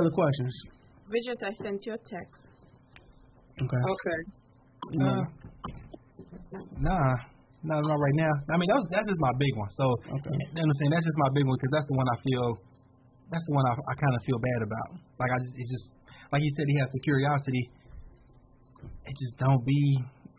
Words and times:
So, 0.00 0.08
any 0.08 0.08
other 0.08 0.14
questions? 0.16 0.52
Bridget, 1.12 1.40
I 1.44 1.52
sent 1.60 1.78
you 1.84 1.92
a 1.92 2.00
text. 2.08 2.40
Okay. 3.60 3.82
Okay. 3.84 4.20
Uh, 4.96 5.22
nah, 6.80 7.12
not 7.62 7.80
not 7.84 7.98
right 8.00 8.16
now. 8.16 8.32
I 8.48 8.56
mean, 8.56 8.68
that's 8.72 8.86
that's 8.88 9.06
just 9.12 9.20
my 9.20 9.34
big 9.36 9.52
one. 9.60 9.68
So, 9.76 9.84
Okay. 10.08 10.32
you 10.32 10.56
know 10.56 10.64
what 10.64 10.72
I'm 10.72 10.78
saying? 10.80 10.92
That's 10.96 11.04
just 11.04 11.20
my 11.20 11.30
big 11.36 11.44
one 11.44 11.56
because 11.60 11.72
that's 11.76 11.88
the 11.92 11.96
one 12.00 12.08
I 12.08 12.18
feel. 12.24 12.46
That's 13.28 13.44
the 13.44 13.54
one 13.54 13.66
I, 13.68 13.74
I 13.76 13.94
kind 14.00 14.14
of 14.16 14.20
feel 14.24 14.40
bad 14.40 14.60
about. 14.64 14.88
Like 15.20 15.30
I 15.30 15.38
just, 15.44 15.54
it's 15.60 15.70
just 15.70 15.86
like 16.32 16.40
he 16.40 16.50
said, 16.56 16.64
he 16.66 16.76
has 16.80 16.88
the 16.96 17.02
curiosity. 17.04 17.64
It 19.04 19.14
just 19.20 19.36
don't 19.36 19.62
be. 19.66 19.82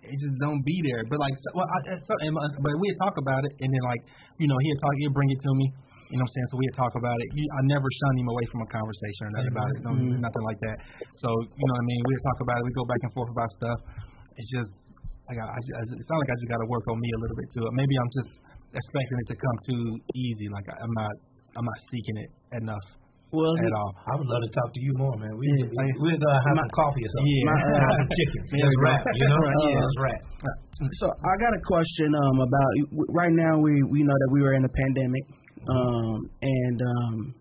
It 0.02 0.17
just 0.17 0.35
don't 0.41 0.66
be 0.66 0.75
there. 0.89 1.05
But 1.05 1.21
like, 1.21 1.35
so, 1.45 1.61
well, 1.61 1.69
I, 1.69 1.77
so, 2.02 2.14
and, 2.25 2.33
but 2.33 2.73
we'd 2.81 2.97
talk 2.97 3.14
about 3.21 3.45
it, 3.45 3.53
and 3.61 3.69
then 3.69 3.83
like, 3.86 4.02
you 4.41 4.49
know, 4.49 4.58
he'd 4.58 4.80
talk, 4.81 4.93
he'd 4.97 5.14
bring 5.14 5.30
it 5.30 5.39
to 5.45 5.52
me. 5.53 5.66
You 6.12 6.20
know 6.20 6.28
what 6.28 6.31
I'm 6.31 6.36
saying? 6.36 6.48
So 6.52 6.56
we'd 6.59 6.76
talk 6.76 6.94
about 7.00 7.16
it. 7.23 7.28
He, 7.31 7.44
I 7.48 7.62
never 7.72 7.88
shun 7.88 8.14
him 8.20 8.28
away 8.28 8.45
from 8.52 8.62
a 8.62 8.70
conversation 8.70 9.22
or 9.26 9.31
nothing 9.31 9.54
about 9.56 9.67
it. 9.72 9.78
No, 9.88 9.92
Mhm. 9.95 10.20
nothing 10.20 10.44
like 10.44 10.59
that. 10.67 10.78
So 11.23 11.28
you 11.31 11.66
know 11.72 11.76
what 11.80 11.88
I 11.88 11.92
mean? 11.92 12.02
We'd 12.06 12.23
talk 12.28 12.40
about 12.44 12.56
it. 12.59 12.64
We 12.67 12.73
go 12.76 12.86
back 12.86 13.02
and 13.08 13.12
forth 13.16 13.31
about 13.31 13.50
stuff. 13.56 13.80
It's 14.36 14.52
just 14.52 14.72
I 15.32 15.36
got. 15.39 15.48
I, 15.48 15.59
I, 15.59 15.82
it 15.88 16.04
sounds 16.06 16.20
like 16.28 16.32
I 16.32 16.38
just 16.44 16.50
got 16.52 16.59
to 16.59 16.67
work 16.67 16.84
on 16.92 17.00
me 17.00 17.09
a 17.16 17.20
little 17.23 17.38
bit 17.39 17.48
too. 17.56 17.64
Maybe 17.72 17.95
I'm 17.95 18.12
just 18.12 18.32
expecting 18.76 19.17
it 19.23 19.28
to 19.32 19.38
come 19.39 19.58
too 19.72 19.84
easy. 20.16 20.48
Like 20.52 20.67
I, 20.67 20.84
I'm 20.84 20.94
not. 21.00 21.14
I'm 21.56 21.67
not 21.67 21.80
seeking 21.92 22.16
it 22.23 22.30
enough 22.64 22.88
Well, 23.36 23.52
at 23.59 23.73
all. 23.76 23.92
I 24.08 24.14
would 24.16 24.28
love 24.28 24.39
to 24.44 24.52
talk 24.56 24.72
to 24.72 24.82
you 24.84 24.92
more, 24.95 25.16
man. 25.20 25.36
We 25.36 25.48
Yeah, 25.52 25.67
we 25.67 25.84
I- 25.84 25.95
we're 26.00 26.16
gonna 26.20 26.44
have 26.48 26.56
my- 26.56 26.64
some 26.64 26.76
coffee 26.80 27.04
or 27.04 27.12
something. 27.12 27.28
Yeah. 27.28 27.48
My, 27.48 27.59
uh, 27.59 27.95
some 28.00 28.12
chicken. 28.20 28.42
There 28.52 28.59
Let's 28.59 28.72
we 28.72 28.76
go. 28.76 28.88
rap, 28.88 29.02
you 29.20 29.28
know. 29.28 29.39
Right. 29.39 29.56
Yeah, 29.56 29.76
Uh, 29.76 29.84
let's 29.84 30.00
rap. 30.04 30.22
So 31.00 31.06
I 31.12 31.34
got 31.44 31.52
a 31.56 31.62
question 31.67 32.09
um 32.16 32.38
about 32.44 32.72
right 33.16 33.36
now 33.36 33.54
we 33.59 33.72
we 33.92 34.00
know 34.08 34.16
that 34.16 34.30
we 34.32 34.39
were 34.44 34.56
in 34.56 34.64
a 34.64 34.72
pandemic 34.72 35.23
um 35.70 36.30
and 36.42 36.81
um 36.81 37.36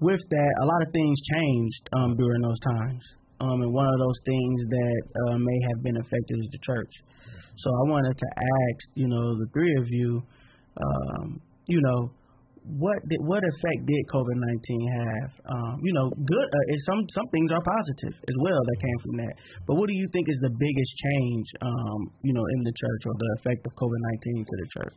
with 0.00 0.20
that 0.30 0.52
a 0.62 0.66
lot 0.66 0.82
of 0.82 0.92
things 0.92 1.18
changed 1.34 1.88
um 1.96 2.16
during 2.16 2.42
those 2.42 2.60
times 2.60 3.02
um 3.40 3.62
and 3.62 3.72
one 3.72 3.86
of 3.86 3.98
those 3.98 4.20
things 4.24 4.60
that 4.68 5.02
uh, 5.28 5.38
may 5.38 5.58
have 5.68 5.82
been 5.82 5.96
affected 5.96 6.36
is 6.40 6.48
the 6.52 6.58
church. 6.64 6.92
So 7.58 7.68
I 7.68 7.90
wanted 7.90 8.16
to 8.16 8.28
ask 8.36 8.80
you 8.94 9.08
know 9.08 9.38
the 9.38 9.46
three 9.52 9.74
of 9.78 9.86
you 9.88 10.22
um 10.76 11.40
you 11.66 11.80
know 11.80 12.10
what 12.64 13.00
did, 13.08 13.20
what 13.24 13.40
effect 13.40 13.80
did 13.88 14.02
COVID 14.12 14.36
nineteen 14.36 14.84
have? 14.92 15.30
Um, 15.48 15.80
you 15.82 15.92
know, 15.96 16.12
good. 16.12 16.46
Uh, 16.52 16.76
some 16.84 17.00
some 17.16 17.26
things 17.32 17.50
are 17.50 17.62
positive 17.64 18.14
as 18.20 18.36
well 18.36 18.60
that 18.60 18.78
came 18.78 18.98
from 19.00 19.16
that. 19.24 19.34
But 19.66 19.74
what 19.80 19.88
do 19.88 19.96
you 19.96 20.06
think 20.12 20.28
is 20.28 20.36
the 20.44 20.52
biggest 20.52 20.92
change? 21.08 21.46
Um, 21.62 22.12
you 22.22 22.32
know, 22.36 22.44
in 22.58 22.60
the 22.64 22.74
church 22.76 23.02
or 23.06 23.14
the 23.16 23.30
effect 23.40 23.64
of 23.64 23.72
COVID 23.80 24.00
nineteen 24.12 24.44
to 24.44 24.54
the 24.60 24.68
church? 24.76 24.96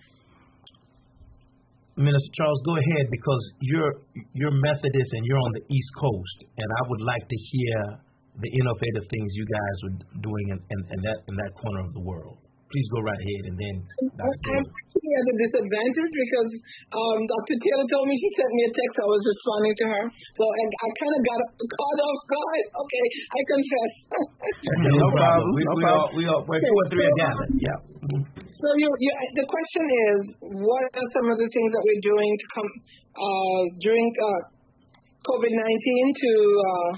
Minister 1.96 2.32
Charles, 2.34 2.62
go 2.66 2.74
ahead 2.74 3.06
because 3.12 3.44
you're 3.62 3.94
you're 4.34 4.52
Methodist 4.52 5.10
and 5.14 5.24
you're 5.26 5.38
on 5.38 5.54
the 5.54 5.64
East 5.70 5.92
Coast, 6.02 6.38
and 6.58 6.66
I 6.66 6.82
would 6.90 7.02
like 7.06 7.26
to 7.30 7.38
hear 7.54 7.78
the 8.42 8.50
innovative 8.50 9.06
things 9.14 9.30
you 9.38 9.46
guys 9.46 9.78
are 9.86 9.96
doing 10.26 10.46
in, 10.50 10.60
in, 10.74 10.80
in 10.90 11.00
that 11.06 11.18
in 11.30 11.36
that 11.38 11.52
corner 11.62 11.82
of 11.86 11.94
the 11.94 12.02
world. 12.02 12.43
Please 12.74 12.90
go 12.90 13.06
right 13.06 13.22
ahead, 13.22 13.44
and 13.54 13.58
then 13.62 13.76
Dr. 14.18 14.50
I'm 14.50 14.66
at 14.66 15.26
a 15.30 15.36
disadvantage 15.46 16.10
because 16.10 16.52
um, 16.90 17.22
Dr. 17.22 17.54
Taylor 17.62 17.86
told 17.86 18.10
me 18.10 18.18
she 18.18 18.30
sent 18.34 18.50
me 18.50 18.62
a 18.66 18.72
text. 18.74 18.96
I 18.98 19.06
was 19.14 19.22
responding 19.22 19.74
to 19.78 19.86
her, 19.94 20.04
so 20.10 20.44
I, 20.50 20.64
I 20.66 20.88
kind 20.98 21.14
of 21.14 21.22
got 21.22 21.42
caught 21.70 22.00
off 22.02 22.22
guard. 22.34 22.64
Okay, 22.84 23.06
I 23.30 23.40
confess. 23.46 23.94
No, 24.90 25.06
problem, 25.14 25.54
We, 25.54 25.62
no 25.70 25.74
we 25.78 25.84
problem. 25.86 26.02
all 26.02 26.08
we 26.18 26.24
all 26.26 26.42
where 26.50 26.58
two 26.66 26.74
or 26.74 26.88
three 26.90 27.06
are 27.06 27.18
gathered. 27.22 27.52
Yeah. 27.62 27.78
so 28.42 28.68
you, 28.82 28.90
you, 28.90 29.12
the 29.38 29.46
question 29.46 29.86
is, 30.10 30.20
what 30.58 30.86
are 30.98 31.08
some 31.14 31.28
of 31.30 31.38
the 31.38 31.50
things 31.54 31.70
that 31.78 31.84
we're 31.86 32.04
doing 32.10 32.32
to 32.42 32.46
come 32.58 32.70
uh, 33.22 33.62
during 33.86 34.08
uh, 34.18 34.42
COVID 35.30 35.54
nineteen 35.54 36.06
to? 36.10 36.32
Uh, 36.58 36.92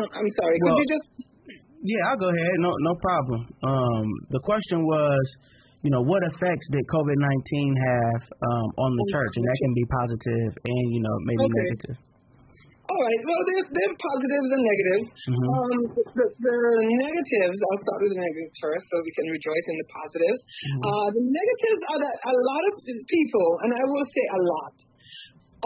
uh, 0.00 0.08
I'm 0.16 0.30
sorry. 0.40 0.56
Well- 0.64 0.80
Could 0.80 0.80
you 0.80 0.88
just 0.96 1.08
Yeah, 1.86 2.02
I'll 2.10 2.18
go 2.18 2.30
ahead. 2.34 2.54
No, 2.58 2.70
no 2.82 2.94
problem. 2.98 3.40
Um, 3.62 4.04
the 4.34 4.42
question 4.42 4.82
was, 4.82 5.24
you 5.86 5.90
know, 5.94 6.02
what 6.02 6.18
effects 6.26 6.66
did 6.74 6.82
COVID 6.90 7.14
nineteen 7.14 7.70
have 7.78 8.22
um, 8.26 8.66
on 8.74 8.90
the 8.90 9.06
church, 9.14 9.32
and 9.38 9.44
that 9.46 9.58
can 9.62 9.72
be 9.78 9.84
positive 9.86 10.50
and 10.66 10.84
you 10.90 11.00
know 11.06 11.14
maybe 11.30 11.46
Okay. 11.46 11.62
negative. 11.62 11.96
All 12.86 13.02
right. 13.02 13.20
Well, 13.26 13.42
there's 13.50 13.68
there 13.70 13.86
are 13.90 13.98
positives 13.98 14.48
and 14.54 14.62
negatives. 14.66 15.06
Mhm. 15.26 15.46
Um, 15.46 15.76
the, 16.10 16.24
the 16.42 16.54
negatives, 16.86 17.58
I'll 17.58 17.82
start 17.82 17.98
with 18.02 18.12
the 18.14 18.20
negatives 18.22 18.54
first 18.62 18.84
so 18.86 18.94
we 19.02 19.12
can 19.14 19.26
rejoice 19.30 19.66
in 19.70 19.76
the 19.78 19.88
positives. 19.90 20.40
Uh, 20.86 21.06
the 21.18 21.24
negatives 21.26 21.80
are 21.90 22.00
that 22.02 22.16
a 22.30 22.34
lot 22.34 22.62
of 22.70 22.72
people, 22.86 23.48
and 23.66 23.70
I 23.74 23.84
will 23.90 24.06
say 24.10 24.24
a 24.26 24.40
lot, 24.42 24.74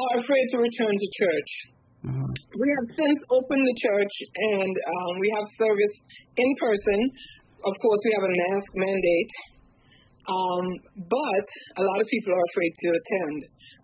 are 0.01 0.15
afraid 0.25 0.45
to 0.53 0.57
return 0.65 0.95
to 0.97 1.09
church. 1.21 1.51
Mhm. 2.01 2.33
We 2.57 2.67
have 2.77 2.87
since 2.97 3.19
opened 3.29 3.65
the 3.65 3.77
church 3.77 4.15
and 4.57 4.73
um, 4.73 5.13
we 5.21 5.29
have 5.37 5.47
service 5.61 5.95
in 6.37 6.51
person. 6.57 6.99
Of 7.61 7.75
course, 7.77 8.01
we 8.09 8.13
have 8.17 8.25
a 8.25 8.35
mask 8.49 8.69
mandate. 8.75 9.33
Um, 10.29 10.65
but 11.11 11.45
a 11.77 11.83
lot 11.85 11.99
of 12.01 12.07
people 12.09 12.33
are 12.33 12.47
afraid 12.53 12.73
to 12.73 12.87
attend. 12.93 13.39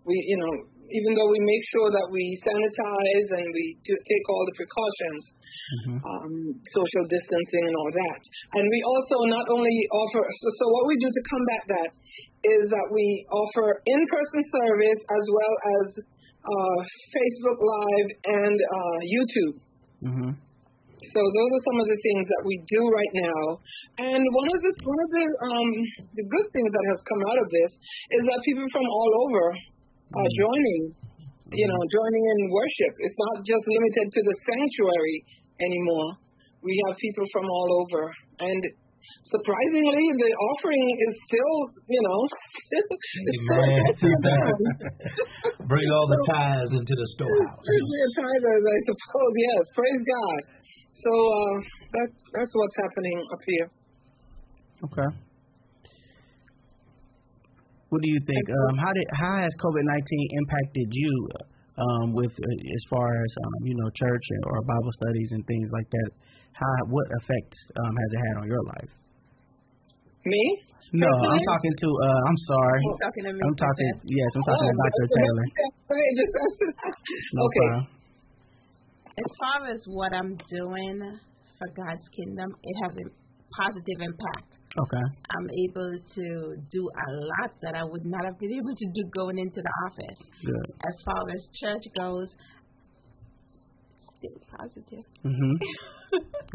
We, 0.04 0.16
you 0.16 0.38
know, 0.40 0.52
even 0.86 1.18
though 1.18 1.28
we 1.28 1.40
make 1.42 1.64
sure 1.74 1.90
that 1.90 2.08
we 2.14 2.22
sanitize 2.46 3.28
and 3.36 3.46
we 3.50 3.64
take 3.84 4.24
all 4.30 4.44
the 4.46 4.56
precautions, 4.56 5.22
Mhm. 5.66 5.98
um, 5.98 6.32
social 6.72 7.04
distancing 7.10 7.64
and 7.66 7.74
all 7.74 7.90
that. 7.90 8.20
And 8.54 8.64
we 8.70 8.80
also 8.86 9.16
not 9.26 9.46
only 9.50 9.76
offer, 9.90 10.22
so, 10.22 10.46
so 10.60 10.64
what 10.70 10.84
we 10.86 10.94
do 11.02 11.08
to 11.10 11.22
combat 11.26 11.62
that 11.74 11.90
is 12.46 12.62
that 12.70 12.88
we 12.94 13.06
offer 13.32 13.82
in-person 13.82 14.42
service 14.52 15.00
as 15.10 15.24
well 15.36 15.54
as 15.74 15.86
uh, 16.44 16.78
Facebook 17.14 17.58
Live 17.58 18.08
and 18.26 18.56
uh, 18.56 18.98
YouTube. 19.04 19.54
Mhm. 20.04 20.30
So 20.96 21.20
those 21.20 21.50
are 21.56 21.64
some 21.70 21.78
of 21.84 21.88
the 21.92 22.00
things 22.02 22.24
that 22.28 22.42
we 22.48 22.56
do 22.72 22.82
right 22.88 23.14
now. 23.20 23.42
And 24.10 24.20
one 24.20 24.48
of 24.52 24.60
the 24.64 24.72
one 24.84 25.00
of 25.00 25.10
the 25.12 25.24
um, 25.48 25.70
the 26.18 26.24
good 26.24 26.48
things 26.52 26.70
that 26.72 26.84
has 26.92 27.00
come 27.08 27.22
out 27.30 27.38
of 27.40 27.48
this 27.52 27.70
is 28.16 28.22
that 28.28 28.38
people 28.44 28.66
from 28.72 28.84
all 28.84 29.10
over 29.28 29.44
are 30.20 30.30
joining. 30.44 30.82
You 31.46 31.62
know, 31.70 31.80
joining 31.94 32.24
in 32.26 32.38
worship. 32.50 32.92
It's 33.06 33.18
not 33.30 33.36
just 33.46 33.64
limited 33.70 34.06
to 34.10 34.20
the 34.26 34.34
sanctuary 34.50 35.16
anymore. 35.62 36.10
We 36.66 36.74
have 36.88 36.98
people 36.98 37.22
from 37.30 37.46
all 37.46 37.68
over, 37.86 38.02
and 38.50 38.60
surprisingly, 39.30 40.06
the 40.18 40.32
offering 40.54 40.86
is 41.06 41.12
still, 41.28 41.54
you 41.86 42.02
know, 42.04 42.20
Amen 42.66 43.82
to 44.00 44.08
that. 44.10 44.54
Bring 45.66 45.86
all 45.90 46.06
the 46.08 46.20
tithes 46.30 46.72
into 46.72 46.94
the 46.94 47.08
storehouse. 47.14 47.62
We're 47.62 48.10
tithers, 48.18 48.64
I 48.64 48.78
suppose. 48.86 49.32
Yes, 49.36 49.62
praise 49.74 50.02
God. 50.06 50.40
So 50.96 51.12
uh, 51.12 51.56
that's 51.92 52.18
that's 52.34 52.52
what's 52.54 52.76
happening 52.80 53.18
up 53.32 53.42
here. 53.46 53.68
Okay. 54.90 55.10
What 57.88 58.02
do 58.02 58.08
you 58.10 58.20
think? 58.26 58.44
Um, 58.50 58.74
how 58.78 58.92
did 58.92 59.06
how 59.14 59.34
has 59.38 59.52
COVID 59.62 59.84
nineteen 59.84 60.26
impacted 60.42 60.88
you 60.90 61.14
um, 61.78 62.12
with 62.14 62.32
uh, 62.32 62.74
as 62.76 62.82
far 62.90 63.06
as 63.06 63.30
um, 63.44 63.66
you 63.66 63.76
know 63.76 63.88
church 63.94 64.26
or 64.44 64.62
Bible 64.66 64.92
studies 65.04 65.30
and 65.32 65.46
things 65.46 65.68
like 65.72 65.88
that? 65.90 66.10
How 66.56 66.72
what 66.88 67.04
effect 67.20 67.52
um, 67.76 67.92
has 67.92 68.08
it 68.16 68.20
had 68.24 68.34
on 68.40 68.46
your 68.48 68.62
life? 68.64 68.92
Me? 70.24 70.44
No, 70.96 71.06
I'm 71.10 71.42
talking 71.44 71.74
to. 71.82 71.88
Uh, 71.92 72.20
I'm 72.30 72.38
sorry. 72.48 72.80
You're 72.80 73.02
talking 73.04 73.24
to 73.28 73.32
me, 73.36 73.40
I'm 73.44 73.56
talking. 73.60 73.90
Princess? 74.00 74.16
Yes, 74.16 74.30
I'm 74.32 74.44
talking 74.48 74.66
to 74.66 74.74
Oh, 74.74 74.84
Dr. 74.86 75.06
Taylor. 75.20 75.44
Okay, 75.52 75.70
No 77.36 77.42
okay. 77.44 77.68
problem. 77.68 77.86
As 79.16 79.30
far 79.40 79.58
as 79.72 79.80
what 79.88 80.12
I'm 80.12 80.32
doing 80.48 80.96
for 81.58 81.68
God's 81.76 82.06
kingdom, 82.16 82.48
it 82.62 82.76
has 82.84 82.92
a 83.00 83.04
positive 83.56 83.98
impact. 84.00 84.48
Okay. 84.76 85.04
I'm 85.32 85.48
able 85.68 85.88
to 86.20 86.26
do 86.68 86.82
a 86.84 87.08
lot 87.32 87.50
that 87.64 87.74
I 87.74 87.84
would 87.84 88.04
not 88.04 88.24
have 88.24 88.38
been 88.38 88.52
able 88.52 88.76
to 88.76 88.86
do 88.92 89.02
going 89.16 89.38
into 89.38 89.60
the 89.64 89.74
office. 89.88 90.20
Good. 90.44 90.68
As 90.84 90.96
far 91.04 91.20
as 91.32 91.40
church 91.60 91.84
goes, 91.96 92.28
still 94.18 94.38
positive. 94.50 95.04
Mhm. 95.26 95.54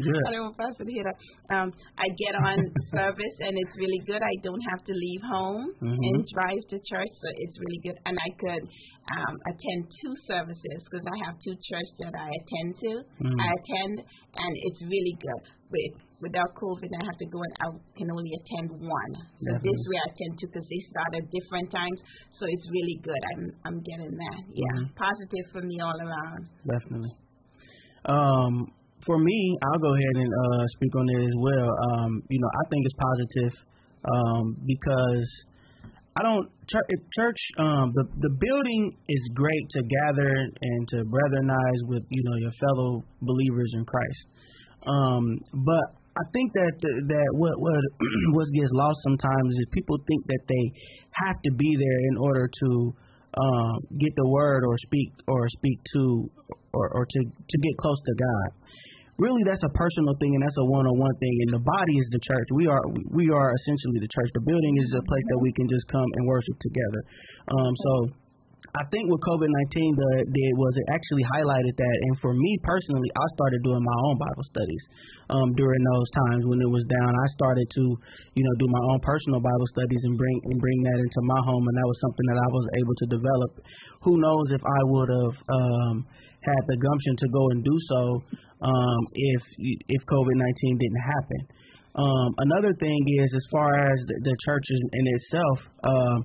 Good. 0.00 0.16
I 0.26 0.32
don't 0.32 0.48
know 0.48 0.54
if 0.56 0.58
I 0.58 0.72
should 0.74 0.88
hear 0.88 1.04
that. 1.04 1.18
Um, 1.54 1.68
I 2.00 2.08
get 2.24 2.34
on 2.34 2.58
service 2.90 3.36
and 3.44 3.52
it's 3.54 3.76
really 3.76 4.00
good. 4.08 4.18
I 4.24 4.34
don't 4.42 4.64
have 4.72 4.82
to 4.88 4.94
leave 4.96 5.22
home 5.28 5.68
Mhm. 5.78 5.92
and 6.08 6.16
drive 6.32 6.62
to 6.72 6.76
church, 6.88 7.12
so 7.20 7.26
it's 7.36 7.56
really 7.60 7.80
good. 7.84 7.96
And 8.08 8.16
I 8.16 8.30
could 8.40 8.62
um, 9.12 9.34
attend 9.46 9.80
two 10.00 10.14
services 10.26 10.78
because 10.88 11.04
I 11.04 11.16
have 11.28 11.36
two 11.44 11.54
churches 11.68 11.94
that 12.00 12.14
I 12.16 12.28
attend 12.32 12.68
to. 12.80 12.92
Mhm. 13.28 13.36
I 13.38 13.48
attend, 13.60 13.94
and 14.40 14.52
it's 14.66 14.80
really 14.82 15.16
good. 15.20 15.42
With 15.72 15.94
without 16.24 16.50
COVID, 16.56 16.90
I 17.00 17.02
have 17.04 17.18
to 17.18 17.26
go 17.34 17.40
and 17.42 17.54
I 17.60 17.66
can 17.98 18.08
only 18.10 18.32
attend 18.40 18.68
one. 18.80 19.12
So 19.44 19.50
this 19.60 19.80
way 19.90 19.98
I 20.00 20.06
attend 20.10 20.32
two 20.40 20.48
because 20.48 20.66
they 20.72 20.80
start 20.88 21.10
at 21.20 21.24
different 21.30 21.68
times. 21.70 21.98
So 22.38 22.46
it's 22.48 22.66
really 22.72 22.98
good. 23.04 23.22
I'm 23.36 23.42
I'm 23.68 23.78
getting 23.84 24.10
that. 24.24 24.40
Yeah, 24.54 24.74
Mhm. 24.80 24.94
positive 24.96 25.46
for 25.52 25.62
me 25.62 25.76
all 25.80 25.98
around. 26.00 26.48
Definitely. 26.66 27.12
Um, 28.06 28.72
for 29.06 29.18
me, 29.18 29.56
I'll 29.62 29.80
go 29.80 29.94
ahead 29.94 30.16
and 30.22 30.30
uh, 30.30 30.64
speak 30.76 30.94
on 30.94 31.08
it 31.08 31.24
as 31.26 31.36
well. 31.38 31.70
Um, 31.90 32.22
you 32.30 32.38
know, 32.40 32.50
I 32.54 32.64
think 32.70 32.86
it's 32.86 32.98
positive 32.98 33.52
um, 34.06 34.56
because 34.66 35.28
I 36.16 36.22
don't 36.22 36.48
church. 36.68 37.40
um, 37.58 37.92
the 37.94 38.04
the 38.20 38.32
building 38.38 38.92
is 39.08 39.22
great 39.34 39.64
to 39.70 39.80
gather 39.82 40.28
and 40.28 40.88
to 40.88 40.96
brethrenize 41.08 41.80
with 41.88 42.02
you 42.10 42.22
know 42.24 42.36
your 42.36 42.52
fellow 42.60 43.02
believers 43.22 43.72
in 43.74 43.84
Christ. 43.84 44.22
Um, 44.86 45.38
but 45.64 46.02
I 46.12 46.24
think 46.34 46.52
that 46.52 46.72
the, 46.80 46.92
that 47.08 47.28
what 47.32 47.58
what 47.58 47.80
what 48.36 48.46
gets 48.52 48.70
lost 48.72 48.98
sometimes 49.02 49.56
is 49.56 49.66
people 49.72 49.96
think 50.06 50.26
that 50.26 50.44
they 50.48 50.64
have 51.26 51.40
to 51.42 51.52
be 51.56 51.76
there 51.80 52.00
in 52.12 52.16
order 52.18 52.48
to 52.48 52.94
um, 53.40 53.76
get 53.98 54.12
the 54.16 54.28
word 54.28 54.64
or 54.68 54.76
speak 54.84 55.08
or 55.26 55.48
speak 55.56 55.78
to 55.94 56.30
or, 56.74 56.86
or 56.96 57.04
to 57.04 57.18
to 57.24 57.56
get 57.60 57.74
close 57.78 58.00
to 58.00 58.14
God 58.16 58.48
really 59.20 59.44
that's 59.44 59.62
a 59.62 59.72
personal 59.76 60.16
thing 60.18 60.32
and 60.34 60.42
that's 60.42 60.56
a 60.56 60.66
one-on-one 60.72 61.16
thing 61.20 61.36
and 61.46 61.50
the 61.52 61.62
body 61.62 61.94
is 62.00 62.08
the 62.10 62.22
church 62.24 62.48
we 62.56 62.64
are 62.66 62.80
we 63.12 63.28
are 63.28 63.52
essentially 63.60 64.00
the 64.00 64.08
church 64.08 64.30
the 64.32 64.44
building 64.48 64.74
is 64.80 64.88
a 64.96 65.04
place 65.04 65.26
that 65.28 65.40
we 65.44 65.52
can 65.52 65.68
just 65.68 65.84
come 65.92 66.08
and 66.16 66.22
worship 66.26 66.56
together 66.64 67.00
um 67.52 67.72
so 67.76 67.92
I 68.72 68.86
think 68.88 69.10
what 69.10 69.20
COVID 69.20 69.50
19 69.74 70.32
did 70.32 70.52
was 70.56 70.72
it 70.78 70.86
actually 70.94 71.26
highlighted 71.34 71.74
that. 71.76 71.96
And 72.08 72.14
for 72.22 72.32
me 72.32 72.56
personally, 72.62 73.10
I 73.10 73.26
started 73.36 73.60
doing 73.66 73.82
my 73.82 73.98
own 74.06 74.16
Bible 74.16 74.46
studies 74.48 74.84
um, 75.28 75.48
during 75.58 75.82
those 75.82 76.08
times 76.24 76.46
when 76.46 76.62
it 76.62 76.70
was 76.70 76.86
down. 76.88 77.10
I 77.10 77.28
started 77.36 77.66
to, 77.68 77.84
you 78.38 78.44
know, 78.46 78.54
do 78.62 78.66
my 78.70 78.82
own 78.94 79.00
personal 79.02 79.42
Bible 79.42 79.68
studies 79.76 80.00
and 80.06 80.14
bring 80.16 80.36
and 80.46 80.56
bring 80.62 80.78
that 80.88 80.98
into 81.04 81.20
my 81.26 81.40
home. 81.42 81.64
And 81.68 81.76
that 81.76 81.88
was 81.90 81.98
something 82.00 82.26
that 82.32 82.38
I 82.38 82.48
was 82.48 82.66
able 82.80 82.96
to 82.96 83.06
develop. 83.12 83.50
Who 84.08 84.14
knows 84.22 84.46
if 84.54 84.62
I 84.62 84.80
would 84.88 85.10
have 85.10 85.36
um, 85.52 85.94
had 86.44 86.62
the 86.68 86.78
gumption 86.78 87.14
to 87.22 87.28
go 87.28 87.44
and 87.50 87.60
do 87.64 87.76
so 87.90 88.02
um, 88.62 89.00
if 89.14 89.42
if 89.88 90.00
COVID 90.06 90.36
nineteen 90.36 90.74
didn't 90.78 91.04
happen. 91.06 91.40
Um, 91.92 92.30
another 92.48 92.72
thing 92.80 93.00
is, 93.20 93.28
as 93.36 93.46
far 93.52 93.68
as 93.68 93.98
the, 94.08 94.16
the 94.24 94.36
church 94.46 94.66
in 94.72 95.04
itself, 95.12 95.58
uh, 95.84 96.18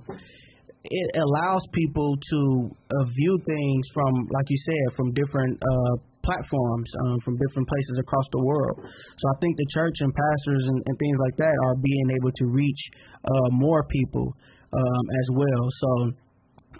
it 0.80 1.08
allows 1.20 1.60
people 1.74 2.16
to 2.16 2.40
uh, 2.72 3.04
view 3.12 3.36
things 3.44 3.84
from, 3.92 4.12
like 4.32 4.48
you 4.48 4.60
said, 4.64 4.96
from 4.96 5.12
different 5.12 5.60
uh, 5.60 5.94
platforms, 6.24 6.88
um, 7.04 7.20
from 7.20 7.36
different 7.36 7.68
places 7.68 8.00
across 8.00 8.24
the 8.32 8.42
world. 8.48 8.80
So 8.80 9.24
I 9.28 9.36
think 9.40 9.56
the 9.60 9.68
church 9.74 9.96
and 10.00 10.08
pastors 10.08 10.64
and, 10.72 10.78
and 10.86 10.94
things 10.96 11.18
like 11.20 11.36
that 11.36 11.54
are 11.66 11.76
being 11.76 12.08
able 12.16 12.32
to 12.32 12.44
reach 12.48 12.82
uh, 13.28 13.48
more 13.52 13.84
people 13.92 14.32
um, 14.72 15.04
as 15.20 15.26
well. 15.36 15.64
So 15.68 15.90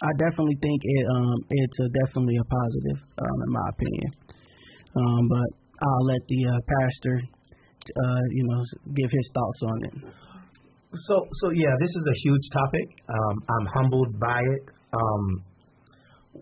I 0.01 0.11
definitely 0.15 0.55
think 0.61 0.79
it 0.83 1.05
um, 1.11 1.37
it's 1.49 1.79
a, 1.79 1.87
definitely 2.05 2.37
a 2.39 2.47
positive, 2.47 2.99
um, 3.19 3.37
in 3.43 3.51
my 3.51 3.65
opinion. 3.75 4.09
Um, 4.95 5.21
but 5.27 5.49
I'll 5.83 6.05
let 6.07 6.23
the 6.27 6.41
uh, 6.47 6.59
pastor, 6.63 7.15
uh, 7.23 8.23
you 8.31 8.43
know, 8.47 8.61
give 8.95 9.11
his 9.11 9.27
thoughts 9.33 9.61
on 9.67 9.77
it. 9.83 9.95
So, 11.07 11.15
so 11.43 11.51
yeah, 11.51 11.75
this 11.79 11.89
is 11.89 12.05
a 12.09 12.17
huge 12.23 12.45
topic. 12.51 12.87
Um, 13.07 13.35
I'm 13.45 13.67
humbled 13.77 14.19
by 14.19 14.39
it. 14.39 14.63
Um, 14.93 15.43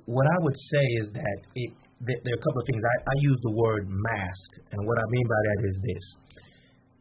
what 0.05 0.25
I 0.25 0.37
would 0.39 0.55
say 0.55 0.85
is 1.01 1.07
that 1.13 1.37
it, 1.55 1.71
there 1.99 2.15
are 2.15 2.39
a 2.39 2.43
couple 2.45 2.61
of 2.61 2.67
things. 2.69 2.81
I, 2.81 2.95
I 3.09 3.15
use 3.21 3.39
the 3.41 3.55
word 3.57 3.89
mask, 3.89 4.49
and 4.71 4.85
what 4.85 4.97
I 4.97 5.05
mean 5.09 5.27
by 5.27 5.41
that 5.49 5.59
is 5.67 5.75
this: 5.81 6.05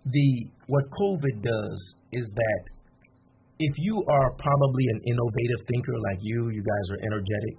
the 0.07 0.29
what 0.67 0.85
COVID 0.91 1.43
does 1.43 1.79
is 2.13 2.27
that 2.35 2.63
if 3.59 3.75
you 3.79 4.05
are 4.05 4.29
probably 4.37 4.85
an 4.93 5.01
innovative 5.09 5.61
thinker 5.65 5.97
like 6.13 6.21
you, 6.21 6.51
you 6.53 6.61
guys 6.61 6.87
are 6.93 7.01
energetic, 7.09 7.55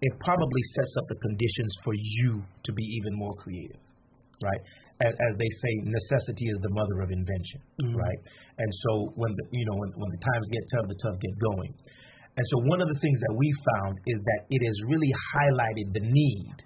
it 0.00 0.12
probably 0.20 0.62
sets 0.76 0.94
up 0.98 1.06
the 1.08 1.18
conditions 1.20 1.72
for 1.84 1.94
you 1.96 2.42
to 2.64 2.70
be 2.72 2.82
even 2.82 3.12
more 3.16 3.34
creative, 3.36 3.80
right? 4.42 4.62
As, 5.04 5.12
as 5.12 5.32
they 5.36 5.50
say, 5.60 5.72
necessity 5.84 6.48
is 6.48 6.58
the 6.60 6.72
mother 6.72 7.04
of 7.04 7.08
invention, 7.12 7.60
mm-hmm. 7.80 7.96
right? 7.96 8.20
And 8.58 8.70
so 8.88 9.12
when 9.16 9.32
the, 9.36 9.44
you 9.52 9.64
know 9.68 9.76
when, 9.76 9.90
when 9.96 10.10
the 10.12 10.20
times 10.20 10.44
get 10.52 10.64
tough, 10.72 10.86
the 10.88 10.98
tough 11.04 11.16
get 11.20 11.34
going. 11.52 11.72
And 12.34 12.44
so 12.50 12.56
one 12.66 12.82
of 12.82 12.88
the 12.90 12.98
things 12.98 13.18
that 13.30 13.34
we 13.36 13.48
found 13.76 13.94
is 14.10 14.18
that 14.18 14.40
it 14.50 14.60
has 14.64 14.76
really 14.90 15.12
highlighted 15.32 15.88
the 15.94 16.04
need 16.04 16.56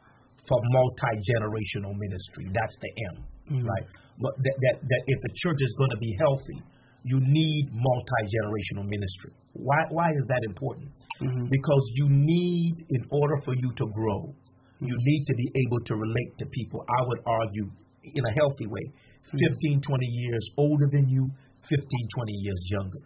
for 0.48 0.58
multi 0.72 1.12
generational 1.28 1.92
ministry. 1.92 2.48
That's 2.54 2.76
the 2.80 2.90
M, 3.12 3.16
mm-hmm. 3.18 3.66
right? 3.66 3.86
But 4.18 4.34
that, 4.34 4.56
that 4.66 4.76
that 4.82 5.02
if 5.06 5.18
the 5.22 5.32
church 5.46 5.60
is 5.60 5.72
going 5.78 5.92
to 5.94 6.00
be 6.00 6.10
healthy, 6.18 6.58
you 7.04 7.20
need 7.20 7.68
multi 7.72 8.22
generational 8.26 8.84
ministry. 8.84 9.32
Why, 9.52 9.84
why 9.90 10.10
is 10.10 10.24
that 10.28 10.42
important? 10.44 10.90
Mm-hmm. 11.22 11.46
Because 11.50 11.84
you 11.94 12.08
need, 12.08 12.86
in 12.90 13.04
order 13.10 13.40
for 13.44 13.54
you 13.54 13.72
to 13.76 13.86
grow, 13.86 14.34
you 14.80 14.94
need 14.94 15.24
to 15.26 15.34
be 15.34 15.50
able 15.66 15.80
to 15.86 15.94
relate 15.94 16.38
to 16.38 16.46
people. 16.46 16.84
I 16.88 17.02
would 17.06 17.18
argue, 17.26 17.70
in 18.04 18.24
a 18.24 18.32
healthy 18.32 18.66
way, 18.66 18.84
mm-hmm. 18.86 19.38
15, 19.38 19.82
20 19.82 20.06
years 20.06 20.50
older 20.56 20.86
than 20.90 21.08
you, 21.08 21.28
15, 21.68 21.78
20 21.78 22.32
years 22.32 22.62
younger. 22.70 22.98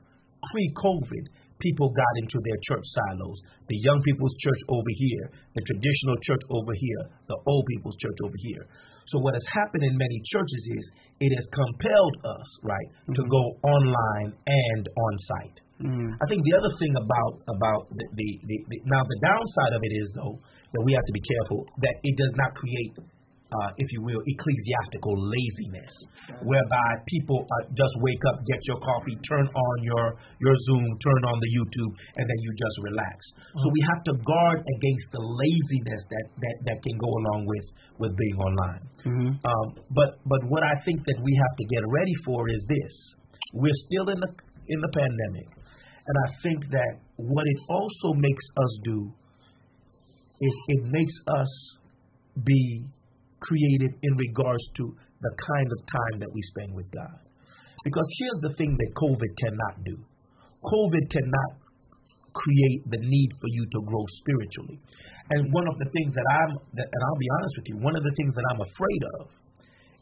Pre 0.52 0.72
COVID, 0.82 1.24
people 1.62 1.88
got 1.94 2.14
into 2.20 2.38
their 2.42 2.58
church 2.68 2.84
silos. 2.84 3.38
The 3.70 3.78
young 3.78 4.02
people's 4.04 4.34
church 4.42 4.62
over 4.68 4.92
here, 4.98 5.24
the 5.54 5.62
traditional 5.64 6.18
church 6.26 6.44
over 6.50 6.74
here, 6.74 7.02
the 7.30 7.38
old 7.46 7.64
people's 7.70 7.96
church 8.02 8.18
over 8.26 8.38
here. 8.42 8.66
So 9.08 9.18
what 9.18 9.34
has 9.34 9.46
happened 9.54 9.82
in 9.82 9.94
many 9.94 10.18
churches 10.30 10.62
is 10.78 10.84
it 11.20 11.32
has 11.34 11.46
compelled 11.54 12.16
us, 12.38 12.48
right, 12.62 12.88
mm-hmm. 13.06 13.14
to 13.18 13.22
go 13.30 13.42
online 13.66 14.30
and 14.46 14.82
on 14.86 15.14
site. 15.26 15.58
Mm-hmm. 15.82 16.10
I 16.14 16.26
think 16.30 16.46
the 16.46 16.54
other 16.54 16.72
thing 16.78 16.94
about 16.94 17.34
about 17.50 17.82
the, 17.90 18.06
the, 18.14 18.28
the, 18.46 18.56
the 18.70 18.78
now 18.86 19.02
the 19.02 19.18
downside 19.18 19.72
of 19.74 19.82
it 19.82 19.92
is 19.98 20.06
though 20.14 20.38
that 20.38 20.82
we 20.86 20.94
have 20.94 21.02
to 21.02 21.14
be 21.14 21.22
careful 21.26 21.66
that 21.82 21.94
it 22.06 22.14
does 22.14 22.34
not 22.38 22.54
create 22.54 22.94
uh, 23.52 23.70
if 23.76 23.88
you 23.92 24.00
will, 24.00 24.20
ecclesiastical 24.24 25.12
laziness, 25.12 25.92
whereby 26.40 26.88
people 27.08 27.44
uh, 27.44 27.68
just 27.76 27.94
wake 28.00 28.22
up, 28.32 28.40
get 28.48 28.60
your 28.64 28.80
coffee, 28.80 29.16
turn 29.28 29.44
on 29.44 29.76
your 29.84 30.16
your 30.40 30.56
Zoom, 30.68 30.84
turn 31.04 31.22
on 31.28 31.36
the 31.36 31.50
YouTube, 31.52 31.92
and 32.16 32.24
then 32.24 32.38
you 32.40 32.50
just 32.56 32.76
relax. 32.88 33.16
Mm-hmm. 33.20 33.60
So 33.60 33.66
we 33.68 33.80
have 33.92 34.00
to 34.08 34.12
guard 34.24 34.58
against 34.64 35.06
the 35.12 35.22
laziness 35.22 36.02
that 36.08 36.26
that, 36.40 36.56
that 36.72 36.78
can 36.80 36.96
go 36.96 37.10
along 37.10 37.40
with 37.44 37.66
with 38.00 38.12
being 38.16 38.36
online. 38.40 38.84
Mm-hmm. 39.04 39.30
Um, 39.36 39.66
but 39.92 40.16
but 40.24 40.40
what 40.48 40.64
I 40.64 40.80
think 40.88 41.04
that 41.04 41.18
we 41.20 41.32
have 41.36 41.54
to 41.60 41.64
get 41.68 41.82
ready 41.84 42.16
for 42.24 42.48
is 42.48 42.60
this: 42.66 42.92
we're 43.52 43.80
still 43.92 44.08
in 44.08 44.18
the 44.18 44.30
in 44.72 44.78
the 44.80 44.92
pandemic, 44.96 45.48
and 46.08 46.16
I 46.16 46.28
think 46.40 46.58
that 46.72 46.92
what 47.20 47.44
it 47.44 47.60
also 47.68 48.16
makes 48.16 48.46
us 48.56 48.72
do 48.84 48.98
is 50.42 50.54
it 50.68 50.82
makes 50.90 51.14
us 51.28 51.50
be 52.44 52.84
created 53.42 53.92
in 54.02 54.12
regards 54.16 54.64
to 54.78 54.84
the 55.20 55.32
kind 55.36 55.68
of 55.70 55.78
time 55.86 56.16
that 56.22 56.30
we 56.32 56.40
spend 56.54 56.74
with 56.74 56.88
God. 56.90 57.18
Because 57.84 58.06
here's 58.18 58.40
the 58.50 58.54
thing 58.54 58.74
that 58.78 58.90
COVID 58.94 59.32
cannot 59.42 59.74
do 59.84 59.96
COVID 60.62 61.04
cannot 61.10 61.50
create 62.32 62.82
the 62.88 63.00
need 63.02 63.30
for 63.42 63.48
you 63.50 63.66
to 63.66 63.78
grow 63.84 64.04
spiritually. 64.22 64.78
And 65.34 65.52
one 65.52 65.66
of 65.66 65.76
the 65.78 65.88
things 65.90 66.14
that 66.14 66.28
I'm, 66.30 66.52
that, 66.78 66.86
and 66.86 67.00
I'll 67.02 67.20
be 67.20 67.30
honest 67.38 67.54
with 67.58 67.66
you, 67.68 67.76
one 67.82 67.96
of 67.98 68.04
the 68.06 68.14
things 68.16 68.32
that 68.34 68.46
I'm 68.54 68.62
afraid 68.62 69.02
of 69.20 69.22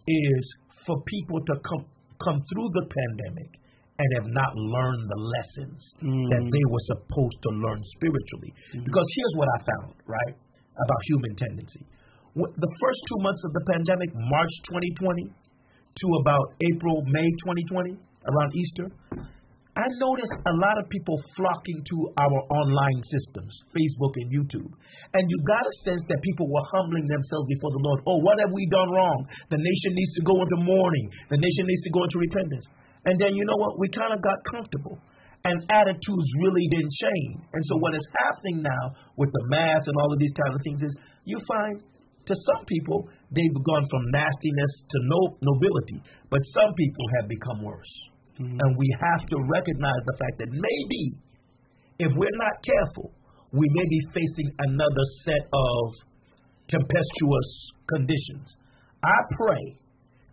is 0.07 0.43
for 0.87 0.97
people 1.09 1.41
to 1.41 1.55
come 1.65 1.85
come 2.21 2.37
through 2.53 2.69
the 2.77 2.85
pandemic 2.85 3.51
and 3.97 4.09
have 4.21 4.29
not 4.29 4.53
learned 4.53 5.05
the 5.09 5.21
lessons 5.21 5.81
mm. 6.05 6.29
that 6.29 6.45
they 6.45 6.65
were 6.69 6.85
supposed 6.85 7.39
to 7.41 7.51
learn 7.65 7.81
spiritually. 7.97 8.53
Mm. 8.77 8.85
Because 8.85 9.09
here's 9.17 9.35
what 9.41 9.49
I 9.49 9.59
found, 9.65 9.91
right, 10.05 10.37
about 10.37 11.01
human 11.09 11.33
tendency 11.37 11.85
the 12.35 12.73
first 12.81 13.01
two 13.11 13.19
months 13.23 13.43
of 13.45 13.53
the 13.53 13.65
pandemic, 13.75 14.11
March 14.15 14.55
2020 14.71 15.31
to 15.31 16.07
about 16.23 16.55
April, 16.71 17.03
May 17.11 17.29
2020, 17.43 17.99
around 17.99 18.51
Easter, 18.55 18.87
I 19.79 19.87
noticed 20.03 20.35
a 20.35 20.55
lot 20.61 20.77
of 20.83 20.91
people 20.91 21.17
flocking 21.39 21.79
to 21.79 21.97
our 22.19 22.39
online 22.53 23.01
systems, 23.07 23.55
Facebook 23.71 24.13
and 24.19 24.29
YouTube. 24.29 24.71
And 25.15 25.25
you 25.25 25.39
got 25.47 25.63
a 25.63 25.75
sense 25.87 26.03
that 26.11 26.19
people 26.21 26.51
were 26.51 26.67
humbling 26.75 27.07
themselves 27.07 27.47
before 27.49 27.71
the 27.71 27.83
Lord. 27.83 27.99
Oh, 28.05 28.19
what 28.21 28.37
have 28.43 28.51
we 28.51 28.67
done 28.67 28.91
wrong? 28.91 29.19
The 29.49 29.63
nation 29.63 29.91
needs 29.95 30.13
to 30.19 30.23
go 30.27 30.37
into 30.43 30.59
mourning. 30.67 31.07
The 31.31 31.39
nation 31.39 31.65
needs 31.65 31.83
to 31.87 31.93
go 31.95 32.03
into 32.03 32.19
repentance. 32.19 32.67
And 33.07 33.15
then 33.17 33.33
you 33.33 33.47
know 33.47 33.57
what? 33.57 33.79
We 33.79 33.89
kind 33.95 34.13
of 34.13 34.21
got 34.21 34.43
comfortable. 34.51 34.99
And 35.47 35.57
attitudes 35.73 36.29
really 36.45 36.67
didn't 36.69 36.93
change. 37.01 37.41
And 37.55 37.63
so 37.71 37.81
what 37.81 37.95
is 37.95 38.05
happening 38.27 38.61
now 38.61 38.85
with 39.17 39.33
the 39.33 39.45
mass 39.49 39.81
and 39.87 39.97
all 39.97 40.13
of 40.13 40.19
these 40.19 40.35
kinds 40.37 40.55
of 40.59 40.63
things 40.67 40.83
is 40.83 40.93
you 41.25 41.39
find 41.49 41.81
to 42.31 42.37
some 42.55 42.63
people, 42.71 43.11
they've 43.35 43.59
gone 43.67 43.85
from 43.91 44.03
nastiness 44.15 44.73
to 44.87 44.99
no, 45.11 45.21
nobility, 45.43 45.99
but 46.31 46.39
some 46.55 46.71
people 46.79 47.05
have 47.19 47.27
become 47.27 47.59
worse. 47.67 47.95
Mm-hmm. 48.39 48.55
And 48.55 48.71
we 48.79 48.89
have 49.03 49.27
to 49.27 49.37
recognize 49.51 50.03
the 50.07 50.17
fact 50.23 50.39
that 50.39 50.51
maybe, 50.55 51.03
if 51.99 52.15
we're 52.15 52.41
not 52.41 52.57
careful, 52.63 53.11
we 53.51 53.67
may 53.67 53.87
be 53.91 54.01
facing 54.15 54.49
another 54.63 55.07
set 55.27 55.43
of 55.51 55.83
tempestuous 56.71 57.51
conditions. 57.91 58.47
I 59.03 59.19
pray 59.35 59.65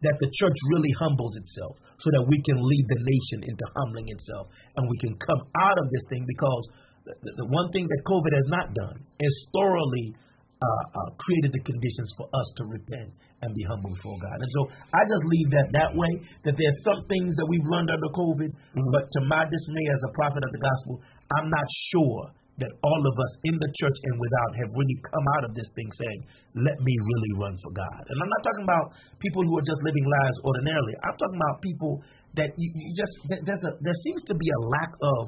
that 0.06 0.22
the 0.22 0.30
church 0.38 0.58
really 0.70 0.94
humbles 1.01 1.34
itself 1.42 1.82
so 1.98 2.08
that 2.13 2.30
we 2.30 2.38
can 2.46 2.62
lead 2.62 2.86
the 2.94 3.01
nation 3.01 3.50
into 3.50 3.66
humbling 3.74 4.13
itself 4.13 4.54
and 4.77 4.86
we 4.86 4.98
can 5.01 5.18
come 5.18 5.42
out 5.58 5.77
of 5.82 5.89
this 5.89 6.06
thing 6.13 6.22
because 6.30 6.63
the, 7.10 7.13
the 7.42 7.48
one 7.50 7.74
thing 7.74 7.89
that 7.89 8.01
COVID 8.06 8.34
has 8.38 8.48
not 8.54 8.68
done 8.77 9.01
is 9.18 9.34
thoroughly 9.50 10.13
uh, 10.57 10.83
uh, 10.89 11.09
created 11.21 11.53
the 11.53 11.63
conditions 11.63 12.09
for 12.17 12.25
us 12.25 12.47
to 12.57 12.63
repent 12.65 13.13
and 13.45 13.53
be 13.53 13.63
humble 13.69 13.93
before 13.93 14.17
God. 14.17 14.37
And 14.41 14.51
so 14.57 14.61
I 14.89 15.05
just 15.05 15.23
leave 15.29 15.49
that 15.53 15.69
that 15.77 15.91
way, 15.93 16.11
that 16.49 16.57
there's 16.57 16.79
some 16.81 17.05
things 17.05 17.37
that 17.37 17.45
we've 17.45 17.67
learned 17.69 17.93
under 17.93 18.09
COVID, 18.09 18.49
mm-hmm. 18.49 18.89
but 18.89 19.05
to 19.05 19.19
my 19.29 19.45
dismay 19.45 19.85
as 19.93 20.01
a 20.09 20.11
prophet 20.17 20.41
of 20.41 20.51
the 20.51 20.61
gospel, 20.61 20.93
I'm 21.37 21.49
not 21.53 21.67
sure 21.93 22.33
that 22.57 22.73
all 22.81 23.01
of 23.05 23.15
us 23.21 23.33
in 23.45 23.53
the 23.53 23.69
church 23.77 23.97
and 24.01 24.15
without 24.17 24.51
have 24.57 24.71
really 24.73 24.97
come 25.05 25.27
out 25.37 25.43
of 25.45 25.53
this 25.53 25.69
thing 25.77 25.85
saying, 25.93 26.19
let 26.57 26.77
me 26.81 26.89
really 26.89 27.33
run 27.37 27.53
for 27.61 27.69
God. 27.69 28.01
And 28.01 28.17
I'm 28.17 28.31
not 28.33 28.43
talking 28.49 28.65
about 28.65 28.85
people 29.21 29.45
who 29.45 29.61
are 29.61 29.67
just 29.69 29.77
living 29.85 30.07
lives 30.09 30.37
ordinarily. 30.41 30.93
I'm 31.05 31.17
talking 31.21 31.37
about 31.37 31.61
people 31.61 32.01
that 32.33 32.49
you, 32.57 32.69
you 32.73 32.97
just, 32.97 33.13
there's 33.45 33.61
a, 33.61 33.77
there 33.77 33.97
seems 34.09 34.25
to 34.25 34.33
be 34.33 34.49
a 34.49 34.61
lack 34.73 34.89
of 34.89 35.21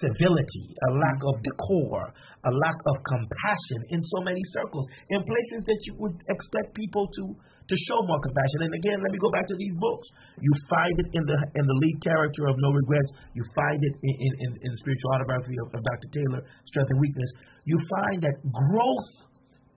civility, 0.00 0.66
a 0.88 0.90
lack 0.96 1.20
of 1.28 1.34
decor, 1.44 2.08
a 2.44 2.52
lack 2.52 2.78
of 2.88 2.96
compassion 3.04 3.80
in 3.92 4.00
so 4.00 4.18
many 4.24 4.40
circles, 4.56 4.84
in 5.12 5.20
places 5.20 5.60
that 5.68 5.80
you 5.84 5.92
would 6.00 6.16
expect 6.28 6.74
people 6.74 7.08
to 7.20 7.24
to 7.64 7.76
show 7.88 7.96
more 8.04 8.20
compassion. 8.20 8.68
And 8.68 8.74
again, 8.76 9.00
let 9.00 9.08
me 9.08 9.16
go 9.16 9.32
back 9.32 9.48
to 9.48 9.56
these 9.56 9.72
books. 9.80 10.04
You 10.36 10.52
find 10.68 10.94
it 11.00 11.08
in 11.16 11.24
the 11.24 11.38
in 11.56 11.64
the 11.64 11.76
lead 11.80 11.96
character 12.04 12.48
of 12.48 12.56
No 12.60 12.70
Regrets. 12.76 13.10
You 13.32 13.44
find 13.56 13.80
it 13.80 13.94
in 14.04 14.14
in, 14.20 14.50
in, 14.60 14.70
the 14.72 14.78
spiritual 14.84 15.10
autobiography 15.16 15.56
of, 15.64 15.68
of 15.72 15.80
Dr. 15.80 16.08
Taylor, 16.12 16.40
Strength 16.68 16.90
and 16.92 17.00
Weakness. 17.00 17.30
You 17.64 17.78
find 17.88 18.18
that 18.24 18.36
growth 18.44 19.10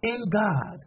in 0.04 0.20
God 0.32 0.78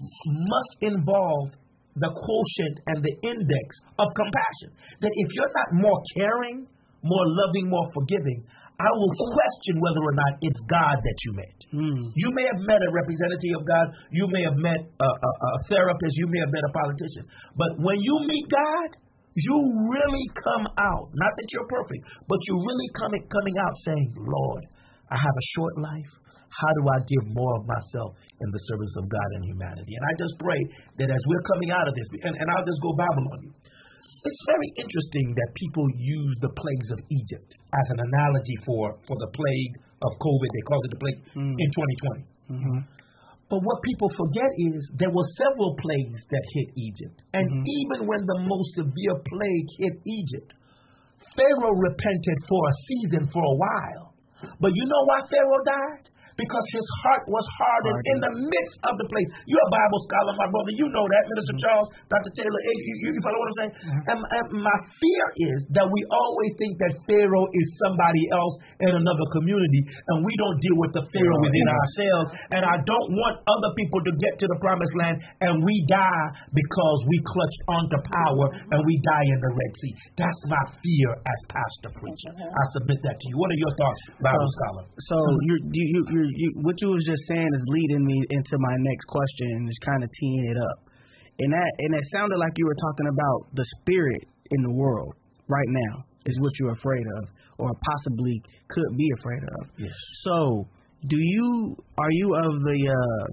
must 0.00 0.72
involve 0.80 1.56
the 1.96 2.10
quotient 2.10 2.76
and 2.90 2.98
the 3.00 3.14
index 3.22 3.68
of 3.98 4.08
compassion. 4.12 4.70
That 5.00 5.12
if 5.14 5.28
you're 5.32 5.54
not 5.54 5.68
more 5.80 6.00
caring, 6.18 6.66
more 7.04 7.24
loving, 7.44 7.68
more 7.68 7.86
forgiving, 7.92 8.42
I 8.74 8.90
will 8.90 9.12
question 9.14 9.78
whether 9.78 10.02
or 10.02 10.14
not 10.18 10.32
it's 10.42 10.58
God 10.66 10.96
that 10.98 11.18
you 11.22 11.30
met. 11.38 11.58
Mm. 11.70 12.00
You 12.18 12.28
may 12.34 12.42
have 12.50 12.60
met 12.66 12.80
a 12.82 12.90
representative 12.90 13.54
of 13.60 13.64
God. 13.70 13.86
You 14.10 14.26
may 14.34 14.42
have 14.42 14.58
met 14.58 14.82
a, 14.98 15.08
a, 15.08 15.30
a 15.30 15.50
therapist. 15.70 16.18
You 16.18 16.26
may 16.26 16.40
have 16.42 16.50
met 16.50 16.64
a 16.66 16.72
politician. 16.74 17.24
But 17.54 17.70
when 17.78 18.02
you 18.02 18.14
meet 18.26 18.50
God, 18.50 18.88
you 19.38 19.54
really 19.94 20.26
come 20.42 20.66
out. 20.78 21.06
Not 21.14 21.32
that 21.38 21.46
you're 21.54 21.70
perfect, 21.70 22.02
but 22.26 22.38
you 22.50 22.54
really 22.58 22.88
coming 22.98 23.22
coming 23.30 23.56
out 23.62 23.74
saying, 23.86 24.08
"Lord, 24.18 24.62
I 25.10 25.18
have 25.18 25.36
a 25.38 25.46
short 25.54 25.74
life. 25.78 26.12
How 26.50 26.70
do 26.78 26.82
I 26.86 26.98
give 27.02 27.24
more 27.34 27.54
of 27.58 27.66
myself 27.66 28.14
in 28.42 28.48
the 28.50 28.62
service 28.70 28.94
of 29.02 29.10
God 29.10 29.28
and 29.38 29.42
humanity?" 29.54 29.94
And 29.94 30.04
I 30.06 30.12
just 30.18 30.34
pray 30.38 30.60
that 31.02 31.08
as 31.10 31.22
we're 31.30 31.46
coming 31.50 31.70
out 31.74 31.86
of 31.86 31.94
this, 31.94 32.06
and, 32.26 32.34
and 32.38 32.46
I'll 32.46 32.66
just 32.66 32.78
go 32.82 32.90
Bible 32.94 33.26
on 33.34 33.38
you. 33.42 33.52
It's 34.24 34.42
very 34.48 34.70
interesting 34.80 35.36
that 35.36 35.48
people 35.52 35.84
use 36.00 36.34
the 36.40 36.48
plagues 36.56 36.88
of 36.96 37.00
Egypt 37.12 37.50
as 37.76 37.86
an 37.92 38.00
analogy 38.08 38.56
for, 38.64 38.96
for 39.04 39.16
the 39.20 39.28
plague 39.36 39.74
of 40.00 40.10
COVID. 40.16 40.48
They 40.56 40.64
called 40.64 40.84
it 40.88 40.92
the 40.96 41.02
plague 41.04 41.20
Mm. 41.36 41.54
in 41.60 41.68
2020. 41.70 42.24
Mm-hmm. 42.56 42.78
But 43.52 43.60
what 43.60 43.78
people 43.84 44.08
forget 44.16 44.48
is 44.72 44.80
there 44.96 45.12
were 45.12 45.28
several 45.36 45.76
plagues 45.76 46.20
that 46.32 46.44
hit 46.56 46.68
Egypt. 46.80 47.16
And 47.36 47.44
Mhm. 47.44 47.64
even 47.68 47.98
when 48.08 48.22
the 48.24 48.38
most 48.48 48.68
severe 48.80 49.16
plague 49.28 49.68
hit 49.78 49.94
Egypt, 50.08 50.50
Pharaoh 51.36 51.76
repented 51.76 52.38
for 52.48 52.60
a 52.68 52.74
season 52.88 53.22
for 53.28 53.42
a 53.44 53.56
while. 53.60 54.06
But 54.60 54.72
you 54.74 54.84
know 54.88 55.02
why 55.04 55.20
Pharaoh 55.28 55.64
died? 55.64 56.04
Because 56.34 56.66
his 56.74 56.86
heart 57.06 57.24
was 57.30 57.46
hardened 57.54 58.00
in 58.10 58.18
the 58.18 58.32
midst 58.34 58.76
of 58.90 58.94
the 58.98 59.06
place. 59.06 59.28
You're 59.46 59.62
a 59.62 59.72
Bible 59.72 60.00
scholar, 60.10 60.32
my 60.34 60.48
brother. 60.50 60.72
You 60.74 60.86
know 60.90 61.06
that, 61.06 61.22
Minister 61.30 61.54
mm-hmm. 61.54 61.64
Charles, 61.64 61.88
Dr. 62.10 62.32
Taylor. 62.34 62.60
You, 62.64 62.74
you, 62.74 63.08
you 63.14 63.22
follow 63.22 63.38
what 63.38 63.48
I'm 63.48 63.58
saying? 63.58 63.74
Mm-hmm. 63.74 64.10
And, 64.10 64.18
and 64.18 64.46
my 64.58 64.78
fear 64.98 65.24
is 65.54 65.58
that 65.78 65.86
we 65.86 66.00
always 66.10 66.52
think 66.58 66.74
that 66.82 66.92
Pharaoh 67.06 67.46
is 67.50 67.66
somebody 67.86 68.24
else 68.34 68.54
in 68.82 68.92
another 68.98 69.26
community, 69.30 69.80
and 70.10 70.26
we 70.26 70.32
don't 70.40 70.58
deal 70.58 70.78
with 70.82 70.92
the 70.94 71.04
Pharaoh 71.10 71.40
within 71.40 71.66
ourselves. 71.70 72.28
And 72.50 72.62
I 72.66 72.76
don't 72.82 73.08
want 73.14 73.42
other 73.46 73.70
people 73.78 74.00
to 74.02 74.12
get 74.18 74.34
to 74.42 74.46
the 74.50 74.58
promised 74.58 74.94
land 74.98 75.16
and 75.40 75.62
we 75.64 75.74
die 75.90 76.26
because 76.52 76.98
we 77.08 77.16
clutched 77.26 77.62
onto 77.68 77.98
power 78.08 78.46
and 78.72 78.80
we 78.84 78.94
die 79.02 79.26
in 79.28 79.38
the 79.40 79.52
Red 79.52 79.72
Sea. 79.80 79.92
That's 80.18 80.42
my 80.48 80.62
fear 80.80 81.08
as 81.18 81.40
pastor 81.50 81.90
preacher. 81.94 82.32
Mm-hmm. 82.32 82.60
I 82.60 82.64
submit 82.78 82.98
that 83.04 83.16
to 83.18 83.24
you. 83.28 83.36
What 83.38 83.50
are 83.50 83.60
your 83.60 83.74
thoughts, 83.76 84.00
Bible 84.20 84.50
scholar? 84.60 84.84
So 85.10 85.16
you're, 85.48 85.62
you, 85.68 86.00
you, 86.10 86.23
you, 86.24 86.48
what 86.62 86.74
you 86.80 86.88
was 86.88 87.04
just 87.04 87.22
saying 87.28 87.48
is 87.48 87.64
leading 87.68 88.04
me 88.04 88.24
into 88.30 88.56
my 88.58 88.76
next 88.78 89.04
question 89.06 89.48
and 89.56 89.68
is 89.68 89.80
kind 89.84 90.02
of 90.04 90.10
teeing 90.12 90.44
it 90.50 90.58
up. 90.58 90.78
And 91.38 91.52
that 91.52 91.70
and 91.78 91.94
it 91.94 92.04
sounded 92.12 92.38
like 92.38 92.52
you 92.56 92.66
were 92.66 92.78
talking 92.78 93.08
about 93.10 93.54
the 93.54 93.66
spirit 93.80 94.22
in 94.50 94.62
the 94.62 94.72
world 94.72 95.14
right 95.48 95.68
now 95.68 95.94
is 96.26 96.38
what 96.40 96.52
you're 96.58 96.72
afraid 96.72 97.04
of, 97.18 97.28
or 97.58 97.70
possibly 97.92 98.40
could 98.70 98.96
be 98.96 99.08
afraid 99.18 99.42
of. 99.42 99.68
Yes. 99.76 99.98
So, 100.22 100.68
do 101.08 101.16
you 101.18 101.76
are 101.98 102.12
you 102.12 102.34
of 102.34 102.52
the 102.62 102.80
uh, 102.86 103.24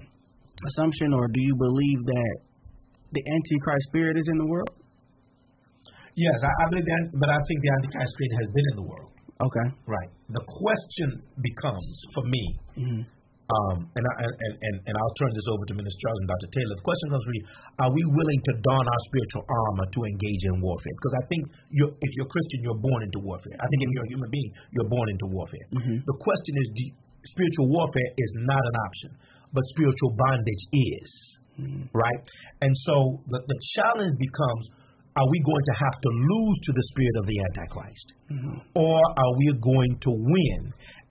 assumption, 0.74 1.14
or 1.14 1.28
do 1.28 1.40
you 1.40 1.54
believe 1.56 2.00
that 2.04 2.36
the 3.12 3.22
Antichrist 3.22 3.86
spirit 3.88 4.16
is 4.18 4.26
in 4.28 4.38
the 4.38 4.46
world? 4.46 4.74
Yes, 6.14 6.36
I, 6.42 6.66
I 6.66 6.68
believe 6.68 6.84
that, 6.84 7.02
but 7.14 7.30
I 7.30 7.38
think 7.48 7.62
the 7.62 7.70
Antichrist 7.80 8.12
spirit 8.12 8.32
has 8.40 8.48
been 8.52 8.66
in 8.72 8.76
the 8.76 8.88
world. 8.90 9.11
Okay. 9.42 9.66
Right. 9.86 10.10
The 10.30 10.44
question 10.46 11.22
becomes 11.42 11.86
for 12.14 12.24
me, 12.24 12.44
hmm 12.78 13.02
um, 13.52 13.84
and, 13.84 14.04
I, 14.06 14.12
and, 14.24 14.54
and, 14.64 14.76
and 14.88 14.94
I'll 14.96 15.16
turn 15.20 15.32
this 15.36 15.44
over 15.52 15.64
to 15.68 15.74
Minister 15.76 15.98
Charles 16.00 16.20
and 16.24 16.30
Dr. 16.30 16.48
Taylor. 16.56 16.74
The 16.78 16.86
question 16.88 17.06
comes 17.12 17.24
for 17.26 17.34
you, 17.36 17.44
are 17.84 17.92
we 17.92 18.02
willing 18.08 18.40
to 18.48 18.52
don 18.64 18.84
our 18.86 19.02
spiritual 19.12 19.44
armor 19.44 19.86
to 19.92 20.00
engage 20.08 20.42
in 20.48 20.56
warfare? 20.64 20.94
Because 20.96 21.14
I 21.20 21.24
think 21.28 21.42
you're, 21.68 21.92
if 21.92 22.10
you're 22.16 22.30
Christian, 22.32 22.64
you're 22.64 22.80
born 22.80 23.00
into 23.04 23.20
warfare. 23.20 23.52
I 23.60 23.66
think 23.68 23.80
if 23.84 23.90
you're 23.92 24.08
a 24.08 24.12
human 24.14 24.30
being, 24.32 24.50
you're 24.72 24.88
born 24.88 25.08
into 25.12 25.26
warfare. 25.28 25.66
Mhm. 25.74 26.00
The 26.00 26.16
question 26.16 26.54
is, 26.64 26.66
do, 26.80 26.84
spiritual 27.28 27.68
warfare 27.68 28.10
is 28.16 28.30
not 28.48 28.62
an 28.62 28.76
option, 28.88 29.10
but 29.52 29.62
spiritual 29.76 30.16
bondage 30.16 30.64
is. 30.72 31.10
Right? 31.92 32.22
And 32.64 32.72
so 32.88 33.20
the, 33.28 33.38
the 33.44 33.58
challenge 33.76 34.16
becomes, 34.16 34.64
are 35.12 35.28
we 35.28 35.38
going 35.44 35.66
to 35.68 35.76
have 35.76 35.96
to 36.00 36.10
lose 36.10 36.58
to 36.64 36.72
the 36.72 36.84
spirit 36.88 37.16
of 37.20 37.26
the 37.28 37.38
Antichrist? 37.52 38.06
Or 38.74 38.96
are 38.96 39.34
we 39.36 39.52
going 39.60 39.92
to 40.08 40.10
win? 40.12 40.60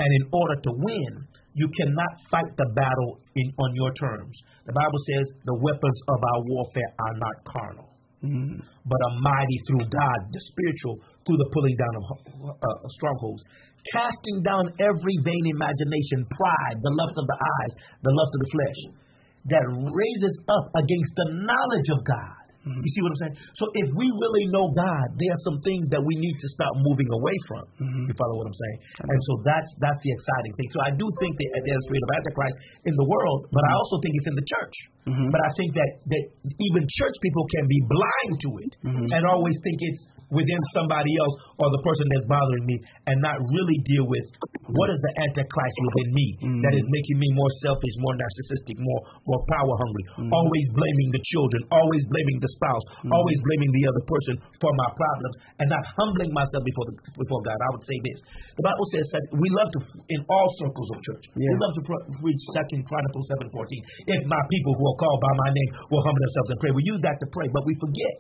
And 0.02 0.10
in 0.10 0.26
order 0.34 0.58
to 0.58 0.72
win, 0.74 1.12
you 1.54 1.68
cannot 1.78 2.14
fight 2.32 2.52
the 2.58 2.70
battle 2.74 3.20
in, 3.36 3.48
on 3.60 3.70
your 3.76 3.92
terms. 3.94 4.34
The 4.66 4.74
Bible 4.74 5.02
says 5.12 5.26
the 5.46 5.60
weapons 5.60 6.00
of 6.08 6.18
our 6.18 6.42
warfare 6.48 6.92
are 6.98 7.16
not 7.20 7.36
carnal, 7.46 7.90
hmm 8.22 8.58
but 8.82 8.98
are 8.98 9.18
mighty 9.22 9.60
through 9.70 9.86
God, 9.94 10.20
the 10.34 10.42
spiritual, 10.50 10.98
through 11.22 11.38
the 11.38 11.50
pulling 11.54 11.78
down 11.78 11.94
of 12.02 12.04
uh, 12.50 12.78
strongholds, 12.98 13.46
casting 13.94 14.42
down 14.42 14.74
every 14.82 15.16
vain 15.22 15.46
imagination, 15.54 16.26
pride, 16.26 16.82
the 16.82 16.90
lust 16.98 17.14
of 17.14 17.26
the 17.30 17.38
eyes, 17.38 17.74
the 18.02 18.10
lust 18.10 18.32
of 18.34 18.42
the 18.42 18.52
flesh, 18.58 18.80
that 19.54 19.66
raises 19.70 20.36
up 20.50 20.66
against 20.82 21.12
the 21.14 21.28
knowledge 21.46 21.90
of 21.94 22.00
God. 22.10 22.41
Mm-hmm. 22.62 22.82
You 22.86 22.90
see 22.94 23.02
what 23.02 23.12
I'm 23.18 23.22
saying? 23.26 23.38
So 23.58 23.66
if 23.74 23.88
we 23.98 24.06
really 24.06 24.46
know 24.54 24.70
God, 24.78 25.08
there 25.18 25.34
are 25.34 25.44
some 25.50 25.58
things 25.66 25.90
that 25.90 26.02
we 26.02 26.14
need 26.18 26.38
to 26.38 26.48
stop 26.54 26.74
moving 26.78 27.10
away 27.10 27.38
from. 27.50 27.64
Mm-hmm. 27.82 28.04
You 28.10 28.14
follow 28.14 28.38
what 28.38 28.48
I'm 28.48 28.60
saying? 28.60 28.78
And 29.10 29.20
so 29.26 29.34
that's 29.42 29.70
that's 29.82 30.00
the 30.06 30.12
exciting 30.14 30.54
thing. 30.62 30.70
So 30.70 30.80
I 30.86 30.92
do 30.94 31.06
think 31.18 31.34
that 31.42 31.62
there's 31.66 31.82
a 31.82 31.86
spirit 31.90 32.04
of 32.06 32.12
Antichrist 32.22 32.58
in 32.86 32.94
the 32.94 33.08
world, 33.10 33.50
but 33.50 33.62
I 33.62 33.74
mm-hmm. 33.74 33.82
also 33.82 33.96
think 34.06 34.14
it's 34.14 34.30
in 34.30 34.38
the 34.38 34.48
church. 34.48 34.76
Mhm. 35.02 35.34
But 35.34 35.42
I 35.42 35.50
think 35.58 35.74
that, 35.74 35.92
that 36.14 36.24
even 36.46 36.82
church 37.02 37.18
people 37.26 37.46
can 37.50 37.66
be 37.66 37.80
blind 37.90 38.34
to 38.38 38.50
it 38.62 38.72
and 38.86 39.22
always 39.26 39.58
think 39.66 39.82
it's 39.82 40.06
within 40.30 40.62
somebody 40.78 41.12
else 41.18 41.36
or 41.58 41.68
the 41.74 41.82
person 41.84 42.06
that's 42.08 42.28
bothering 42.30 42.66
me 42.70 42.78
and 43.10 43.18
not 43.20 43.36
really 43.36 43.78
deal 43.84 44.06
with 44.06 44.26
what 44.78 44.88
is 44.94 45.00
the 45.02 45.14
antichrist 45.28 45.78
within 45.90 46.10
me 46.14 46.28
that 46.64 46.74
is 46.78 46.86
making 46.88 47.18
me 47.18 47.28
more 47.34 47.52
selfish, 47.66 47.94
more 48.00 48.16
narcissistic, 48.16 48.78
more 48.78 49.02
more 49.26 49.42
power 49.50 49.76
hungry, 49.76 50.30
always 50.30 50.66
blaming 50.72 51.10
the 51.12 51.22
children, 51.34 51.60
always 51.74 52.04
blaming 52.08 52.38
the 52.40 52.51
spouse, 52.58 52.86
mm-hmm. 53.02 53.14
always 53.14 53.38
blaming 53.44 53.72
the 53.72 53.84
other 53.90 54.04
person 54.08 54.36
for 54.60 54.72
my 54.76 54.90
problems 54.94 55.36
and 55.62 55.68
not 55.72 55.84
humbling 55.98 56.32
myself 56.36 56.62
before 56.64 56.86
the, 56.92 56.96
before 57.16 57.42
God. 57.44 57.58
I 57.58 57.70
would 57.76 57.86
say 57.88 57.98
this. 58.04 58.18
The 58.58 58.66
Bible 58.66 58.88
says 58.94 59.06
that 59.16 59.24
we 59.40 59.48
love 59.56 59.70
to 59.76 59.80
in 60.12 60.22
all 60.28 60.48
circles 60.62 60.90
of 60.94 60.98
church. 61.02 61.24
We 61.36 61.46
love 61.58 61.74
to 61.80 61.84
read 62.22 62.38
Second 62.56 62.86
Chronicles 62.88 63.26
seven 63.32 63.48
fourteen. 63.52 63.84
If 64.08 64.22
my 64.28 64.42
people 64.52 64.74
who 64.78 64.86
are 64.86 64.98
called 65.00 65.22
by 65.22 65.34
my 65.48 65.50
name 65.56 65.70
will 65.90 66.04
humble 66.04 66.22
themselves 66.22 66.50
and 66.56 66.60
pray, 66.62 66.72
we 66.76 66.84
use 66.86 67.02
that 67.04 67.18
to 67.20 67.28
pray, 67.32 67.48
but 67.50 67.64
we 67.66 67.74
forget 67.80 68.16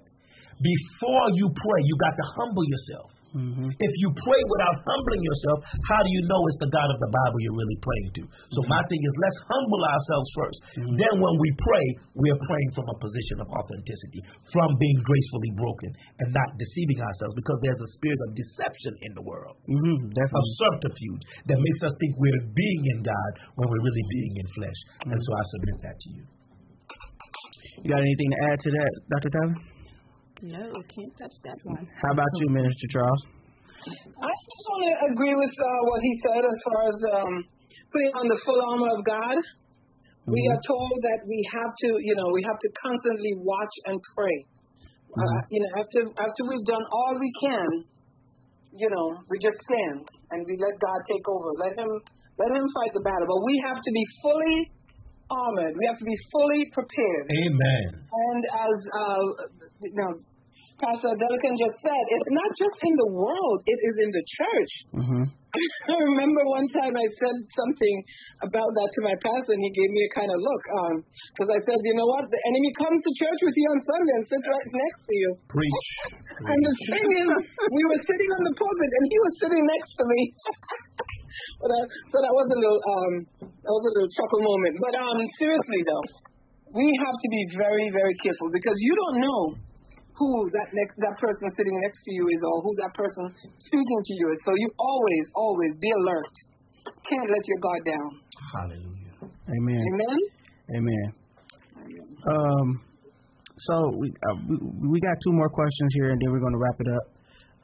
before 0.61 1.27
you 1.33 1.49
pray, 1.49 1.81
you 1.83 1.95
got 1.97 2.13
to 2.15 2.25
humble 2.37 2.65
yourself. 2.65 3.09
Hmm 3.31 3.71
If 3.79 3.93
you 4.03 4.09
pray 4.11 4.41
without 4.51 4.75
humbling 4.83 5.23
yourself, 5.23 5.57
how 5.87 6.01
do 6.03 6.09
you 6.11 6.21
know 6.27 6.39
it's 6.51 6.59
the 6.59 6.71
God 6.71 6.89
of 6.91 6.99
the 6.99 7.11
Bible 7.11 7.37
you're 7.39 7.55
really 7.55 7.79
praying 7.79 8.09
to? 8.19 8.23
So 8.51 8.59
my 8.67 8.81
thing 8.91 9.01
is 9.01 9.13
let's 9.23 9.39
humble 9.47 9.83
ourselves 9.87 10.27
1st 10.35 10.59
Then 10.99 11.13
when 11.23 11.35
we 11.39 11.49
pray, 11.55 11.85
we 12.19 12.27
are 12.31 12.41
praying 12.43 12.71
from 12.75 12.87
a 12.91 12.97
position 12.99 13.37
of 13.39 13.47
authenticity, 13.47 14.19
from 14.51 14.69
being 14.75 14.99
gracefully 15.03 15.51
broken 15.55 15.89
and 16.19 16.27
not 16.35 16.49
deceiving 16.59 16.99
ourselves 16.99 17.33
because 17.39 17.59
there's 17.63 17.79
a 17.79 17.89
spirit 17.95 18.19
of 18.27 18.29
deception 18.35 18.93
in 19.07 19.11
the 19.15 19.23
world. 19.23 19.55
hmm 19.63 20.11
Of 20.11 20.45
subterfuge 20.59 21.23
that 21.47 21.59
makes 21.59 21.81
us 21.87 21.93
think 21.99 22.11
we're 22.19 22.45
being 22.51 22.81
in 22.95 22.99
God 23.03 23.31
when 23.55 23.65
we're 23.71 23.83
really 23.83 24.05
being 24.11 24.33
in 24.43 24.47
flesh. 24.59 24.79
And 25.07 25.19
so 25.19 25.31
I 25.35 25.43
submit 25.55 25.77
that 25.87 25.97
to 25.97 26.09
you. 26.15 26.23
You 27.83 27.89
got 27.89 28.03
anything 28.03 28.29
to 28.35 28.39
add 28.51 28.59
to 28.59 28.69
that, 28.77 28.91
Dr. 29.09 29.29
Taylor? 29.31 29.80
No, 30.41 30.73
can't 30.89 31.13
touch 31.21 31.37
that 31.45 31.57
one. 31.63 31.85
How 32.01 32.17
about 32.17 32.33
you, 32.41 32.49
Minister 32.49 32.87
Charles? 32.89 33.21
I 33.85 34.33
just 34.33 34.65
want 34.73 34.83
to 34.89 34.93
agree 35.13 35.35
with 35.37 35.53
uh, 35.53 35.81
what 35.85 36.01
he 36.01 36.13
said 36.25 36.41
as 36.41 36.57
far 36.65 36.79
as 36.89 36.97
um, 37.13 37.33
putting 37.93 38.13
on 38.17 38.25
the 38.25 38.39
full 38.41 38.57
armor 38.57 38.89
of 38.97 39.01
God. 39.05 39.37
We 40.25 40.41
are 40.49 40.61
told 40.65 40.97
that 41.01 41.25
we 41.25 41.45
have 41.49 41.73
to, 41.85 41.89
you 42.01 42.13
know, 42.17 42.29
we 42.33 42.41
have 42.45 42.57
to 42.57 42.69
constantly 42.77 43.33
watch 43.41 43.73
and 43.89 43.97
pray. 44.17 44.37
Uh, 45.13 45.41
you 45.49 45.61
know, 45.61 45.71
after 45.81 46.01
after 46.09 46.41
we've 46.49 46.65
done 46.65 46.85
all 46.89 47.13
we 47.17 47.31
can, 47.41 47.69
you 48.73 48.89
know, 48.89 49.21
we 49.29 49.37
just 49.37 49.57
stand 49.65 50.05
and 50.33 50.39
we 50.45 50.57
let 50.57 50.73
God 50.81 50.99
take 51.05 51.25
over. 51.25 51.49
Let 51.61 51.73
Him 51.77 51.91
let 52.37 52.49
Him 52.49 52.65
fight 52.73 52.93
the 52.97 53.05
battle. 53.05 53.29
But 53.29 53.41
we 53.45 53.61
have 53.65 53.77
to 53.77 53.91
be 53.93 54.05
fully 54.25 54.57
armored. 55.29 55.73
We 55.77 55.85
have 55.85 55.99
to 56.01 56.05
be 56.05 56.17
fully 56.33 56.63
prepared. 56.73 57.25
Amen. 57.29 57.89
And 58.09 58.41
as 58.45 58.77
uh, 58.89 59.25
you 59.85 59.97
know, 59.97 60.11
Pastor 60.81 61.13
Delican 61.13 61.55
just 61.61 61.77
said, 61.77 62.03
it's 62.09 62.31
not 62.33 62.51
just 62.57 62.77
in 62.81 62.93
the 62.97 63.09
world; 63.13 63.57
it 63.69 63.79
is 63.85 63.95
in 64.01 64.09
the 64.09 64.23
church. 64.25 64.71
Mhm. 64.97 65.23
I 65.93 65.97
remember 65.99 66.41
one 66.47 66.65
time 66.71 66.95
I 66.95 67.07
said 67.21 67.37
something 67.53 67.95
about 68.41 68.71
that 68.71 68.89
to 68.95 68.99
my 69.03 69.15
pastor, 69.19 69.51
and 69.51 69.61
he 69.61 69.71
gave 69.75 69.91
me 69.91 70.01
a 70.07 70.11
kind 70.15 70.31
of 70.31 70.39
look. 70.39 70.63
Because 71.35 71.51
I 71.51 71.59
said, 71.67 71.77
you 71.83 71.95
know 71.99 72.07
what? 72.07 72.23
The 72.23 72.41
enemy 72.49 72.71
comes 72.79 72.99
to 73.03 73.11
church 73.19 73.39
with 73.43 73.55
you 73.59 73.67
on 73.67 73.79
Sunday 73.83 74.13
and 74.15 74.25
sits 74.31 74.47
right 74.47 74.67
next 74.71 75.01
to 75.05 75.13
you. 75.13 75.29
Preach. 75.51 75.87
And 76.41 76.57
the 76.57 76.73
thing 76.89 77.09
is, 77.21 77.29
we 77.69 77.83
were 77.85 78.01
sitting 78.01 78.29
on 78.33 78.41
the 78.49 78.53
pulpit, 78.57 78.91
and 78.97 79.05
he 79.13 79.17
was 79.21 79.33
sitting 79.45 79.61
next 79.61 79.91
to 79.93 80.03
me. 80.09 80.19
but, 81.61 81.69
uh, 81.69 81.85
so 82.09 82.15
that 82.17 82.33
was 82.33 82.47
a 82.49 82.57
little, 82.57 82.81
um, 82.81 83.13
that 83.45 83.73
was 83.77 83.83
a 83.85 83.91
little 83.93 84.09
chuckle 84.17 84.41
moment. 84.41 84.73
But 84.81 84.93
um, 85.05 85.19
seriously 85.37 85.81
though, 85.85 86.05
we 86.73 86.87
have 87.05 87.13
to 87.13 87.27
be 87.29 87.41
very, 87.61 87.87
very 87.93 88.15
careful 88.25 88.49
because 88.49 88.73
you 88.81 88.93
don't 88.95 89.17
know 89.21 89.41
who 90.17 90.49
that 90.51 90.69
next 90.73 90.95
that 90.99 91.15
person 91.19 91.45
sitting 91.55 91.75
next 91.81 91.99
to 92.05 92.11
you 92.13 92.25
is 92.27 92.41
or 92.43 92.55
who 92.63 92.71
that 92.83 92.93
person 92.93 93.25
speaking 93.57 94.01
to 94.05 94.13
you 94.15 94.25
is. 94.31 94.39
So 94.45 94.51
you 94.55 94.69
always, 94.77 95.25
always 95.35 95.73
be 95.79 95.91
alert. 95.91 96.33
Can't 97.09 97.29
let 97.29 97.43
your 97.47 97.59
guard 97.61 97.83
down. 97.85 98.09
Hallelujah. 98.55 99.13
Amen. 99.49 99.83
Amen. 99.93 100.19
Amen. 100.75 101.07
Um, 102.27 102.67
so 103.67 103.93
we, 103.97 104.09
uh, 104.09 104.37
we 104.47 104.55
we 104.89 104.99
got 104.99 105.15
two 105.23 105.33
more 105.33 105.49
questions 105.49 105.89
here, 105.93 106.11
and 106.11 106.19
then 106.21 106.31
we're 106.31 106.41
going 106.41 106.53
to 106.53 106.61
wrap 106.61 106.79
it 106.79 106.89
up. 106.89 107.05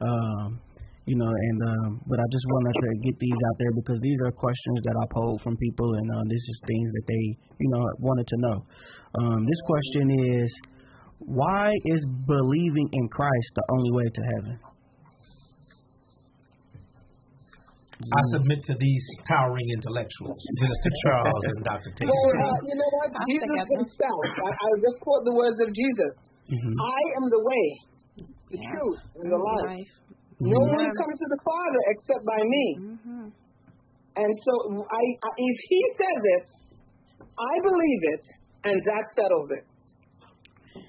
Um, 0.00 0.60
you 1.06 1.16
know, 1.16 1.26
and 1.26 1.58
um, 1.64 2.00
but 2.06 2.20
I 2.20 2.26
just 2.30 2.44
wanted 2.52 2.74
to 2.84 2.88
get 3.00 3.16
these 3.18 3.40
out 3.48 3.56
there 3.58 3.72
because 3.80 3.98
these 4.02 4.18
are 4.26 4.30
questions 4.30 4.78
that 4.84 4.92
I 4.92 5.04
pulled 5.10 5.40
from 5.42 5.56
people, 5.56 5.88
and 5.94 6.06
uh, 6.12 6.24
this 6.28 6.44
is 6.44 6.56
things 6.68 6.88
that 6.92 7.06
they 7.08 7.24
you 7.64 7.70
know 7.72 7.82
wanted 7.98 8.28
to 8.28 8.36
know. 8.38 8.56
Um, 9.18 9.40
this 9.48 9.60
question 9.64 10.04
is, 10.36 10.48
why 11.20 11.70
is 11.84 12.06
believing 12.26 12.88
in 12.92 13.08
Christ 13.08 13.50
the 13.54 13.64
only 13.72 13.90
way 13.92 14.04
to 14.14 14.22
heaven? 14.36 14.58
I 17.98 18.22
submit 18.30 18.62
to 18.70 18.74
these 18.78 19.04
towering 19.26 19.68
intellectuals, 19.74 20.38
Minister 20.38 20.90
Charles 21.02 21.42
and 21.50 21.58
Dr. 21.66 21.90
Taylor. 21.98 22.14
Well, 22.14 22.46
uh, 22.46 22.62
you 22.62 22.76
know 22.78 22.90
what? 22.94 23.10
I'll 23.10 23.26
Jesus 23.26 23.50
take 23.58 23.74
himself. 23.74 24.22
I, 24.38 24.50
I 24.54 24.68
just 24.78 24.98
quote 25.02 25.26
the 25.26 25.34
words 25.34 25.58
of 25.58 25.74
Jesus. 25.74 26.14
Mhm. 26.46 26.72
I 26.78 27.00
am 27.18 27.24
the 27.26 27.42
way, 27.42 27.66
the 28.54 28.58
Yeah. 28.62 28.70
truth, 28.70 29.02
and 29.18 29.26
the 29.34 29.36
life. 29.42 29.66
Life. 29.82 29.94
No 30.38 30.60
one 30.62 30.88
comes 30.94 31.16
to 31.18 31.26
the 31.26 31.40
Father 31.42 31.82
except 31.90 32.22
by 32.22 32.40
me. 32.46 32.64
Mhm. 32.78 33.26
And 34.14 34.30
so, 34.46 34.52
I, 34.86 35.02
I, 35.26 35.30
if 35.36 35.58
He 35.68 35.80
says 35.98 36.22
it, 36.38 36.46
I 37.34 37.54
believe 37.66 38.02
it, 38.14 38.24
and 38.70 38.76
that 38.94 39.04
settles 39.14 39.50
it. 39.58 39.66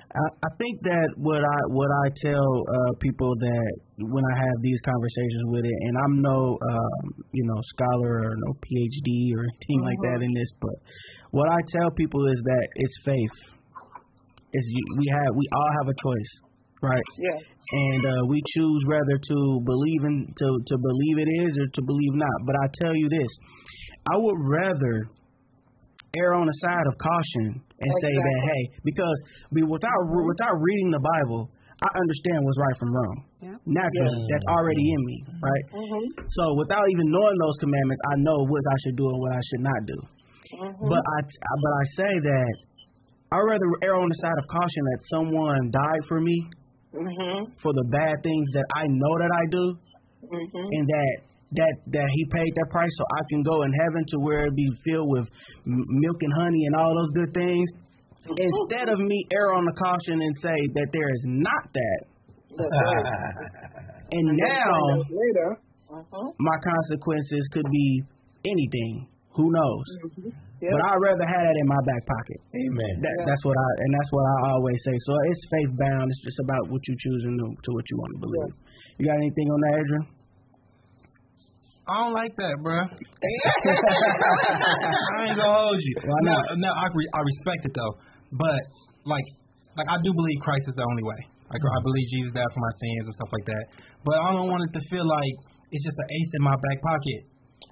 I, 0.10 0.26
I 0.42 0.50
think 0.58 0.82
that 0.84 1.08
what 1.18 1.38
I 1.46 1.58
what 1.70 1.90
I 2.06 2.10
tell 2.18 2.50
uh, 2.66 2.92
people 3.00 3.30
that 3.38 3.70
when 4.02 4.26
I 4.26 4.36
have 4.42 4.58
these 4.62 4.82
conversations 4.82 5.46
with 5.54 5.66
it, 5.66 5.78
and 5.86 5.94
I'm 6.02 6.16
no 6.22 6.58
um, 6.58 7.04
you 7.32 7.46
know 7.46 7.60
scholar 7.78 8.26
or 8.26 8.34
no 8.34 8.54
PhD 8.58 9.38
or 9.38 9.46
anything 9.46 9.82
like 9.86 10.02
that 10.10 10.26
in 10.26 10.34
this, 10.34 10.50
but 10.60 10.74
what 11.32 11.48
I 11.50 11.60
tell 11.78 11.92
people 11.92 12.26
is 12.34 12.42
that 12.44 12.66
it's 12.76 12.98
faith. 13.06 13.38
It's 14.52 14.66
you- 14.66 14.92
we 14.98 15.06
have 15.14 15.36
we 15.38 15.46
all 15.54 15.72
have 15.82 15.88
a 15.94 15.98
choice, 16.02 16.32
right? 16.82 17.08
Yes. 17.22 17.44
and 17.70 18.02
uh, 18.06 18.22
we 18.26 18.42
choose 18.58 18.82
whether 18.90 19.18
to 19.30 19.38
believe 19.62 20.04
in 20.10 20.26
to 20.26 20.48
to 20.74 20.76
believe 20.82 21.18
it 21.22 21.30
is 21.46 21.54
or 21.62 21.68
to 21.76 21.82
believe 21.86 22.16
not. 22.18 22.38
But 22.50 22.56
I 22.58 22.66
tell 22.82 22.96
you 22.96 23.10
this, 23.10 23.32
I 24.10 24.18
would 24.18 24.40
rather 24.42 25.06
err 26.18 26.34
on 26.34 26.46
the 26.50 26.58
side 26.64 26.86
of 26.90 26.94
caution 26.98 27.62
and 27.62 27.90
say 28.02 28.14
that 28.14 28.38
hey, 28.50 28.62
because 28.84 29.18
we 29.54 29.62
without 29.64 30.02
without 30.10 30.56
reading 30.58 30.90
the 30.90 31.04
Bible, 31.04 31.50
I 31.86 31.90
understand 31.96 32.44
what's 32.44 32.60
right 32.60 32.78
from 32.82 32.92
wrong. 32.92 33.16
Yeah. 33.40 33.56
Naturally, 33.64 34.20
Yeah. 34.26 34.30
that's 34.36 34.48
already 34.52 34.84
in 34.84 35.02
me, 35.06 35.18
right? 35.40 35.66
Mm-hmm. 35.80 36.06
So 36.28 36.44
without 36.60 36.84
even 36.92 37.08
knowing 37.14 37.38
those 37.40 37.58
commandments, 37.64 38.02
I 38.10 38.16
know 38.26 38.38
what 38.50 38.64
I 38.68 38.78
should 38.84 38.98
do 39.00 39.06
and 39.08 39.20
what 39.22 39.32
I 39.32 39.42
should 39.54 39.64
not 39.64 39.82
do. 39.88 39.98
Mm-hmm. 40.60 40.88
But 40.90 41.04
I 41.04 41.18
but 41.24 41.74
I 41.78 41.84
say 41.96 42.12
that 42.26 42.54
I'd 43.32 43.46
rather 43.46 43.70
err 43.86 43.96
on 44.02 44.10
the 44.10 44.20
side 44.20 44.38
of 44.42 44.46
caution 44.50 44.84
that 44.92 45.00
someone 45.14 45.70
died 45.72 46.04
for 46.08 46.20
me 46.20 46.38
Mm-hmm. 46.90 47.46
for 47.62 47.70
the 47.72 47.86
bad 47.94 48.18
things 48.26 48.48
that 48.58 48.66
I 48.74 48.90
know 48.90 49.14
that 49.22 49.30
I 49.30 49.44
do, 49.54 49.66
Mm-hmm. 50.26 50.68
and 50.74 50.84
that 50.90 51.14
that 51.58 51.74
that 51.94 52.08
He 52.14 52.26
paid 52.32 52.52
that 52.56 52.70
price 52.70 52.92
so 52.98 53.04
I 53.18 53.22
can 53.30 53.42
go 53.44 53.64
in 53.64 53.72
heaven 53.74 54.04
to 54.14 54.18
where 54.20 54.46
it 54.46 54.56
be 54.56 54.70
filled 54.86 55.10
with 55.10 55.28
m- 55.66 55.86
milk 55.88 56.18
and 56.22 56.34
honey 56.34 56.66
and 56.68 56.76
all 56.76 56.94
those 56.94 57.12
good 57.16 57.34
things. 57.34 57.68
Instead 58.30 58.90
of 58.90 59.00
me 59.00 59.26
err 59.34 59.54
on 59.56 59.66
the 59.66 59.74
caution 59.74 60.22
and 60.22 60.34
say 60.44 60.58
that 60.76 60.88
there 60.94 61.10
is 61.10 61.24
not 61.26 61.64
that, 61.74 62.00
and 64.12 64.26
And 64.30 64.38
now 64.38 64.74
later. 65.10 65.50
Mm-hmm. 65.90 66.30
my 66.38 66.58
consequences 66.62 67.44
could 67.52 67.66
be 67.72 68.04
anything. 68.46 69.08
Who 69.34 69.50
knows? 69.50 69.86
Yep. 70.62 70.70
But 70.70 70.82
I'd 70.92 71.00
rather 71.02 71.26
have 71.26 71.44
that 71.48 71.58
in 71.58 71.66
my 71.66 71.82
back 71.88 72.04
pocket. 72.06 72.40
Amen. 72.54 72.94
That, 73.02 73.16
Yeah. 73.18 73.26
That's 73.26 73.44
what 73.48 73.56
I 73.58 73.68
and 73.88 73.92
that's 73.96 74.12
what 74.12 74.26
I 74.28 74.38
always 74.54 74.78
say. 74.86 74.96
So 75.08 75.12
it's 75.32 75.44
faith 75.50 75.72
bound. 75.80 76.06
It's 76.12 76.22
just 76.28 76.40
about 76.44 76.64
what 76.70 76.82
you 76.86 76.94
choose 77.00 77.24
and 77.26 77.36
to, 77.40 77.46
to 77.56 77.70
what 77.74 77.86
you 77.90 77.96
want 77.98 78.12
to 78.14 78.20
believe. 78.22 78.54
You 79.00 79.04
got 79.08 79.18
anything 79.18 79.48
on 79.50 79.60
that, 79.64 79.74
Adrian? 79.80 80.06
I 81.90 82.06
don't 82.06 82.14
like 82.14 82.34
that, 82.38 82.56
bro. 82.62 82.78
I 82.86 82.94
ain't 85.26 85.42
gonna 85.42 85.50
hold 85.50 85.82
you. 85.82 85.96
Why 86.06 86.20
no, 86.22 86.38
not? 86.38 86.62
no, 86.62 86.70
I 86.70 86.86
re- 86.94 87.12
I 87.18 87.20
respect 87.26 87.66
it 87.66 87.74
though, 87.74 87.98
but 88.38 88.62
like 89.10 89.26
like 89.74 89.90
I 89.90 89.98
do 90.06 90.14
believe 90.14 90.38
Christ 90.46 90.70
is 90.70 90.78
the 90.78 90.86
only 90.86 91.02
way. 91.02 91.18
Like 91.50 91.58
I 91.58 91.66
mm-hmm. 91.66 91.82
believe 91.90 92.06
Jesus 92.14 92.30
died 92.38 92.46
for 92.54 92.62
my 92.62 92.74
sins 92.78 93.10
and 93.10 93.16
stuff 93.18 93.32
like 93.34 93.48
that. 93.50 93.66
But 94.06 94.22
I 94.22 94.38
don't 94.38 94.54
want 94.54 94.70
it 94.70 94.78
to 94.78 94.82
feel 94.94 95.02
like 95.02 95.34
it's 95.74 95.82
just 95.82 95.98
an 95.98 96.10
ace 96.14 96.32
in 96.38 96.44
my 96.46 96.54
back 96.62 96.78
pocket. 96.86 97.22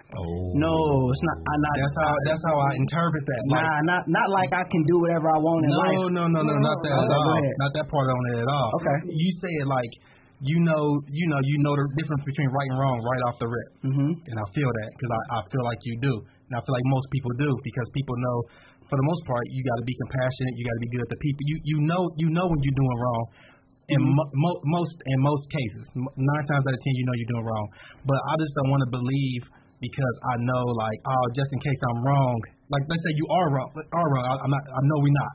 Oh. 0.08 0.56
No, 0.56 0.72
it's 1.12 1.24
not. 1.28 1.38
I 1.38 1.56
not. 1.60 1.76
That's 1.78 1.98
how 2.00 2.14
that's 2.32 2.44
how 2.48 2.56
I 2.58 2.72
interpret 2.80 3.24
that. 3.28 3.42
Like, 3.52 3.60
Nah, 3.60 3.78
not 3.86 4.02
not 4.08 4.28
like 4.32 4.50
I 4.56 4.64
can 4.66 4.82
do 4.88 5.04
whatever 5.04 5.28
I 5.30 5.40
want 5.44 5.62
in 5.68 5.70
no, 5.70 5.78
life. 5.78 5.94
no, 5.94 6.32
no, 6.32 6.42
no, 6.42 6.42
no, 6.42 6.56
not 6.64 6.80
that 6.80 6.96
oh, 6.96 7.06
at 7.06 7.12
all. 7.12 7.38
Not 7.60 7.72
that 7.76 7.86
part 7.92 8.08
on 8.08 8.22
it 8.32 8.38
at 8.40 8.50
all. 8.50 8.70
Okay. 8.82 8.98
You 9.14 9.30
say 9.44 9.52
it 9.62 9.68
like 9.68 9.92
you 10.42 10.58
know, 10.62 10.84
you 11.10 11.26
know, 11.34 11.40
you 11.42 11.58
know 11.66 11.74
the 11.74 11.86
difference 11.98 12.22
between 12.22 12.50
right 12.54 12.70
and 12.70 12.78
wrong 12.78 12.98
right 13.02 13.22
off 13.26 13.36
the 13.42 13.50
rip. 13.50 13.70
Mhm. 13.90 14.10
and 14.14 14.36
I 14.38 14.46
feel 14.54 14.70
that 14.70 14.90
because 14.94 15.12
I, 15.12 15.22
I 15.34 15.40
feel 15.50 15.64
like 15.66 15.80
you 15.82 15.96
do, 16.02 16.14
and 16.14 16.54
I 16.54 16.62
feel 16.62 16.76
like 16.78 16.88
most 16.94 17.08
people 17.10 17.32
do 17.42 17.50
because 17.66 17.88
people 17.98 18.16
know, 18.22 18.38
for 18.86 18.96
the 19.02 19.08
most 19.10 19.22
part, 19.26 19.44
you 19.50 19.62
got 19.66 19.78
to 19.82 19.86
be 19.88 19.96
compassionate, 20.06 20.54
you 20.56 20.64
got 20.64 20.78
to 20.78 20.84
be 20.86 20.92
good 20.94 21.08
to 21.10 21.18
people. 21.20 21.42
You 21.50 21.56
you 21.66 21.78
know 21.90 22.02
you 22.22 22.28
know 22.30 22.46
when 22.46 22.60
you're 22.62 22.80
doing 22.80 22.98
wrong. 23.02 23.24
In 23.88 24.04
mo- 24.04 24.32
mo- 24.36 24.62
most 24.68 24.96
in 25.00 25.18
most 25.24 25.48
cases, 25.48 25.88
M- 25.96 26.12
nine 26.20 26.46
times 26.52 26.64
out 26.68 26.76
of 26.76 26.82
ten, 26.84 26.94
you 27.00 27.06
know 27.08 27.16
you're 27.16 27.32
doing 27.40 27.48
wrong. 27.48 27.68
But 28.04 28.20
I 28.20 28.34
just 28.36 28.52
don't 28.60 28.68
want 28.70 28.84
to 28.84 28.92
believe 28.92 29.42
because 29.80 30.16
I 30.34 30.44
know 30.44 30.64
like 30.76 31.00
oh 31.08 31.26
just 31.34 31.48
in 31.56 31.60
case 31.64 31.80
I'm 31.96 32.04
wrong. 32.04 32.36
Like 32.68 32.84
let's 32.92 33.00
say 33.00 33.14
you 33.16 33.28
are 33.32 33.48
wrong, 33.56 33.70
are 33.80 34.08
wrong. 34.12 34.26
I, 34.28 34.34
I'm 34.44 34.52
not. 34.52 34.64
I 34.76 34.82
know 34.92 34.98
we're 35.00 35.18
not. 35.24 35.34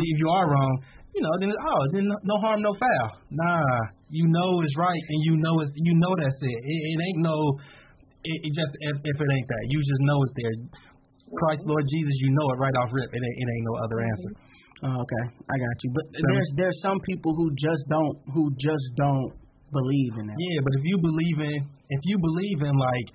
If 0.00 0.16
you 0.16 0.28
are 0.32 0.46
wrong, 0.48 0.72
you 1.14 1.20
know 1.22 1.32
then 1.40 1.50
oh 1.52 1.82
then 1.92 2.06
no 2.06 2.36
harm 2.38 2.62
no 2.62 2.72
foul. 2.74 3.08
Nah, 3.30 3.78
you 4.08 4.26
know 4.28 4.60
it's 4.62 4.76
right 4.76 5.04
and 5.08 5.20
you 5.24 5.34
know 5.38 5.60
it's 5.60 5.72
you 5.76 5.94
know 5.98 6.12
that's 6.18 6.38
it. 6.40 6.58
It, 6.62 6.80
it 6.94 6.98
ain't 6.98 7.22
no 7.22 7.36
it, 8.24 8.38
it 8.44 8.52
just 8.52 8.72
if, 8.80 8.96
if 9.00 9.16
it 9.16 9.28
ain't 9.32 9.48
that, 9.48 9.64
you 9.68 9.78
just 9.80 10.02
know 10.04 10.18
it's 10.22 10.34
there. 10.36 10.54
Christ, 11.30 11.62
Lord 11.64 11.86
Jesus, 11.86 12.14
you 12.26 12.34
know 12.34 12.46
it 12.50 12.58
right 12.58 12.74
off 12.82 12.90
rip. 12.90 13.06
It 13.06 13.22
ain't, 13.22 13.38
it 13.38 13.48
ain't 13.54 13.66
no 13.70 13.74
other 13.86 13.98
mm-hmm. 14.02 14.10
answer. 14.10 14.32
Oh, 14.80 14.96
okay, 15.04 15.24
I 15.36 15.56
got 15.60 15.76
you. 15.84 15.90
But 15.92 16.04
there's 16.10 16.50
there's 16.56 16.78
some 16.80 16.98
people 17.04 17.36
who 17.36 17.52
just 17.54 17.84
don't 17.88 18.16
who 18.32 18.50
just 18.56 18.86
don't 18.96 19.30
believe 19.70 20.12
in 20.18 20.24
that. 20.26 20.36
Yeah, 20.36 20.60
but 20.64 20.72
if 20.74 20.82
you 20.84 20.96
believe 20.98 21.38
in 21.38 21.58
if 21.90 22.00
you 22.04 22.16
believe 22.18 22.58
in 22.64 22.74
like 22.74 23.06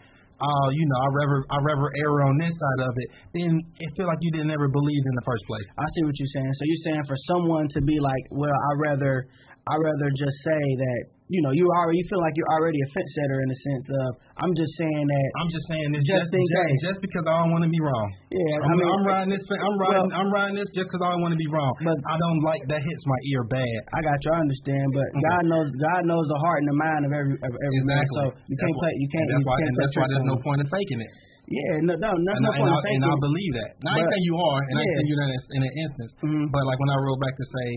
oh, 0.41 0.67
you 0.71 0.85
know, 0.87 0.99
I 0.99 1.09
rather 1.13 1.39
I 1.51 1.57
rather 1.63 1.89
err 2.03 2.27
on 2.27 2.35
this 2.39 2.51
side 2.51 2.81
of 2.87 2.93
it, 2.95 3.07
then 3.33 3.51
it 3.79 3.89
feel 3.95 4.07
like 4.07 4.19
you 4.21 4.31
didn't 4.31 4.51
ever 4.51 4.67
believe 4.67 5.03
in 5.05 5.15
the 5.15 5.25
first 5.25 5.43
place. 5.47 5.67
I 5.77 5.85
see 5.95 6.03
what 6.03 6.15
you're 6.17 6.33
saying. 6.35 6.51
So 6.51 6.63
you're 6.65 6.85
saying 6.91 7.03
for 7.07 7.17
someone 7.31 7.67
to 7.71 7.81
be 7.81 7.97
like, 7.99 8.23
well, 8.31 8.55
I 8.55 8.71
rather 8.79 9.27
I 9.67 9.75
rather 9.81 10.09
just 10.13 10.37
say 10.45 10.63
that 10.77 11.01
you 11.25 11.41
know 11.41 11.49
you 11.57 11.65
already 11.65 11.97
you 11.97 12.05
feel 12.05 12.21
like 12.21 12.37
you're 12.37 12.53
already 12.53 12.77
a 12.77 12.89
fence 12.93 13.09
setter 13.17 13.37
in 13.41 13.49
the 13.49 13.59
sense 13.65 13.85
of 13.97 14.07
I'm 14.37 14.53
just 14.53 14.73
saying 14.77 15.05
that 15.09 15.27
I'm 15.41 15.49
just 15.49 15.65
saying 15.65 15.89
this 15.95 16.05
Just 16.05 16.29
just 16.29 16.37
just, 16.37 16.53
case. 16.53 16.79
just 16.93 16.99
because 17.01 17.25
I 17.25 17.33
don't 17.41 17.49
want 17.55 17.65
to 17.65 17.71
be 17.73 17.81
wrong. 17.81 18.07
yeah 18.29 18.61
I 18.61 18.69
I 18.69 18.73
mean, 18.77 18.85
I'm 18.93 19.03
riding 19.09 19.31
this. 19.33 19.41
I'm 19.49 19.73
riding. 19.79 20.05
Well- 20.05 20.17
I'm 20.21 20.29
riding 20.29 20.57
this 20.61 20.69
just 20.77 20.85
because 20.91 21.01
I 21.01 21.09
don't 21.17 21.23
want 21.25 21.33
to 21.33 21.41
be 21.41 21.49
wrong. 21.49 21.71
But- 21.81 21.97
I 22.05 22.15
don't 22.21 22.41
like 22.45 22.61
that 22.69 22.81
hits 22.85 23.03
my 23.09 23.19
ear 23.33 23.41
bad. 23.49 23.77
I 23.95 23.99
got 24.05 24.17
you. 24.21 24.29
I 24.35 24.39
understand, 24.45 24.85
but 24.93 25.07
Okay. 25.17 25.25
God 25.33 25.43
knows 25.49 25.67
God 25.81 26.01
knows 26.05 26.25
the 26.29 26.39
heart 26.45 26.59
and 26.61 26.69
the 26.69 26.77
mind 26.77 27.01
of 27.07 27.11
every 27.15 27.35
of 27.41 27.53
every 27.57 27.83
man. 27.89 28.05
So 28.13 28.21
you 28.45 28.57
can't 28.61 28.75
why- 28.77 28.85
play. 28.85 28.93
You 29.01 29.09
can't. 29.09 29.27
That's 29.33 29.41
you 29.41 29.49
why. 29.49 29.57
can't 29.65 29.75
that's 29.81 29.95
why 29.97 30.05
there's 30.13 30.29
no 30.29 30.37
point 30.45 30.59
in 30.61 30.67
faking 30.69 31.01
it. 31.01 31.11
Yeah, 31.45 31.77
no, 31.85 31.93
no, 31.93 32.09
that's 32.09 32.41
And, 32.41 32.45
no 32.45 32.49
I, 32.49 32.57
point 32.57 32.73
and, 32.73 33.05
I, 33.05 33.05
and. 33.05 33.05
I 33.05 33.17
believe 33.21 33.53
that. 33.53 33.71
Now, 33.85 33.93
I 33.93 34.01
ain't 34.01 34.09
saying 34.17 34.25
you 34.25 34.33
are, 34.33 34.59
and 34.65 34.73
I 34.77 34.81
ain't 34.81 34.89
Yeah. 34.89 34.97
saying 34.97 35.09
you 35.09 35.15
in 35.15 35.21
an, 35.29 35.41
in 35.57 35.61
an 35.61 35.73
instance. 35.85 36.11
Mhm. 36.25 36.45
But 36.49 36.61
like 36.65 36.77
when 36.81 36.89
I 36.89 36.97
roll 37.05 37.17
back 37.21 37.37
to 37.37 37.45
say, 37.45 37.67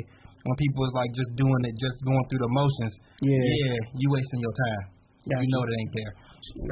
when 0.49 0.57
people 0.57 0.81
is 0.89 0.95
like 0.97 1.13
just 1.13 1.29
doing 1.37 1.61
it, 1.69 1.75
just 1.77 1.99
going 2.09 2.25
through 2.33 2.41
the 2.41 2.53
motions, 2.57 2.95
Yeah. 3.21 3.37
yeah, 3.37 3.77
you 4.01 4.09
wasting 4.09 4.41
your 4.41 4.57
time. 4.57 4.85
You 5.29 5.45
know 5.53 5.61
it 5.61 5.73
ain't 5.77 5.93
there. 5.93 6.13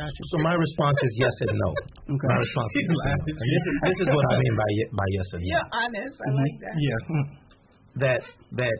Gotcha. 0.01 0.23
So 0.33 0.37
my 0.41 0.57
response 0.57 0.97
is 1.05 1.13
yes 1.21 1.35
and 1.45 1.59
no. 1.61 1.69
Okay. 2.09 2.29
My 2.33 2.39
response 2.41 2.71
is 2.73 2.85
yes 2.89 3.03
and 3.05 3.21
no. 3.21 3.21
And 3.21 3.21
this 3.29 3.65
is 3.69 3.75
this 3.85 3.99
is 4.01 4.09
what 4.17 4.25
I 4.33 4.35
mean 4.41 4.55
by 4.57 4.71
by 4.97 5.09
yes 5.13 5.29
and 5.37 5.43
no. 5.45 5.49
You're 5.53 5.69
honest. 5.77 6.17
I 6.25 6.31
like 6.33 6.57
that. 6.65 6.75
Yeah. 6.81 7.01
That 8.01 8.21
that 8.57 8.77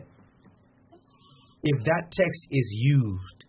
if 1.61 1.77
that 1.85 2.03
text 2.09 2.41
is 2.49 2.67
used 2.97 3.39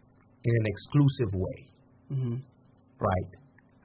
in 0.44 0.52
an 0.52 0.66
exclusive 0.68 1.30
way, 1.32 1.58
Mhm. 2.12 2.36
right? 3.00 3.30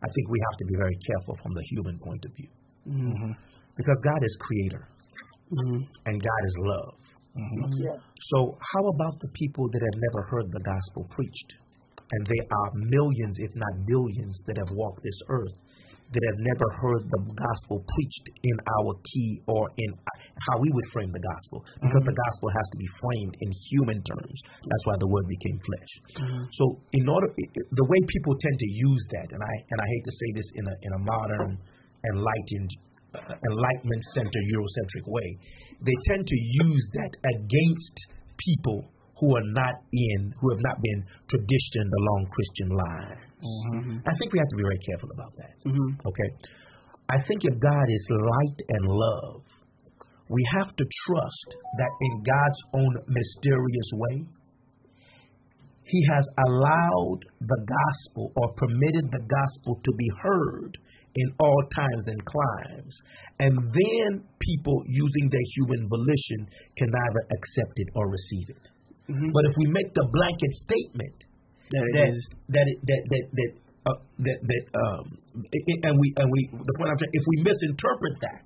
I 0.03 0.07
think 0.11 0.25
we 0.27 0.39
have 0.51 0.57
to 0.59 0.65
be 0.67 0.75
very 0.83 0.97
careful 1.07 1.35
from 1.43 1.53
the 1.53 1.63
human 1.71 1.95
point 1.99 2.23
of 2.27 2.31
view 2.35 2.51
Mhm. 2.91 3.31
because 3.77 3.99
God 4.03 4.19
is 4.23 4.33
creator 4.41 4.83
Mhm. 5.51 5.79
and 6.07 6.15
God 6.19 6.41
is 6.49 6.55
love. 6.59 6.95
Mm-hmm. 7.33 7.73
Yeah. 7.81 7.97
So 8.33 8.57
how 8.73 8.83
about 8.87 9.19
the 9.19 9.29
people 9.33 9.69
that 9.71 9.81
have 9.81 9.97
never 10.11 10.21
heard 10.29 10.51
the 10.51 10.63
gospel 10.63 11.07
preached? 11.09 11.51
And 12.11 12.27
there 12.27 12.45
are 12.45 12.69
millions, 12.75 13.35
if 13.39 13.51
not 13.55 13.73
billions, 13.87 14.37
that 14.45 14.57
have 14.57 14.69
walked 14.71 15.01
this 15.01 15.19
earth 15.29 15.57
that 16.13 16.23
have 16.29 16.39
never 16.45 16.67
heard 16.77 17.01
the 17.09 17.21
gospel 17.33 17.81
preached 17.81 18.25
in 18.45 18.57
our 18.77 18.93
key 19.01 19.41
or 19.49 19.65
in 19.81 19.89
how 20.49 20.61
we 20.61 20.69
would 20.69 20.87
frame 20.93 21.09
the 21.09 21.23
gospel. 21.25 21.65
Because 21.81 22.05
the 22.05 22.13
mm-hmm. 22.13 22.29
gospel 22.29 22.49
has 22.53 22.67
to 22.69 22.77
be 22.77 22.89
framed 23.01 23.33
in 23.41 23.49
human 23.73 23.99
terms. 24.05 24.37
That's 24.61 24.85
why 24.85 24.95
the 25.01 25.09
word 25.09 25.25
became 25.25 25.57
flesh. 25.57 25.91
Mm-hmm. 26.21 26.43
So 26.53 26.63
in 26.93 27.05
order 27.09 27.27
the 27.33 27.87
way 27.89 27.99
people 28.05 28.33
tend 28.37 28.57
to 28.61 28.69
use 28.69 29.03
that, 29.17 29.27
and 29.33 29.41
I 29.41 29.53
and 29.73 29.77
I 29.81 29.87
hate 29.89 30.05
to 30.05 30.13
say 30.13 30.29
this 30.37 30.47
in 30.53 30.65
a 30.69 30.75
in 30.85 30.91
a 30.93 31.01
modern, 31.01 31.51
enlightened 32.13 32.71
uh, 33.17 33.33
enlightenment 33.49 34.03
center 34.13 34.41
Eurocentric 34.53 35.05
way, 35.09 35.27
they 35.83 35.97
tend 36.07 36.25
to 36.25 36.37
use 36.65 36.85
that 36.95 37.13
against 37.35 37.95
people 38.39 38.91
who 39.19 39.35
are 39.35 39.49
not 39.53 39.75
in, 39.91 40.33
who 40.39 40.49
have 40.51 40.63
not 40.63 40.81
been 40.81 41.01
traditioned 41.29 41.91
along 41.99 42.27
Christian 42.31 42.69
lines. 42.75 43.23
I 44.07 44.13
think 44.17 44.33
we 44.33 44.39
have 44.39 44.51
to 44.51 44.57
be 44.57 44.63
very 44.63 44.81
careful 44.87 45.11
about 45.11 45.33
that. 45.37 45.55
Mhm. 45.67 45.89
Okay? 46.07 46.29
I 47.09 47.21
think 47.27 47.43
if 47.43 47.59
God 47.59 47.87
is 47.89 48.03
light 48.09 48.59
and 48.69 48.83
love, 48.87 49.43
we 50.29 50.41
have 50.55 50.75
to 50.75 50.85
trust 51.05 51.49
that 51.77 51.93
in 51.99 52.13
God's 52.23 52.61
own 52.73 52.93
mysterious 53.07 53.89
way, 53.93 54.25
He 55.85 56.01
has 56.09 56.25
allowed 56.47 57.19
the 57.41 57.61
gospel 57.67 58.31
or 58.35 58.53
permitted 58.53 59.11
the 59.11 59.23
gospel 59.27 59.79
to 59.83 59.91
be 59.97 60.09
heard 60.23 60.77
in 61.15 61.27
all 61.39 61.61
times 61.75 62.03
and 62.07 62.19
climes. 62.25 62.93
And 63.39 63.53
then 63.57 64.09
people 64.41 64.83
using 64.87 65.29
their 65.29 65.47
human 65.55 65.87
volition 65.89 66.39
can 66.77 66.89
either 66.89 67.23
accept 67.37 67.75
it 67.77 67.89
or 67.95 68.09
receive 68.09 68.47
it. 68.57 68.63
But 69.07 69.43
if 69.51 69.53
we 69.57 69.67
make 69.67 69.93
the 69.93 70.07
blanket 70.09 70.51
statement 70.65 71.17
That 71.71 71.83
it 71.83 71.93
that 71.97 72.09
is. 72.15 72.21
that 72.55 72.65
it- 72.71 72.81
that 72.89 73.01
that 73.11 73.25
that 73.37 73.51
uh, 73.89 73.99
that 74.25 74.39
that 74.49 74.63
um 74.79 75.05
i- 75.35 75.65
i- 75.71 75.81
and 75.91 75.95
we 75.99 76.07
and 76.15 76.27
we 76.31 76.39
the 76.55 76.73
point 76.79 76.87
I'm 76.91 76.97
saying 77.03 77.11
if 77.19 77.25
we 77.31 77.37
misinterpret 77.43 78.15
that 78.23 78.43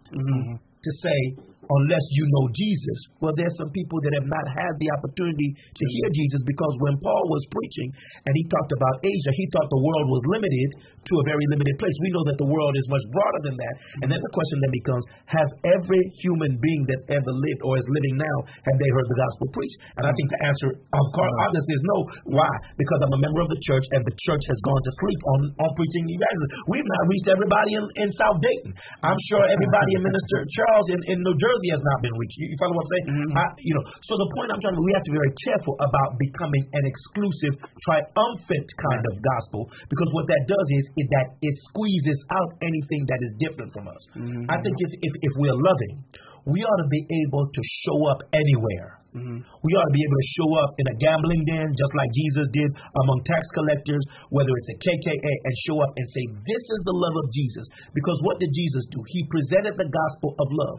to 0.86 0.92
say 1.06 1.20
unless 1.68 2.06
you 2.16 2.24
know 2.32 2.46
Jesus, 2.56 3.00
well 3.20 3.36
there's 3.36 3.56
some 3.60 3.72
people 3.76 4.00
that 4.04 4.14
have 4.18 4.30
not 4.30 4.46
had 4.48 4.74
the 4.80 4.90
opportunity 4.96 5.50
to 5.54 5.84
hear 5.84 6.08
Jesus 6.16 6.42
because 6.48 6.74
when 6.84 6.96
Paul 7.04 7.24
was 7.28 7.44
preaching 7.52 7.90
and 8.26 8.34
he 8.34 8.44
talked 8.48 8.72
about 8.74 8.96
Asia, 9.04 9.32
he 9.36 9.46
thought 9.52 9.68
the 9.70 9.84
world 9.84 10.08
was 10.08 10.24
limited 10.32 10.70
to 11.08 11.14
a 11.24 11.28
very 11.28 11.46
limited 11.56 11.76
place. 11.80 11.96
We 12.04 12.12
know 12.12 12.26
that 12.28 12.40
the 12.40 12.50
world 12.50 12.76
is 12.76 12.88
much 12.92 13.06
broader 13.16 13.42
than 13.48 13.56
that. 13.56 13.76
And 14.04 14.08
then 14.12 14.20
the 14.20 14.34
question 14.36 14.58
then 14.60 14.74
becomes, 14.76 15.04
has 15.32 15.48
every 15.80 16.02
human 16.20 16.60
being 16.60 16.84
that 16.92 17.02
ever 17.16 17.32
lived 17.32 17.62
or 17.64 17.80
is 17.80 17.88
living 17.88 18.20
now, 18.20 18.38
have 18.48 18.78
they 18.78 18.90
heard 18.92 19.08
the 19.08 19.20
gospel 19.20 19.48
preached? 19.56 19.78
And 19.96 20.04
I 20.04 20.12
think 20.12 20.28
the 20.36 20.42
answer, 20.44 20.68
of 20.76 21.06
course, 21.16 21.34
obviously 21.48 21.74
is 21.74 21.86
no. 21.96 21.98
Why? 22.36 22.52
Because 22.76 23.00
I'm 23.08 23.16
a 23.16 23.22
member 23.24 23.42
of 23.44 23.50
the 23.50 23.62
church 23.64 23.86
and 23.96 24.04
the 24.04 24.16
church 24.28 24.44
has 24.52 24.60
gone 24.68 24.82
to 24.84 24.92
sleep 25.00 25.22
on, 25.32 25.40
on 25.64 25.70
preaching 25.80 26.06
evangelism. 26.12 26.50
We've 26.68 26.90
not 26.92 27.04
reached 27.08 27.30
everybody 27.32 27.72
in, 27.80 27.86
in 28.04 28.10
South 28.20 28.38
Dayton. 28.44 28.72
I'm 29.08 29.20
sure 29.32 29.44
everybody 29.48 29.92
in 29.96 30.02
Minister 30.04 30.38
Charles 30.52 30.88
in, 30.92 31.00
in 31.16 31.18
New 31.24 31.36
Jersey 31.40 31.57
has 31.74 31.82
not 31.82 32.00
been 32.06 32.15
reached. 32.15 32.38
You, 32.38 32.54
you 32.54 32.58
follow 32.62 32.76
what 32.78 32.86
I'm 32.86 32.91
saying? 32.93 33.08
Mm-hmm. 33.10 33.39
I, 33.39 33.43
you 33.62 33.74
know, 33.74 33.84
so 34.06 34.13
the 34.15 34.30
point 34.38 34.48
I'm 34.54 34.62
trying 34.62 34.78
to, 34.78 34.84
we 34.84 34.93
have 34.93 35.06
to 35.06 35.13
be 35.13 35.20
very 35.20 35.36
careful 35.50 35.76
about 35.82 36.10
becoming 36.22 36.63
an 36.72 36.84
exclusive, 36.86 37.54
triumphant 37.86 38.67
kind 38.78 39.04
of 39.10 39.13
gospel 39.20 39.67
because 39.89 40.10
what 40.13 40.26
that 40.30 40.43
does 40.46 40.67
is, 40.78 40.86
is 41.02 41.08
that 41.13 41.28
it 41.41 41.56
squeezes 41.74 42.20
out 42.34 42.50
anything 42.62 43.02
that 43.10 43.20
is 43.26 43.32
different 43.41 43.70
from 43.74 43.89
us. 43.89 44.02
Mm-hmm. 44.13 44.50
I 44.50 44.58
think 44.62 44.76
it's, 44.78 44.93
if, 45.02 45.13
if 45.26 45.34
we're 45.41 45.58
loving, 45.58 46.06
we 46.48 46.64
ought 46.64 46.80
to 46.80 46.90
be 46.90 47.04
able 47.28 47.44
to 47.52 47.62
show 47.84 48.00
up 48.08 48.24
anywhere. 48.32 49.04
Mm-hmm. 49.12 49.40
We 49.44 49.72
ought 49.76 49.88
to 49.92 49.96
be 49.96 50.04
able 50.04 50.20
to 50.20 50.30
show 50.40 50.50
up 50.64 50.72
in 50.80 50.86
a 50.88 50.96
gambling 50.96 51.44
den, 51.44 51.68
just 51.76 51.94
like 51.96 52.08
Jesus 52.16 52.48
did 52.56 52.70
among 52.72 53.20
tax 53.28 53.44
collectors, 53.52 54.04
whether 54.32 54.48
it's 54.48 54.72
a 54.72 54.78
KKA, 54.80 55.34
and 55.44 55.54
show 55.68 55.78
up 55.84 55.92
and 55.92 56.08
say, 56.08 56.24
This 56.48 56.64
is 56.64 56.82
the 56.88 56.96
love 56.96 57.16
of 57.20 57.28
Jesus. 57.36 57.66
Because 57.92 58.20
what 58.24 58.40
did 58.40 58.52
Jesus 58.56 58.84
do? 58.96 59.00
He 59.12 59.28
presented 59.28 59.76
the 59.76 59.90
gospel 59.92 60.40
of 60.40 60.48
love. 60.56 60.78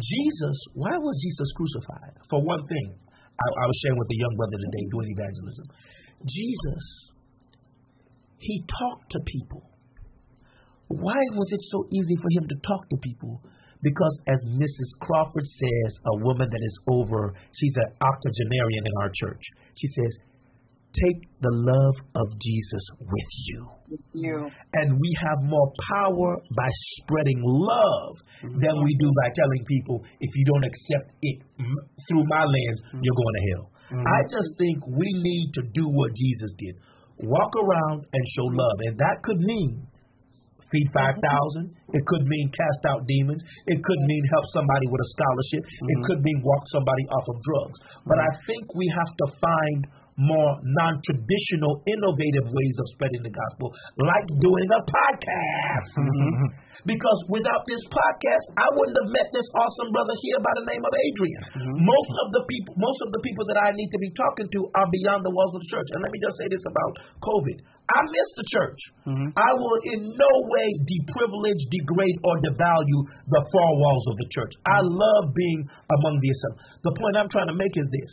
Jesus, 0.00 0.56
why 0.72 0.94
was 0.96 1.14
Jesus 1.20 1.48
crucified? 1.52 2.14
For 2.32 2.40
one 2.40 2.64
thing, 2.64 2.88
I, 3.12 3.46
I 3.48 3.64
was 3.68 3.76
sharing 3.84 4.00
with 4.00 4.08
the 4.08 4.20
young 4.20 4.34
brother 4.40 4.56
today 4.56 4.84
doing 4.88 5.08
evangelism. 5.20 5.66
Jesus, 6.24 6.84
he 8.40 8.64
talked 8.64 9.08
to 9.12 9.20
people. 9.28 9.68
Why 10.88 11.20
was 11.36 11.48
it 11.52 11.62
so 11.68 11.84
easy 11.92 12.16
for 12.24 12.30
him 12.40 12.44
to 12.48 12.56
talk 12.64 12.82
to 12.88 12.96
people? 13.04 13.44
Because, 13.82 14.20
as 14.28 14.40
Mrs. 14.48 14.90
Crawford 15.00 15.46
says, 15.46 15.90
a 16.04 16.16
woman 16.24 16.48
that 16.50 16.62
is 16.62 16.78
over, 16.88 17.32
she's 17.52 17.76
an 17.76 17.92
octogenarian 18.00 18.84
in 18.84 18.94
our 19.00 19.10
church. 19.14 19.42
She 19.76 19.88
says, 19.88 20.12
Take 20.90 21.22
the 21.38 21.54
love 21.54 21.96
of 22.18 22.26
Jesus 22.42 22.84
with 22.98 23.30
you. 23.46 23.70
You. 24.12 24.50
And 24.74 24.98
we 24.98 25.16
have 25.22 25.38
more 25.46 25.70
power 25.86 26.36
by 26.56 26.70
spreading 26.98 27.40
love 27.46 28.16
than 28.42 28.74
we 28.82 28.98
do 28.98 29.06
by 29.22 29.30
telling 29.30 29.64
people, 29.70 30.02
if 30.18 30.30
you 30.34 30.44
don't 30.50 30.64
accept 30.66 31.14
it 31.22 31.38
through 32.10 32.26
my 32.26 32.42
lens, 32.42 32.78
you're 32.90 33.20
going 33.22 33.36
to 33.38 33.44
hell. 33.54 33.70
Mm-hmm. 33.94 34.06
I 34.06 34.20
just 34.34 34.50
think 34.58 34.84
we 34.86 35.06
need 35.14 35.52
to 35.54 35.62
do 35.72 35.86
what 35.86 36.10
Jesus 36.14 36.50
did 36.58 36.74
walk 37.22 37.52
around 37.56 38.06
and 38.12 38.22
show 38.36 38.44
love. 38.44 38.78
And 38.86 38.98
that 38.98 39.22
could 39.22 39.38
mean 39.38 39.86
feed 40.70 40.88
mm-hmm. 40.94 41.20
5,000. 41.20 41.98
It 41.98 42.02
could 42.06 42.24
mean 42.26 42.46
cast 42.54 42.82
out 42.88 43.06
demons. 43.06 43.42
It 43.66 43.78
could 43.82 44.02
mean 44.06 44.24
help 44.30 44.46
somebody 44.54 44.86
with 44.88 45.02
a 45.02 45.10
scholarship. 45.14 45.62
It 45.66 45.74
mm-hmm. 45.74 46.06
could 46.06 46.20
mean 46.22 46.38
walk 46.42 46.64
somebody 46.70 47.04
off 47.14 47.26
of 47.30 47.36
drugs. 47.42 47.78
But 48.06 48.18
I 48.18 48.30
think 48.46 48.70
we 48.74 48.86
have 48.90 49.12
to 49.12 49.26
find 49.38 49.80
more 50.20 50.60
non 50.60 51.00
traditional, 51.08 51.80
innovative 51.88 52.46
ways 52.52 52.76
of 52.76 52.86
spreading 52.92 53.24
the 53.24 53.32
gospel, 53.32 53.72
like 53.96 54.28
doing 54.44 54.68
a 54.68 54.82
podcast. 54.84 55.92
Mm-hmm. 55.96 56.68
Because 56.88 57.18
without 57.28 57.60
this 57.68 57.84
podcast, 57.92 58.44
I 58.56 58.64
wouldn't 58.72 58.96
have 59.04 59.12
met 59.12 59.28
this 59.36 59.44
awesome 59.52 59.92
brother 59.92 60.16
here 60.24 60.40
by 60.40 60.52
the 60.56 60.64
name 60.64 60.80
of 60.80 60.92
Adrian. 60.96 61.42
Most 61.76 62.12
of 62.24 62.26
the 62.32 62.42
people, 62.48 62.72
most 62.80 63.00
of 63.04 63.12
the 63.12 63.20
people 63.20 63.44
that 63.52 63.60
I 63.60 63.76
need 63.76 63.92
to 63.92 64.00
be 64.00 64.08
talking 64.16 64.48
to 64.48 64.60
are 64.80 64.88
beyond 64.88 65.20
the 65.20 65.32
walls 65.32 65.52
of 65.52 65.60
the 65.60 65.68
church. 65.68 65.88
And 65.92 66.00
let 66.00 66.08
me 66.08 66.20
just 66.24 66.40
say 66.40 66.48
this 66.48 66.64
about 66.64 66.92
COVID: 67.20 67.56
I 67.90 67.98
miss 68.06 68.28
the 68.38 68.46
church. 68.46 68.80
Mm-hmm. 69.02 69.28
I 69.34 69.50
will 69.58 69.78
in 69.90 70.00
no 70.14 70.32
way 70.46 70.66
deprivilege, 70.86 71.62
degrade, 71.74 72.18
or 72.22 72.38
devalue 72.38 73.00
the 73.26 73.42
four 73.50 73.70
walls 73.82 74.04
of 74.10 74.14
the 74.22 74.28
church. 74.30 74.54
I 74.62 74.78
mm-hmm. 74.78 74.94
love 74.94 75.24
being 75.34 75.60
among 75.66 76.14
the 76.22 76.30
assembly. 76.30 76.60
The 76.86 76.94
point 76.94 77.14
I'm 77.18 77.30
trying 77.30 77.50
to 77.50 77.58
make 77.58 77.74
is 77.74 77.88
this: 77.90 78.10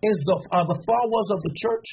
is 0.00 0.16
the 0.24 0.36
are 0.56 0.64
the 0.64 0.80
four 0.88 1.04
walls 1.12 1.30
of 1.36 1.40
the 1.44 1.52
church 1.60 1.86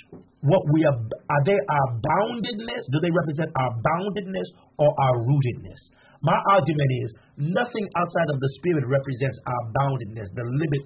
what 0.47 0.63
we 0.71 0.87
are? 0.87 0.95
Are 0.95 1.43
they 1.43 1.59
our 1.59 1.89
boundedness? 1.99 2.83
Do 2.95 3.03
they 3.03 3.11
represent 3.11 3.51
our 3.59 3.71
boundedness 3.83 4.47
or 4.79 4.87
our 4.87 5.15
rootedness? 5.27 5.81
My 6.23 6.39
argument 6.49 6.91
is 7.03 7.09
nothing 7.37 7.85
outside 7.93 8.29
of 8.31 8.39
the 8.39 8.49
spirit 8.57 8.85
represents 8.87 9.37
our 9.45 9.63
boundedness, 9.75 10.31
the 10.33 10.45
limit, 10.49 10.83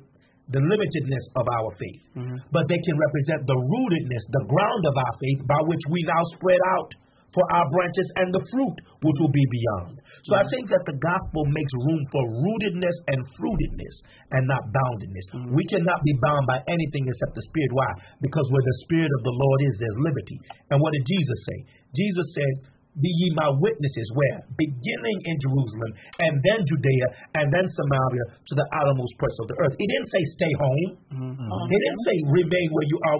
the 0.51 0.61
limitedness 0.61 1.25
of 1.39 1.45
our 1.47 1.69
faith. 1.79 2.03
Mm-hmm. 2.15 2.37
But 2.51 2.67
they 2.67 2.79
can 2.83 2.95
represent 2.99 3.47
the 3.47 3.55
rootedness, 3.55 4.23
the 4.35 4.45
ground 4.51 4.83
of 4.87 4.95
our 4.95 5.15
faith, 5.19 5.39
by 5.47 5.61
which 5.67 5.83
we 5.87 6.03
now 6.03 6.23
spread 6.35 6.59
out 6.75 6.91
for 7.31 7.47
our 7.55 7.63
branches 7.71 8.07
and 8.19 8.27
the 8.35 8.43
fruit 8.51 8.75
which 9.07 9.17
will 9.23 9.31
be 9.31 9.47
beyond. 9.47 10.03
So 10.27 10.35
I 10.35 10.43
mm-hmm. 10.43 10.51
think 10.51 10.65
that 10.75 10.83
the 10.83 10.99
gospel 10.99 11.47
makes 11.47 11.73
room 11.87 12.03
for 12.11 12.23
rootedness 12.27 12.97
and 13.07 13.19
fruitedness 13.39 13.95
and 14.35 14.43
not 14.51 14.67
boundedness. 14.75 15.25
Mm-hmm. 15.31 15.55
We 15.55 15.63
cannot 15.71 16.03
be 16.03 16.15
bound 16.19 16.43
by 16.43 16.59
anything 16.67 17.07
except 17.07 17.33
the 17.39 17.45
Spirit. 17.47 17.71
Why? 17.71 17.91
Because 18.19 18.45
where 18.51 18.67
the 18.67 18.77
Spirit 18.83 19.11
of 19.15 19.21
the 19.23 19.35
Lord 19.35 19.59
is, 19.71 19.73
there's 19.79 19.99
liberty. 20.03 20.37
And 20.69 20.77
what 20.83 20.91
did 20.91 21.07
Jesus 21.07 21.39
say? 21.47 21.57
Jesus 21.95 22.27
said, 22.35 22.53
be 22.99 23.07
ye 23.07 23.31
my 23.39 23.47
witnesses 23.55 24.07
where? 24.11 24.43
Beginning 24.59 25.19
in 25.23 25.35
Jerusalem, 25.39 25.91
and 26.19 26.33
then 26.43 26.59
Judea, 26.67 27.07
and 27.39 27.47
then 27.47 27.63
Samaria, 27.63 28.25
to 28.35 28.53
the 28.59 28.67
outermost 28.75 29.15
parts 29.15 29.37
of 29.39 29.47
the 29.47 29.55
earth. 29.63 29.75
He 29.79 29.87
didn't 29.87 30.09
say 30.11 30.21
stay 30.35 30.53
home. 30.59 30.89
Mm-hmm. 31.07 31.47
He 31.71 31.77
didn't 31.79 32.03
say 32.03 32.15
remain 32.27 32.67
where 32.75 32.87
you 32.91 32.97
are. 33.07 33.15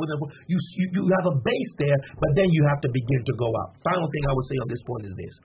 You, 0.52 0.58
you, 0.76 0.86
you 0.92 1.04
have 1.16 1.28
a 1.32 1.36
base 1.40 1.72
there, 1.80 2.00
but 2.20 2.32
then 2.36 2.52
you 2.52 2.68
have 2.68 2.84
to 2.84 2.90
begin 2.92 3.22
to 3.24 3.34
go 3.40 3.48
out. 3.64 3.80
Final 3.80 4.12
thing 4.12 4.24
I 4.28 4.34
would 4.36 4.48
say 4.52 4.58
on 4.60 4.68
this 4.68 4.84
point 4.84 5.04
is 5.08 5.16
this 5.16 5.36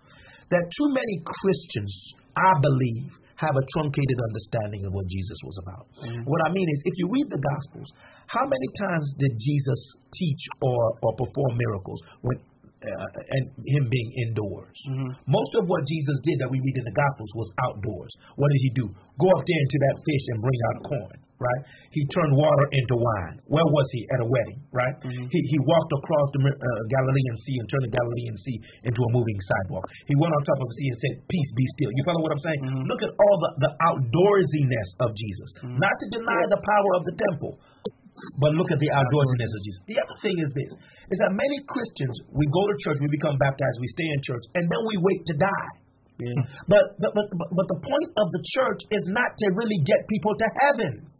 that 0.50 0.62
too 0.62 0.88
many 0.94 1.14
Christians, 1.26 1.90
I 2.38 2.50
believe, 2.62 3.10
have 3.36 3.52
a 3.52 3.64
truncated 3.76 4.18
understanding 4.32 4.88
of 4.88 4.96
what 4.96 5.04
Jesus 5.12 5.38
was 5.44 5.56
about. 5.60 5.84
Mm-hmm. 6.00 6.24
What 6.24 6.40
I 6.48 6.50
mean 6.56 6.64
is, 6.64 6.78
if 6.88 6.94
you 6.96 7.06
read 7.12 7.28
the 7.28 7.42
Gospels, 7.42 7.88
how 8.32 8.44
many 8.48 8.68
times 8.80 9.06
did 9.20 9.32
Jesus 9.36 9.80
teach 10.16 10.42
or, 10.64 10.96
or 11.04 11.12
perform 11.20 11.52
miracles 11.60 12.00
when 12.24 12.40
uh, 12.84 13.08
and 13.32 13.44
him 13.64 13.84
being 13.88 14.10
indoors. 14.28 14.76
Most 15.24 15.52
of 15.56 15.64
what 15.66 15.82
Jesus 15.88 16.16
did 16.28 16.36
that 16.44 16.50
we 16.52 16.60
read 16.60 16.76
in 16.76 16.84
the 16.84 16.96
Gospels 16.96 17.30
was 17.34 17.48
outdoors. 17.64 18.12
What 18.36 18.48
did 18.52 18.60
he 18.68 18.70
do? 18.76 18.86
Go 19.16 19.28
up 19.32 19.42
there 19.44 19.60
into 19.64 19.78
that 19.88 19.96
fish 20.04 20.24
and 20.32 20.36
bring 20.44 20.60
out 20.68 20.76
corn, 20.84 21.16
right? 21.40 21.62
He 21.96 22.04
turned 22.12 22.36
water 22.36 22.66
into 22.76 22.94
wine. 23.00 23.36
Where 23.48 23.64
was 23.64 23.88
he? 23.96 24.04
At 24.12 24.20
a 24.20 24.28
wedding, 24.28 24.60
right? 24.76 24.92
He, 25.32 25.40
he 25.40 25.58
walked 25.64 25.92
across 25.96 26.28
the 26.36 26.40
uh, 26.52 26.80
Galilean 26.92 27.36
Sea 27.48 27.56
and 27.56 27.66
turned 27.72 27.86
the 27.88 27.94
Galilean 27.96 28.36
Sea 28.44 28.58
into 28.92 29.00
a 29.00 29.10
moving 29.16 29.40
sidewalk. 29.40 29.84
He 30.04 30.14
went 30.20 30.36
on 30.36 30.40
top 30.44 30.60
of 30.60 30.68
the 30.68 30.76
sea 30.76 30.88
and 30.92 30.98
said, 31.00 31.14
Peace, 31.32 31.50
be 31.56 31.64
still. 31.80 31.90
You 31.96 32.02
follow 32.04 32.20
what 32.20 32.32
I'm 32.36 32.44
saying? 32.44 32.60
Look 32.92 33.00
at 33.00 33.12
all 33.16 33.36
the, 33.40 33.50
the 33.64 33.72
outdoorsiness 33.88 34.88
of 35.00 35.16
Jesus. 35.16 35.48
Not 35.80 35.94
to 35.96 36.06
deny 36.12 36.42
the 36.52 36.60
power 36.60 36.90
of 37.00 37.02
the 37.08 37.14
temple, 37.16 37.56
but 38.38 38.56
look 38.56 38.70
at 38.72 38.80
the 38.80 38.90
outdoorsiness 38.92 39.50
of 39.52 39.60
Jesus. 39.64 39.80
The 39.86 39.98
other 40.00 40.16
thing 40.20 40.36
is 40.40 40.48
this: 40.52 40.70
is 41.12 41.18
that 41.20 41.32
many 41.32 41.58
Christians 41.68 42.14
we 42.32 42.44
go 42.50 42.62
to 42.68 42.74
church, 42.82 42.98
we 43.00 43.10
become 43.12 43.36
baptized, 43.36 43.76
we 43.80 43.90
stay 43.92 44.08
in 44.08 44.20
church, 44.24 44.44
and 44.56 44.64
then 44.66 44.82
we 44.86 44.94
wait 45.00 45.20
to 45.32 45.34
die. 45.36 45.72
But, 46.16 46.96
but 46.96 47.12
but 47.12 47.26
but 47.28 47.48
but 47.52 47.66
the 47.68 47.80
point 47.84 48.10
of 48.16 48.26
the 48.32 48.42
church 48.56 48.80
is 48.88 49.04
not 49.12 49.36
to 49.36 49.46
really 49.52 49.76
get 49.84 50.00
people 50.08 50.32
to 50.32 50.48
heaven. 50.64 51.12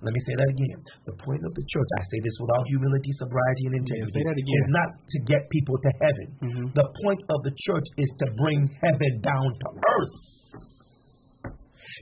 Let 0.00 0.16
me 0.16 0.22
say 0.24 0.32
that 0.32 0.48
again. 0.48 0.80
The 1.04 1.16
point 1.20 1.44
of 1.44 1.52
the 1.52 1.60
church, 1.60 1.90
I 2.00 2.02
say 2.08 2.18
this 2.24 2.32
with 2.40 2.48
all 2.48 2.64
humility, 2.72 3.12
sobriety, 3.20 3.64
and 3.68 3.74
integrity, 3.84 4.32
again. 4.32 4.48
is 4.48 4.68
not 4.72 4.88
to 4.96 5.16
get 5.28 5.44
people 5.52 5.76
to 5.76 5.90
heaven. 6.00 6.26
Mm-hmm. 6.40 6.66
The 6.72 6.88
point 7.04 7.20
of 7.28 7.38
the 7.44 7.52
church 7.68 7.84
is 8.00 8.10
to 8.24 8.26
bring 8.40 8.64
heaven 8.80 9.12
down 9.20 9.44
to 9.44 9.66
earth. 9.76 10.16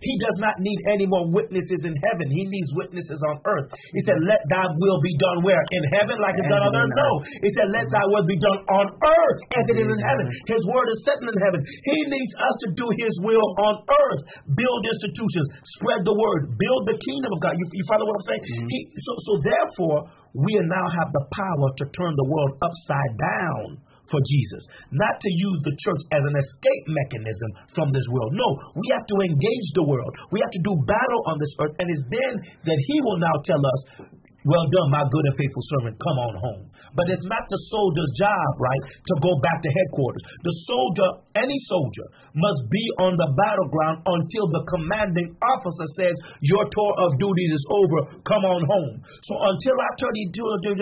He 0.00 0.14
does 0.22 0.38
not 0.38 0.56
need 0.62 0.78
any 0.88 1.06
more 1.06 1.26
witnesses 1.26 1.82
in 1.82 1.94
heaven. 2.04 2.26
He 2.30 2.44
needs 2.46 2.70
witnesses 2.74 3.18
on 3.26 3.42
earth. 3.44 3.70
He 3.94 4.02
said, 4.06 4.18
Let 4.22 4.42
thy 4.50 4.66
will 4.78 5.00
be 5.02 5.14
done 5.18 5.42
where? 5.42 5.60
In 5.74 5.84
heaven, 5.94 6.18
like 6.22 6.38
it's 6.38 6.48
done 6.48 6.64
on 6.64 6.74
earth? 6.74 6.94
No. 6.94 7.10
He 7.42 7.50
said, 7.54 7.68
Let 7.74 7.86
thy 7.90 8.04
will 8.08 8.26
be 8.26 8.38
done 8.38 8.60
on 8.70 8.86
earth 8.92 9.38
as 9.58 9.64
it 9.74 9.76
is 9.82 9.88
in 9.88 10.00
heaven. 10.00 10.26
His 10.46 10.62
word 10.68 10.86
is 10.92 10.98
settled 11.02 11.30
in 11.30 11.40
heaven. 11.42 11.60
He 11.64 11.98
needs 12.06 12.32
us 12.38 12.54
to 12.66 12.68
do 12.74 12.86
his 12.98 13.14
will 13.24 13.48
on 13.66 13.74
earth. 13.82 14.22
Build 14.54 14.82
institutions, 14.86 15.46
spread 15.80 16.06
the 16.06 16.14
word, 16.14 16.54
build 16.56 16.82
the 16.86 16.98
kingdom 16.98 17.30
of 17.34 17.40
God. 17.42 17.54
You, 17.58 17.66
you 17.74 17.86
follow 17.90 18.06
what 18.06 18.22
I'm 18.22 18.26
saying? 18.30 18.44
He, 18.46 18.78
so, 19.02 19.12
so 19.26 19.32
therefore, 19.42 19.98
we 20.34 20.52
now 20.68 20.86
have 21.02 21.10
the 21.10 21.24
power 21.34 21.68
to 21.82 21.84
turn 21.96 22.12
the 22.14 22.28
world 22.28 22.52
upside 22.62 23.12
down 23.18 23.87
for 24.08 24.20
Jesus, 24.24 24.62
not 24.92 25.16
to 25.20 25.30
use 25.30 25.58
the 25.64 25.76
church 25.84 26.02
as 26.12 26.22
an 26.24 26.36
escape 26.36 26.84
mechanism 26.88 27.50
from 27.76 27.88
this 27.92 28.04
world. 28.10 28.32
No, 28.34 28.48
we 28.76 28.86
have 28.96 29.06
to 29.06 29.16
engage 29.22 29.68
the 29.76 29.86
world. 29.86 30.12
We 30.32 30.40
have 30.40 30.52
to 30.52 30.62
do 30.64 30.72
battle 30.84 31.22
on 31.28 31.36
this 31.38 31.52
earth, 31.60 31.76
and 31.78 31.86
it's 31.92 32.04
then 32.08 32.32
that 32.64 32.78
He 32.88 32.96
will 33.04 33.20
now 33.20 33.36
tell 33.44 33.60
us, 33.60 33.80
"Well 34.46 34.66
done, 34.70 34.90
my 34.94 35.02
good 35.08 35.24
and 35.26 35.36
faithful 35.38 35.64
servant. 35.78 35.94
Come 35.98 36.18
on 36.18 36.34
home." 36.38 36.62
But 36.94 37.10
it's 37.12 37.26
not 37.28 37.44
the 37.50 37.60
soldier's 37.68 38.12
job, 38.16 38.50
right, 38.58 38.84
to 38.86 39.14
go 39.20 39.32
back 39.44 39.60
to 39.60 39.68
headquarters. 39.68 40.24
The 40.40 40.54
soldier, 40.66 41.08
any 41.36 41.58
soldier, 41.68 42.06
must 42.32 42.60
be 42.70 42.84
on 43.04 43.12
the 43.18 43.28
battleground 43.36 44.02
until 44.08 44.48
the 44.48 44.62
commanding 44.72 45.36
officer 45.42 45.86
says, 46.00 46.14
"Your 46.40 46.64
tour 46.64 46.92
of 47.04 47.18
duty 47.18 47.46
is 47.52 47.64
over. 47.70 47.98
Come 48.24 48.44
on 48.44 48.62
home." 48.64 48.94
So 49.26 49.34
until 49.36 49.76
I 49.78 49.90
turn 49.98 50.14
you 50.14 50.28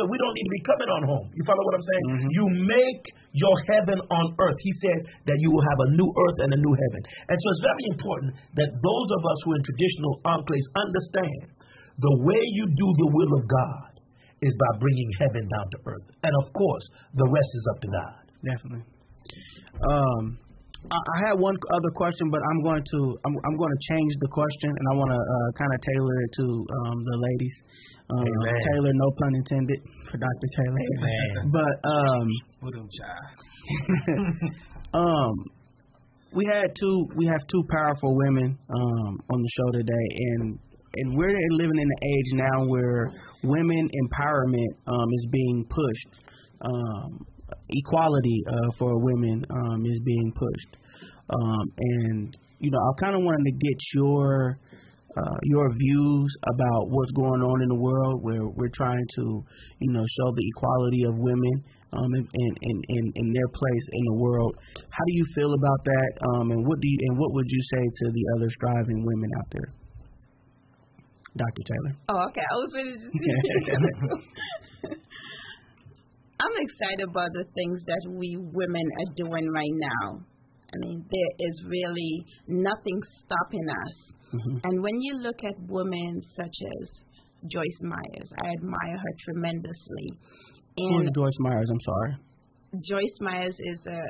we 0.07 0.19
don't 0.19 0.35
need 0.37 0.49
to 0.49 0.57
be 0.57 0.65
coming 0.67 0.91
on 0.91 1.03
home. 1.07 1.27
You 1.35 1.43
follow 1.47 1.63
what 1.65 1.75
I'm 1.75 1.87
saying? 1.87 2.07
Mm-hmm. 2.07 2.31
You 2.33 2.45
make 2.67 3.03
your 3.37 3.57
heaven 3.69 3.99
on 4.01 4.25
earth. 4.41 4.59
He 4.65 4.73
says 4.81 5.01
that 5.29 5.39
you 5.45 5.51
will 5.53 5.65
have 5.65 5.81
a 5.81 5.89
new 5.93 6.09
earth 6.09 6.39
and 6.45 6.51
a 6.57 6.61
new 6.61 6.75
heaven. 6.75 7.01
And 7.29 7.37
so 7.37 7.47
it's 7.53 7.65
very 7.65 7.87
important 7.93 8.31
that 8.57 8.71
those 8.73 9.09
of 9.13 9.23
us 9.25 9.39
who 9.45 9.53
are 9.53 9.59
in 9.61 9.65
traditional 9.67 10.13
enclaves 10.25 10.69
understand 10.89 11.41
the 11.99 12.15
way 12.25 12.41
you 12.53 12.65
do 12.67 12.89
the 13.03 13.09
will 13.13 13.33
of 13.41 13.45
God 13.49 13.93
is 14.43 14.55
by 14.55 14.71
bringing 14.79 15.11
heaven 15.21 15.45
down 15.49 15.67
to 15.73 15.79
earth. 15.87 16.07
And 16.23 16.33
of 16.45 16.53
course, 16.53 16.85
the 17.15 17.27
rest 17.29 17.51
is 17.55 17.65
up 17.73 17.79
to 17.81 17.89
God. 17.89 18.23
Definitely. 18.45 18.85
Um, 19.89 20.39
I, 20.93 20.99
I 20.99 21.19
had 21.29 21.35
one 21.41 21.57
other 21.73 21.93
question, 21.97 22.31
but 22.31 22.41
I'm 22.45 22.61
going 22.63 22.85
to 22.85 22.99
I'm, 23.25 23.35
I'm 23.35 23.57
going 23.57 23.73
to 23.73 23.81
change 23.91 24.13
the 24.21 24.29
question, 24.29 24.71
and 24.71 24.87
I 24.93 24.95
want 24.95 25.11
to 25.11 25.19
uh, 25.21 25.49
kind 25.59 25.73
of 25.73 25.79
tailor 25.83 26.17
it 26.23 26.31
to 26.37 26.47
um, 26.47 26.97
the 27.03 27.17
ladies. 27.17 27.57
Um, 28.07 28.23
Amen. 28.23 28.61
Taylor, 28.71 28.93
no 28.95 29.09
pun 29.19 29.35
intended, 29.35 29.81
for 30.07 30.19
Dr. 30.19 30.49
Taylor. 30.55 30.79
Amen. 30.79 31.51
But 31.59 31.75
um, 31.91 32.27
Put 32.63 32.75
him 32.77 32.89
child. 32.95 33.35
um, 34.95 35.35
we 36.35 36.45
had 36.53 36.71
two 36.79 37.07
we 37.17 37.27
have 37.27 37.43
two 37.51 37.65
powerful 37.71 38.15
women 38.15 38.59
um, 38.71 39.13
on 39.33 39.39
the 39.43 39.51
show 39.57 39.71
today, 39.73 40.07
and 40.39 40.59
and 40.97 41.17
we're 41.17 41.37
living 41.51 41.79
in 41.79 41.89
an 41.89 42.03
age 42.03 42.31
now 42.35 42.67
where 42.67 43.13
women 43.43 43.89
empowerment 43.89 44.73
um, 44.87 45.09
is 45.13 45.27
being 45.31 45.67
pushed. 45.69 46.23
Um, 46.63 47.27
equality 47.71 48.43
uh, 48.49 48.71
for 48.79 48.99
women 48.99 49.45
um, 49.51 49.85
is 49.87 50.01
being 50.05 50.33
pushed, 50.35 50.77
um, 51.31 51.73
and 51.79 52.37
you 52.59 52.71
know 52.71 52.79
I 52.79 53.01
kind 53.01 53.15
of 53.15 53.23
wanted 53.23 53.45
to 53.45 53.53
get 53.53 53.79
your 53.95 54.59
uh, 55.17 55.39
your 55.45 55.73
views 55.73 56.31
about 56.43 56.91
what's 56.91 57.13
going 57.13 57.43
on 57.43 57.63
in 57.63 57.69
the 57.69 57.81
world 57.81 58.23
where 58.23 58.47
we're 58.47 58.73
trying 58.77 59.07
to 59.17 59.45
you 59.81 59.93
know 59.93 60.05
show 60.19 60.33
the 60.35 60.45
equality 60.57 61.05
of 61.05 61.15
women 61.17 61.63
um, 61.93 62.13
and, 62.15 62.29
and, 62.35 62.85
and, 62.89 63.13
and, 63.15 63.35
their 63.35 63.49
place 63.49 63.87
in 63.93 64.05
the 64.07 64.17
world. 64.21 64.55
How 64.75 65.05
do 65.07 65.13
you 65.15 65.25
feel 65.35 65.55
about 65.55 65.85
that? 65.85 66.11
Um, 66.35 66.51
and 66.51 66.67
what 66.67 66.81
do 66.81 66.89
you 66.89 66.99
and 67.09 67.19
what 67.19 67.33
would 67.33 67.47
you 67.49 67.63
say 67.73 67.83
to 67.83 68.13
the 68.13 68.25
other 68.37 68.49
striving 68.51 69.05
women 69.07 69.31
out 69.39 69.49
there? 69.53 69.86
Dr. 71.37 71.63
Taylor. 71.69 71.93
Oh, 72.09 72.21
okay. 72.31 72.43
I 72.43 72.55
was 72.57 72.71
ready 72.75 72.93
to 72.97 73.09
see. 73.13 74.97
I'm 76.41 76.57
excited 76.61 77.09
about 77.09 77.31
the 77.33 77.45
things 77.55 77.81
that 77.87 78.03
we 78.13 78.37
women 78.37 78.85
are 79.01 79.11
doing 79.17 79.49
right 79.51 79.77
now. 80.03 80.21
I 80.21 80.77
mean, 80.81 81.05
there 81.11 81.49
is 81.49 81.63
really 81.67 82.25
nothing 82.49 83.01
stopping 83.25 83.67
us. 83.71 84.13
And 84.65 84.83
when 84.83 85.01
you 85.01 85.15
look 85.23 85.39
at 85.45 85.55
women 85.69 86.21
such 86.37 86.53
as 86.83 86.89
Joyce 87.51 87.81
Myers, 87.83 88.31
I 88.45 88.49
admire 88.59 88.99
her 88.99 89.15
tremendously. 89.25 90.09
Who 90.77 91.01
is 91.01 91.07
And 91.07 91.15
Joyce 91.15 91.39
Myers? 91.41 91.69
I'm 91.71 91.81
sorry. 91.81 92.17
Joyce 92.91 93.19
Myers 93.21 93.57
is 93.61 93.81
a 93.87 94.03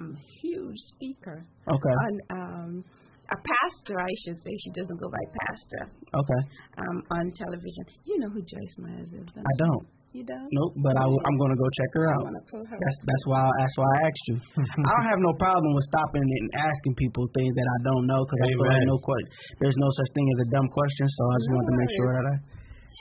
um, 0.00 0.16
huge 0.42 0.76
speaker 0.96 1.46
Okay. 1.68 1.94
on 2.06 2.20
um, 2.30 2.84
a 3.32 3.36
pastor, 3.40 3.96
I 4.00 4.12
should 4.24 4.38
say. 4.44 4.52
She 4.64 4.70
doesn't 4.76 4.98
go 5.00 5.08
by 5.08 5.22
pastor 5.48 5.82
Okay. 6.12 6.40
um, 6.76 6.96
on 7.16 7.24
television. 7.38 7.84
You 8.04 8.20
know 8.20 8.30
who 8.30 8.40
Joyce 8.44 8.76
Myers 8.84 9.08
is? 9.12 9.26
don't 9.32 9.44
I 9.44 9.54
don't. 9.58 9.84
You 10.14 10.22
don't? 10.22 10.46
Nope. 10.46 10.78
But 10.78 10.94
I, 10.94 11.02
am 11.10 11.36
going 11.42 11.50
to 11.50 11.58
go 11.58 11.66
check 11.74 11.90
her 11.98 12.06
out. 12.14 12.22
want 12.22 12.38
pull 12.46 12.62
her. 12.62 12.76
That's 12.78 12.98
that's 13.02 13.24
why 13.26 13.42
that's 13.58 13.74
why 13.74 13.88
I 13.90 13.98
asked 14.06 14.24
you. 14.30 14.36
I 14.86 14.90
don't 14.94 15.08
have 15.10 15.22
no 15.26 15.32
problem 15.42 15.74
with 15.74 15.86
stopping 15.90 16.22
and 16.22 16.46
asking 16.54 16.94
people 16.94 17.26
things 17.34 17.50
that 17.50 17.66
I 17.66 17.78
don't 17.90 18.06
know 18.06 18.22
because 18.22 18.40
I 18.44 18.48
feel 18.54 18.68
like 18.78 18.86
no 18.86 18.96
que- 19.02 19.28
there's 19.58 19.74
no 19.74 19.90
such 19.98 20.10
thing 20.14 20.26
as 20.38 20.38
a 20.46 20.48
dumb 20.54 20.68
question. 20.70 21.04
So 21.10 21.22
I 21.26 21.36
just 21.42 21.50
wanted 21.50 21.66
to 21.74 21.76
make 21.82 21.92
sure 21.98 22.10
that 22.14 22.26
I 22.30 22.34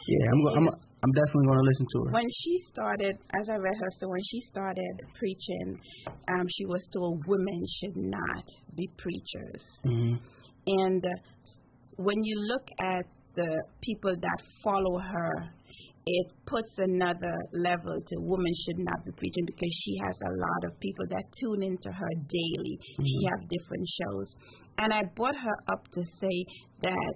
yeah 0.09 0.25
I'm 0.33 0.39
go- 0.41 0.55
I'm 0.57 0.67
I'm 1.04 1.12
definitely 1.12 1.48
going 1.48 1.60
to 1.60 1.68
listen 1.68 1.88
to 1.92 2.00
her. 2.06 2.12
When 2.13 2.30
she 2.32 2.54
started, 2.72 3.18
as 3.36 3.50
I 3.50 3.58
read 3.58 3.76
her 3.76 3.89
story, 3.98 4.12
when 4.12 4.24
she 4.32 4.39
started 4.50 4.94
preaching, 5.20 5.80
um, 6.32 6.48
she 6.48 6.66
was 6.66 6.82
told 6.96 7.22
women 7.28 7.60
should 7.80 7.98
not 7.98 8.46
be 8.78 8.89
preachers. 8.98 9.63
hmm 9.84 10.16
And 10.66 11.06
uh, 11.06 11.10
when 11.98 12.24
you 12.24 12.36
look 12.48 12.68
at 12.80 13.06
the 13.36 13.52
people 13.82 14.16
that 14.16 14.39
follow 14.63 15.00
her, 15.00 15.50
it 16.06 16.28
puts 16.46 16.72
another 16.78 17.36
level 17.54 17.96
to 17.96 18.16
women 18.20 18.54
should 18.66 18.80
not 18.80 19.04
be 19.06 19.12
preaching 19.12 19.46
because 19.46 19.74
she 19.84 19.98
has 20.04 20.16
a 20.24 20.32
lot 20.32 20.72
of 20.72 20.80
people 20.80 21.06
that 21.10 21.24
tune 21.39 21.63
into 21.63 21.92
her 21.92 22.13
daily. 22.28 22.76
She 23.04 23.20
have 23.32 23.50
different 23.50 23.88
shows. 24.00 24.28
And 24.78 24.94
I 24.94 25.04
brought 25.16 25.36
her 25.36 25.58
up 25.72 25.84
to 25.94 26.02
say 26.20 26.46
that 26.82 27.16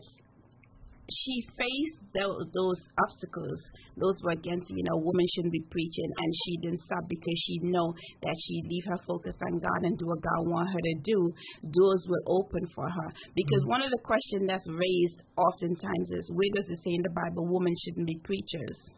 she 1.10 1.42
faced 1.56 2.00
those, 2.12 2.44
those 2.52 2.80
obstacles. 3.00 3.60
Those 3.96 4.20
were 4.24 4.36
against, 4.36 4.70
you 4.70 4.84
know, 4.84 5.00
women 5.00 5.26
shouldn't 5.34 5.56
be 5.56 5.64
preaching, 5.72 6.12
and 6.12 6.30
she 6.46 6.54
didn't 6.62 6.84
stop 6.84 7.04
because 7.08 7.40
she 7.48 7.60
know 7.64 7.94
that 8.22 8.36
she 8.46 8.62
leave 8.68 8.86
her 8.92 9.00
focus 9.08 9.36
on 9.48 9.60
God 9.60 9.82
and 9.84 9.98
do 9.98 10.06
what 10.06 10.22
God 10.22 10.44
want 10.52 10.70
her 10.70 10.84
to 10.84 10.96
do. 11.04 11.20
Doors 11.64 12.04
will 12.08 12.26
open 12.28 12.68
for 12.76 12.90
her. 12.90 13.10
Because 13.36 13.64
mm-hmm. 13.64 13.76
one 13.80 13.82
of 13.82 13.92
the 13.92 14.04
questions 14.04 14.46
that's 14.48 14.68
raised 14.68 15.24
oftentimes 15.38 16.08
is, 16.12 16.30
where 16.36 16.54
does 16.54 16.70
it 16.70 16.80
say 16.84 16.94
in 16.94 17.04
the 17.04 17.16
Bible 17.16 17.48
women 17.48 17.74
shouldn't 17.86 18.08
be 18.08 18.20
preachers? 18.24 18.97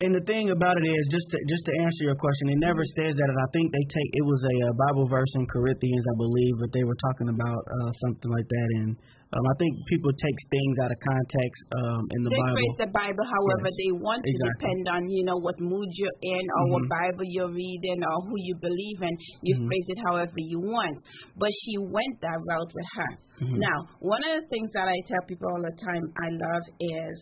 And 0.00 0.14
the 0.14 0.22
thing 0.26 0.50
about 0.50 0.76
it 0.78 0.86
is, 0.86 1.02
just 1.10 1.26
to 1.30 1.38
just 1.50 1.64
to 1.66 1.72
answer 1.82 2.02
your 2.06 2.18
question, 2.18 2.54
it 2.54 2.60
never 2.62 2.82
says 2.94 3.14
that. 3.18 3.28
And 3.28 3.40
I 3.42 3.48
think 3.52 3.72
they 3.74 3.84
take 3.90 4.10
it 4.14 4.24
was 4.26 4.40
a, 4.42 4.54
uh 4.68 4.72
Bible 4.88 5.06
verse 5.10 5.32
in 5.34 5.44
Corinthians, 5.50 6.04
I 6.06 6.16
believe, 6.16 6.54
but 6.62 6.70
they 6.72 6.84
were 6.86 6.98
talking 7.10 7.28
about 7.34 7.62
uh, 7.66 7.90
something 8.06 8.30
like 8.30 8.46
that. 8.46 8.68
And 8.82 8.90
um, 9.34 9.44
I 9.44 9.54
think 9.60 9.76
people 9.92 10.08
take 10.16 10.38
things 10.48 10.74
out 10.80 10.88
of 10.88 10.98
context 11.04 11.60
um, 11.76 12.02
in 12.16 12.20
the 12.24 12.32
they 12.32 12.40
Bible. 12.40 12.56
praise 12.56 12.76
the 12.80 12.92
Bible 12.96 13.26
however 13.28 13.68
Yes, 13.68 13.76
they 13.76 13.92
want 14.00 14.22
to 14.24 14.30
exactly. 14.32 14.56
depend 14.56 14.82
on 14.88 15.00
you 15.12 15.24
know 15.28 15.36
what 15.36 15.56
mood 15.60 15.90
you're 16.00 16.20
in 16.22 16.44
or 16.48 16.62
what 16.72 16.84
Mhm. 16.88 16.96
bible 16.96 17.26
you're 17.28 17.52
reading 17.52 18.00
or 18.08 18.16
who 18.24 18.34
you 18.40 18.54
believe 18.56 19.00
in 19.04 19.14
you 19.44 19.52
Mhm. 19.60 19.66
phrase 19.68 19.86
it 19.92 20.00
however 20.08 20.32
you 20.40 20.60
want 20.60 20.96
but 21.36 21.52
she 21.60 21.76
went 21.76 22.16
that 22.24 22.40
route 22.48 22.72
with 22.72 22.88
her 22.96 23.10
Mhm. 23.44 23.58
now 23.68 23.78
one 24.00 24.22
of 24.24 24.40
the 24.40 24.46
things 24.48 24.70
that 24.72 24.88
i 24.88 24.96
tell 25.10 25.20
people 25.28 25.48
all 25.52 25.60
the 25.62 25.76
time 25.76 26.04
i 26.24 26.28
love 26.32 26.64
is 26.80 27.16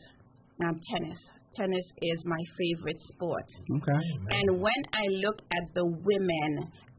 um, 0.62 0.78
tennis 0.94 1.18
tennis 1.54 1.86
is 2.02 2.18
my 2.24 2.42
favorite 2.58 3.00
sport 3.14 3.46
Okay. 3.78 4.00
and 4.30 4.60
when 4.60 4.80
I 4.92 5.04
look 5.22 5.38
at 5.52 5.64
the 5.74 5.86
women 5.86 6.50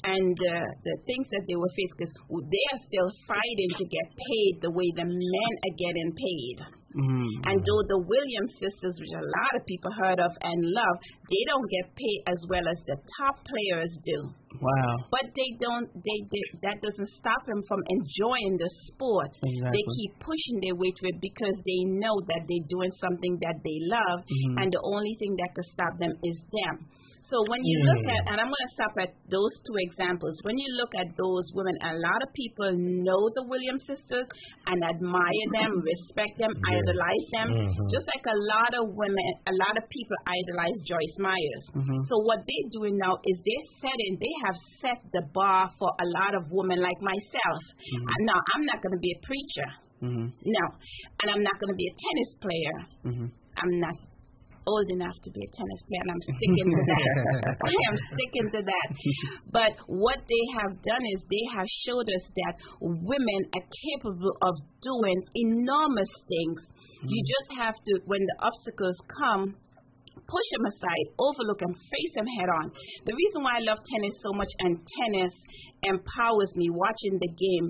and 0.04 0.38
uh, 0.38 0.66
the 0.86 0.96
things 1.10 1.26
that 1.34 1.44
they 1.50 1.58
were 1.58 1.74
faced, 1.76 1.94
because 1.98 2.14
they 2.30 2.66
are 2.72 2.82
still 2.86 3.10
fighting 3.28 3.72
to 3.82 3.86
get 3.90 4.08
paid 4.14 4.54
the 4.62 4.72
way 4.72 4.88
the 4.96 5.04
men 5.10 5.52
are 5.66 5.76
getting 5.76 6.10
paid. 6.14 6.58
Mm-hmm. 6.98 7.46
And 7.46 7.58
though 7.62 7.84
the 7.94 8.02
Williams 8.02 8.54
sisters, 8.58 8.98
which 8.98 9.14
a 9.14 9.22
lot 9.22 9.54
of 9.54 9.62
people 9.70 9.92
heard 9.94 10.20
of 10.20 10.34
and 10.42 10.60
love, 10.66 10.96
they 11.30 11.44
don't 11.46 11.68
get 11.70 11.86
paid 11.94 12.20
as 12.26 12.40
well 12.50 12.66
as 12.66 12.80
the 12.90 12.98
top 13.22 13.38
players 13.46 13.92
do. 14.02 14.20
Wow. 14.58 14.94
But 15.14 15.30
they 15.38 15.50
don't. 15.62 15.86
They, 15.94 16.20
they 16.34 16.44
that 16.66 16.82
doesn't 16.82 17.12
stop 17.22 17.46
them 17.46 17.62
from 17.70 17.82
enjoying 17.94 18.58
the 18.58 18.70
sport. 18.90 19.30
Exactly. 19.38 19.70
They 19.78 19.84
keep 19.86 20.12
pushing 20.26 20.58
their 20.66 20.74
way 20.74 20.90
to 20.90 21.04
it 21.14 21.18
because 21.22 21.54
they 21.62 21.82
know 22.02 22.16
that 22.34 22.42
they're 22.50 22.70
doing 22.72 22.94
something 22.98 23.38
that 23.46 23.58
they 23.62 23.78
love, 23.86 24.26
Mhm. 24.26 24.56
and 24.64 24.68
the 24.74 24.82
only 24.82 25.14
thing 25.22 25.38
that 25.38 25.54
could 25.54 25.70
stop 25.70 25.94
them 26.02 26.14
is 26.26 26.38
them. 26.50 26.76
So 27.28 27.44
when 27.52 27.60
you 27.60 27.78
look 27.84 28.08
at, 28.08 28.22
and 28.32 28.38
I'm 28.40 28.48
going 28.48 28.68
to 28.72 28.74
stop 28.80 28.96
at 29.04 29.12
those 29.28 29.52
two 29.68 29.76
examples. 29.92 30.32
When 30.48 30.56
you 30.56 30.70
look 30.80 30.96
at 30.96 31.12
those 31.20 31.44
women, 31.52 31.76
a 31.84 32.00
lot 32.00 32.20
of 32.24 32.32
people 32.32 32.72
know 33.04 33.22
the 33.36 33.44
Williams 33.52 33.84
sisters 33.84 34.24
and 34.64 34.80
admire 34.80 35.48
them, 35.52 35.76
respect 35.84 36.40
them, 36.40 36.56
idolize 36.56 37.28
them, 37.36 37.48
Mhm. 37.52 37.92
just 37.92 38.08
like 38.08 38.24
a 38.32 38.40
lot 38.48 38.72
of 38.80 38.96
women, 38.96 39.28
a 39.44 39.56
lot 39.60 39.76
of 39.76 39.84
people 39.92 40.16
idolize 40.24 40.80
Joyce 40.88 41.18
Meyers. 41.20 41.66
Mhm. 41.76 42.00
So 42.08 42.16
what 42.24 42.40
they're 42.48 42.72
doing 42.72 42.96
now 42.96 43.20
is 43.28 43.36
they're 43.44 43.68
setting, 43.84 44.14
they 44.24 44.36
have 44.48 44.58
set 44.80 45.00
the 45.12 45.24
bar 45.36 45.68
for 45.78 45.92
a 46.00 46.08
lot 46.16 46.32
of 46.34 46.48
women 46.52 46.80
like 46.80 47.00
myself. 47.04 47.62
And 48.08 48.26
now 48.26 48.40
I'm 48.56 48.64
not 48.64 48.80
going 48.82 48.96
to 48.96 49.04
be 49.04 49.12
a 49.12 49.20
preacher, 49.28 49.70
Mm-hmm. 49.98 50.28
no, 50.32 50.64
and 51.22 51.28
I'm 51.32 51.44
not 51.44 51.60
going 51.60 51.74
to 51.74 51.80
be 51.84 51.88
a 51.92 51.96
tennis 52.06 52.32
player. 52.40 52.78
Mm-hmm. 53.10 53.28
I'm 53.58 53.80
not 53.82 53.96
old 54.68 54.88
enough 54.92 55.16
to 55.24 55.30
be 55.32 55.42
a 55.42 55.50
tennis 55.56 55.82
player, 55.88 56.04
and 56.04 56.12
I'm 56.12 56.24
sticking 56.28 56.70
to 56.76 56.84
that. 56.84 57.08
I 57.72 57.76
am 57.90 57.98
sticking 58.12 58.48
to 58.54 58.62
that. 58.68 58.88
But 59.50 59.74
what 59.88 60.20
they 60.28 60.46
have 60.60 60.76
done 60.84 61.04
is 61.16 61.24
they 61.32 61.46
have 61.56 61.68
showed 61.88 62.08
us 62.12 62.26
that 62.28 62.54
women 62.84 63.42
are 63.56 63.66
capable 63.66 64.36
of 64.44 64.54
doing 64.84 65.18
enormous 65.48 66.12
things. 66.28 66.60
You 67.08 67.20
mm. 67.24 67.32
just 67.32 67.50
have 67.64 67.76
to, 67.80 67.92
when 68.06 68.22
the 68.22 68.38
obstacles 68.44 68.98
come, 69.08 69.56
push 70.28 70.48
them 70.60 70.66
aside, 70.68 71.06
overlook 71.18 71.60
them, 71.64 71.74
face 71.74 72.14
them 72.16 72.28
head 72.38 72.52
on. 72.52 72.68
The 73.08 73.16
reason 73.16 73.40
why 73.48 73.58
I 73.58 73.64
love 73.64 73.80
tennis 73.88 74.16
so 74.20 74.36
much 74.36 74.52
and 74.68 74.84
tennis 74.84 75.34
empowers 75.88 76.52
me 76.56 76.68
watching 76.70 77.16
the 77.22 77.32
game. 77.32 77.68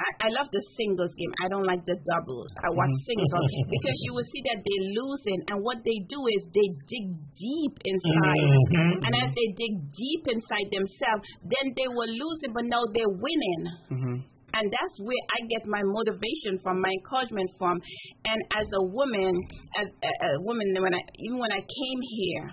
I, 0.00 0.08
I 0.26 0.28
love 0.32 0.48
the 0.48 0.64
singles 0.80 1.12
game. 1.12 1.32
I 1.44 1.52
don't 1.52 1.68
like 1.68 1.84
the 1.84 1.96
doubles. 2.00 2.50
I 2.64 2.72
watch 2.72 2.94
singles 3.04 3.52
because 3.68 3.98
you 4.08 4.16
will 4.16 4.24
see 4.24 4.42
that 4.48 4.58
they're 4.64 4.88
losing, 4.96 5.40
and 5.52 5.56
what 5.60 5.84
they 5.84 5.98
do 6.08 6.20
is 6.32 6.40
they 6.56 6.68
dig 6.88 7.06
deep 7.36 7.74
inside. 7.84 8.48
Mhm. 8.72 9.04
And 9.04 9.12
as 9.12 9.28
they 9.36 9.48
dig 9.60 9.74
deep 9.92 10.22
inside 10.32 10.68
themselves, 10.72 11.22
then 11.44 11.76
they 11.76 11.88
were 11.88 12.08
losing, 12.08 12.50
but 12.56 12.64
now 12.64 12.80
they're 12.96 13.12
winning. 13.12 13.62
Mm-hmm. 13.92 14.16
And 14.50 14.66
that's 14.66 14.96
where 15.06 15.24
I 15.30 15.46
get 15.46 15.62
my 15.70 15.78
motivation 15.84 16.58
from, 16.58 16.82
my 16.82 16.90
encouragement 16.90 17.50
from. 17.54 17.78
And 18.26 18.40
as 18.58 18.66
a 18.66 18.82
woman, 18.82 19.30
as 19.78 19.86
a, 19.86 20.10
a 20.10 20.30
woman, 20.42 20.74
when 20.74 20.94
I 20.94 21.02
even 21.22 21.38
when 21.38 21.52
I 21.52 21.62
came 21.62 22.00
here, 22.02 22.46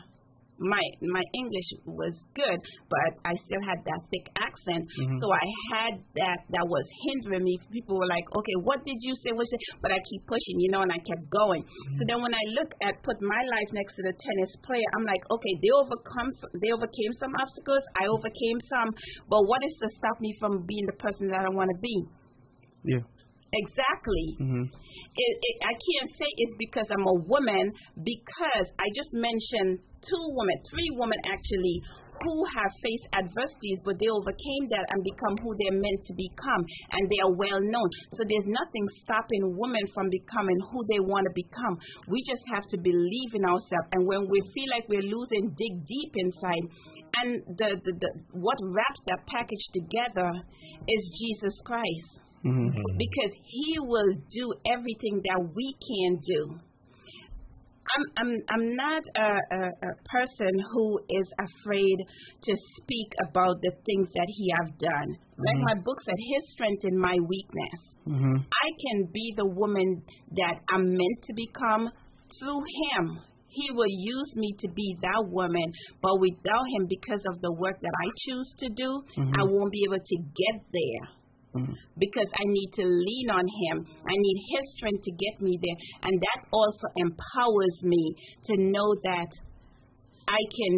my 0.59 0.81
my 1.01 1.23
English 1.33 1.69
was 1.85 2.13
good, 2.33 2.59
but 2.89 3.11
I 3.25 3.33
still 3.45 3.61
had 3.61 3.79
that 3.85 4.01
thick 4.09 4.27
accent. 4.37 4.83
Mhm. 4.99 5.19
So 5.21 5.25
I 5.31 5.45
had 5.71 5.93
that 6.17 6.39
that 6.49 6.65
was 6.67 6.85
hindering 7.05 7.43
me. 7.43 7.57
People 7.71 7.97
were 7.97 8.09
like, 8.09 8.25
"Okay, 8.35 8.57
what 8.63 8.83
did 8.83 8.97
you 9.01 9.13
say?" 9.21 9.31
What's 9.31 9.51
it? 9.53 9.61
But 9.81 9.91
I 9.91 9.99
keep 10.09 10.25
pushing, 10.25 10.57
you 10.59 10.69
know, 10.71 10.81
and 10.81 10.91
I 10.91 10.99
kept 10.99 11.29
going. 11.29 11.63
So 11.97 12.01
then 12.07 12.21
when 12.21 12.33
I 12.33 12.43
look 12.57 12.71
at 12.81 13.01
put 13.03 13.17
my 13.21 13.41
life 13.55 13.69
next 13.73 13.95
to 13.95 14.03
the 14.03 14.13
tennis 14.13 14.51
player, 14.65 14.87
I'm 14.95 15.05
like, 15.05 15.23
okay, 15.31 15.53
they 15.61 15.71
overcome, 15.71 16.29
they 16.61 16.71
overcame 16.71 17.13
some 17.21 17.33
obstacles. 17.37 17.83
I 18.01 18.07
overcame 18.07 18.59
some, 18.71 18.89
but 19.29 19.41
what 19.45 19.61
is 19.63 19.75
to 19.83 19.87
stop 19.97 20.17
me 20.21 20.33
from 20.39 20.65
being 20.65 20.85
the 20.85 20.97
person 20.97 21.27
that 21.29 21.45
I 21.45 21.49
want 21.49 21.69
to 21.69 21.79
be? 21.81 21.97
Yeah. 22.83 23.03
Exactly. 23.53 24.27
Mm-hmm. 24.43 24.65
It, 24.67 25.33
it, 25.39 25.55
I 25.63 25.71
can't 25.71 26.11
say 26.19 26.27
it's 26.43 26.55
because 26.59 26.87
I'm 26.91 27.07
a 27.07 27.17
woman, 27.31 27.71
because 27.95 28.67
I 28.75 28.87
just 28.91 29.11
mentioned 29.15 29.79
two 30.03 30.23
women, 30.35 30.57
three 30.67 30.91
women 30.99 31.19
actually, 31.23 31.79
who 32.17 32.35
have 32.49 32.71
faced 32.81 33.07
adversities, 33.13 33.77
but 33.85 33.95
they 34.01 34.09
overcame 34.09 34.65
that 34.73 34.85
and 34.89 34.99
become 35.05 35.37
who 35.37 35.53
they're 35.61 35.77
meant 35.77 36.01
to 36.09 36.13
become, 36.17 36.61
and 36.97 37.05
they 37.13 37.21
are 37.21 37.33
well 37.37 37.61
known. 37.61 37.89
So 38.17 38.25
there's 38.25 38.49
nothing 38.49 38.85
stopping 39.05 39.53
women 39.53 39.85
from 39.93 40.09
becoming 40.09 40.57
who 40.73 40.81
they 40.89 41.01
want 41.01 41.29
to 41.29 41.33
become. 41.37 41.77
We 42.09 42.25
just 42.25 42.41
have 42.53 42.65
to 42.73 42.77
believe 42.81 43.31
in 43.37 43.45
ourselves, 43.45 43.87
and 43.93 44.09
when 44.09 44.25
we 44.25 44.39
feel 44.57 44.69
like 44.73 44.89
we're 44.89 45.05
losing, 45.05 45.53
dig 45.53 45.73
deep 45.85 46.11
inside. 46.17 46.65
And 47.21 47.29
the, 47.57 47.69
the, 47.85 47.93
the 47.93 48.09
what 48.33 48.57
wraps 48.73 49.01
that 49.07 49.21
package 49.29 49.65
together 49.73 50.33
is 50.89 51.01
Jesus 51.21 51.55
Christ 51.65 52.26
Mm-hmm. 52.45 52.69
because 52.97 53.33
he 53.43 53.79
will 53.79 54.13
do 54.13 54.53
everything 54.71 55.21
that 55.25 55.49
we 55.55 55.75
can 55.81 56.21
do. 56.21 56.59
I'm 57.87 58.05
I'm 58.17 58.31
I'm 58.49 58.75
not 58.75 59.03
a, 59.15 59.29
a, 59.55 59.61
a 59.89 59.93
person 60.05 60.53
who 60.73 60.99
is 61.09 61.27
afraid 61.39 61.97
to 62.43 62.53
speak 62.77 63.09
about 63.27 63.57
the 63.61 63.71
things 63.85 64.07
that 64.13 64.27
he 64.27 64.51
have 64.59 64.77
done. 64.77 65.09
Like 65.37 65.59
my 65.63 65.75
book 65.83 65.97
said, 66.05 66.15
his 66.17 66.51
strength 66.51 66.83
in 66.83 66.97
my 66.97 67.15
weakness. 67.27 67.79
Mm-hmm. 68.07 68.37
I 68.37 68.67
can 68.85 69.09
be 69.13 69.33
the 69.35 69.47
woman 69.47 70.03
that 70.35 70.55
I'm 70.69 70.89
meant 70.89 71.19
to 71.25 71.33
become 71.33 71.89
through 72.39 72.61
him. 72.61 73.19
He 73.49 73.71
will 73.71 73.89
use 73.89 74.33
me 74.35 74.53
to 74.59 74.67
be 74.69 74.97
that 75.01 75.23
woman, 75.29 75.71
but 76.01 76.19
without 76.19 76.65
him, 76.75 76.85
because 76.87 77.23
of 77.33 77.41
the 77.41 77.53
work 77.53 77.79
that 77.81 77.95
I 78.05 78.07
choose 78.27 78.53
to 78.59 78.69
do, 78.69 79.01
I 79.17 79.43
won't 79.43 79.71
be 79.71 79.83
able 79.87 80.03
to 80.03 80.17
get 80.17 80.61
there 80.71 81.17
Mm-hmm. 81.57 81.73
because 81.97 82.29
I 82.33 82.45
need 82.45 82.69
to 82.77 82.85
lean 82.85 83.27
on 83.33 83.45
Him. 83.45 83.75
I 83.85 84.15
need 84.15 84.37
His 84.53 84.65
strength 84.77 85.03
to 85.03 85.11
get 85.11 85.41
me 85.41 85.57
there. 85.57 85.77
And 86.05 86.13
that 86.21 86.39
also 86.53 86.87
empowers 86.97 87.77
me 87.83 88.03
to 88.45 88.53
know 88.69 88.89
that 89.03 89.31
I 90.27 90.41
can 90.53 90.73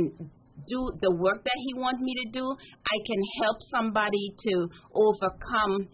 do 0.67 0.79
the 1.01 1.11
work 1.19 1.43
that 1.43 1.59
He 1.67 1.73
wants 1.75 1.99
me 2.01 2.13
to 2.25 2.39
do. 2.39 2.45
I 2.49 2.97
can 3.05 3.21
help 3.43 3.57
somebody 3.71 4.25
to 4.47 4.53
overcome. 4.95 5.87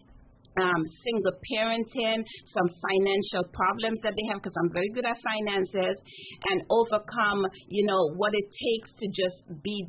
Um, 0.56 0.82
single 1.04 1.36
parenting, 1.52 2.24
some 2.56 2.68
financial 2.80 3.44
problems 3.52 4.00
that 4.00 4.16
they 4.16 4.24
have, 4.32 4.40
because 4.40 4.56
I'm 4.56 4.72
very 4.72 4.88
good 4.96 5.04
at 5.04 5.12
finances, 5.20 6.00
and 6.48 6.64
overcome, 6.72 7.44
you 7.68 7.84
know, 7.84 8.16
what 8.16 8.32
it 8.32 8.48
takes 8.48 8.88
to 8.96 9.06
just 9.12 9.44
be 9.60 9.84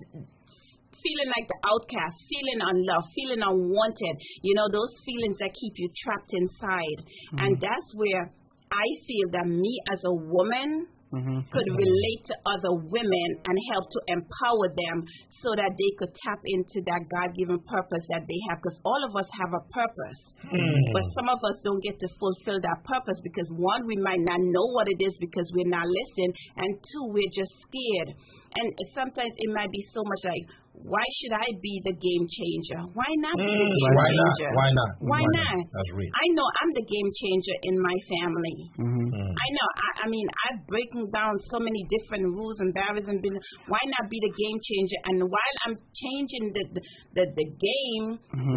feeling 1.04 1.30
like 1.34 1.48
the 1.48 1.60
outcast, 1.66 2.16
feeling 2.28 2.60
unloved, 2.62 3.10
feeling 3.14 3.42
unwanted, 3.42 4.16
you 4.44 4.54
know, 4.56 4.68
those 4.72 4.94
feelings 5.06 5.38
that 5.40 5.52
keep 5.54 5.74
you 5.78 5.90
trapped 6.04 6.32
inside. 6.34 7.00
Mm-hmm. 7.02 7.40
And 7.40 7.52
that's 7.62 7.90
where 7.96 8.32
I 8.71 8.88
feel 9.08 9.28
that 9.38 9.48
me 9.48 9.74
as 9.92 10.02
a 10.06 10.13
woman 10.13 10.88
Mm-hmm. 11.08 11.40
could 11.56 11.63
mm-hmm. 11.63 11.88
relate 11.88 12.21
to 12.28 12.36
other 12.44 12.84
women 12.92 13.30
and 13.48 13.56
help 13.71 13.88
to 13.96 14.00
empower 14.12 14.67
them 14.67 15.08
so 15.40 15.56
that 15.56 15.71
they 15.71 15.92
could 15.96 16.12
tap 16.19 16.36
into 16.44 16.84
that 16.84 17.08
God 17.08 17.32
given 17.32 17.63
purpose 17.63 18.04
that 18.12 18.28
they 18.28 18.40
have. 18.52 18.60
Because 18.60 18.76
all 18.84 19.00
of 19.08 19.15
us 19.15 19.24
have 19.40 19.56
a 19.56 19.63
purpose. 19.71 20.19
Mm. 20.52 20.84
But 20.92 21.08
some 21.15 21.32
of 21.32 21.40
us 21.48 21.63
don't 21.63 21.80
get 21.80 21.96
to 22.04 22.12
fulfill 22.19 22.60
that 22.60 22.84
purpose 22.84 23.24
because 23.24 23.48
one, 23.56 23.88
we 23.88 23.96
might 24.04 24.19
not 24.19 24.44
know 24.52 24.67
what 24.76 24.92
it 24.92 25.00
is 25.00 25.15
because 25.24 25.48
we're 25.56 25.71
not 25.71 25.88
listening, 25.88 26.36
and 26.60 26.76
two, 26.76 27.04
we're 27.15 27.32
just 27.32 27.56
scared. 27.63 28.12
And 28.60 28.67
sometimes 28.92 29.32
it 29.32 29.52
might 29.56 29.71
be 29.71 29.84
so 29.96 30.04
much 30.04 30.28
like, 30.28 30.44
why 30.86 31.02
should 31.19 31.34
I 31.34 31.48
be 31.58 31.82
the 31.82 31.96
game 31.98 32.25
changer? 32.30 32.80
Why 32.94 33.10
not 33.23 33.34
be 33.40 33.50
the 33.50 33.67
Mm, 33.67 33.73
game 33.73 33.96
why 33.98 34.10
not? 34.13 34.36
Why 34.54 34.69
not? 34.78 34.90
Why 35.02 35.10
Why 35.10 35.23
not? 35.25 35.56
not? 35.58 35.65
That's 35.73 35.92
rich. 35.98 36.12
I 36.13 36.25
know 36.38 36.48
I'm 36.62 36.71
the 36.78 36.86
game 36.86 37.10
changer 37.17 37.56
in 37.65 37.75
my 37.82 37.96
family. 38.13 38.58
Mm-hmm. 38.78 39.08
Mm. 39.10 39.32
I 39.34 39.48
know. 39.58 39.67
I, 39.73 39.90
I 40.04 40.08
mean, 40.13 40.28
I've 40.46 40.62
breaking 40.69 41.10
down 41.10 41.34
so 41.50 41.58
many 41.58 41.82
different 41.90 42.30
rules 42.30 42.58
and 42.62 42.69
barriers 42.78 43.08
and 43.10 43.17
been. 43.25 43.36
Why 43.67 43.82
not 43.98 44.06
be 44.12 44.19
the 44.21 44.34
game 44.38 44.60
changer? 44.62 45.00
And 45.10 45.17
while 45.25 45.56
I'm 45.65 45.75
changing 45.98 46.46
the 46.54 46.63
the, 46.75 46.82
the, 47.15 47.23
the 47.34 47.48
game, 47.48 48.06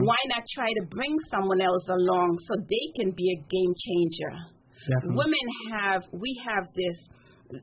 why 0.05 0.21
not 0.29 0.45
try 0.55 0.69
to 0.69 0.83
bring 0.93 1.15
someone 1.33 1.61
else 1.65 1.87
along 1.89 2.37
so 2.47 2.53
they 2.61 2.87
can 3.01 3.11
be 3.17 3.27
a 3.33 3.39
game 3.49 3.73
changer? 3.75 4.33
Definitely. 4.81 5.17
Women 5.17 5.47
have 5.77 6.03
we 6.13 6.31
have 6.49 6.65
this 6.77 6.97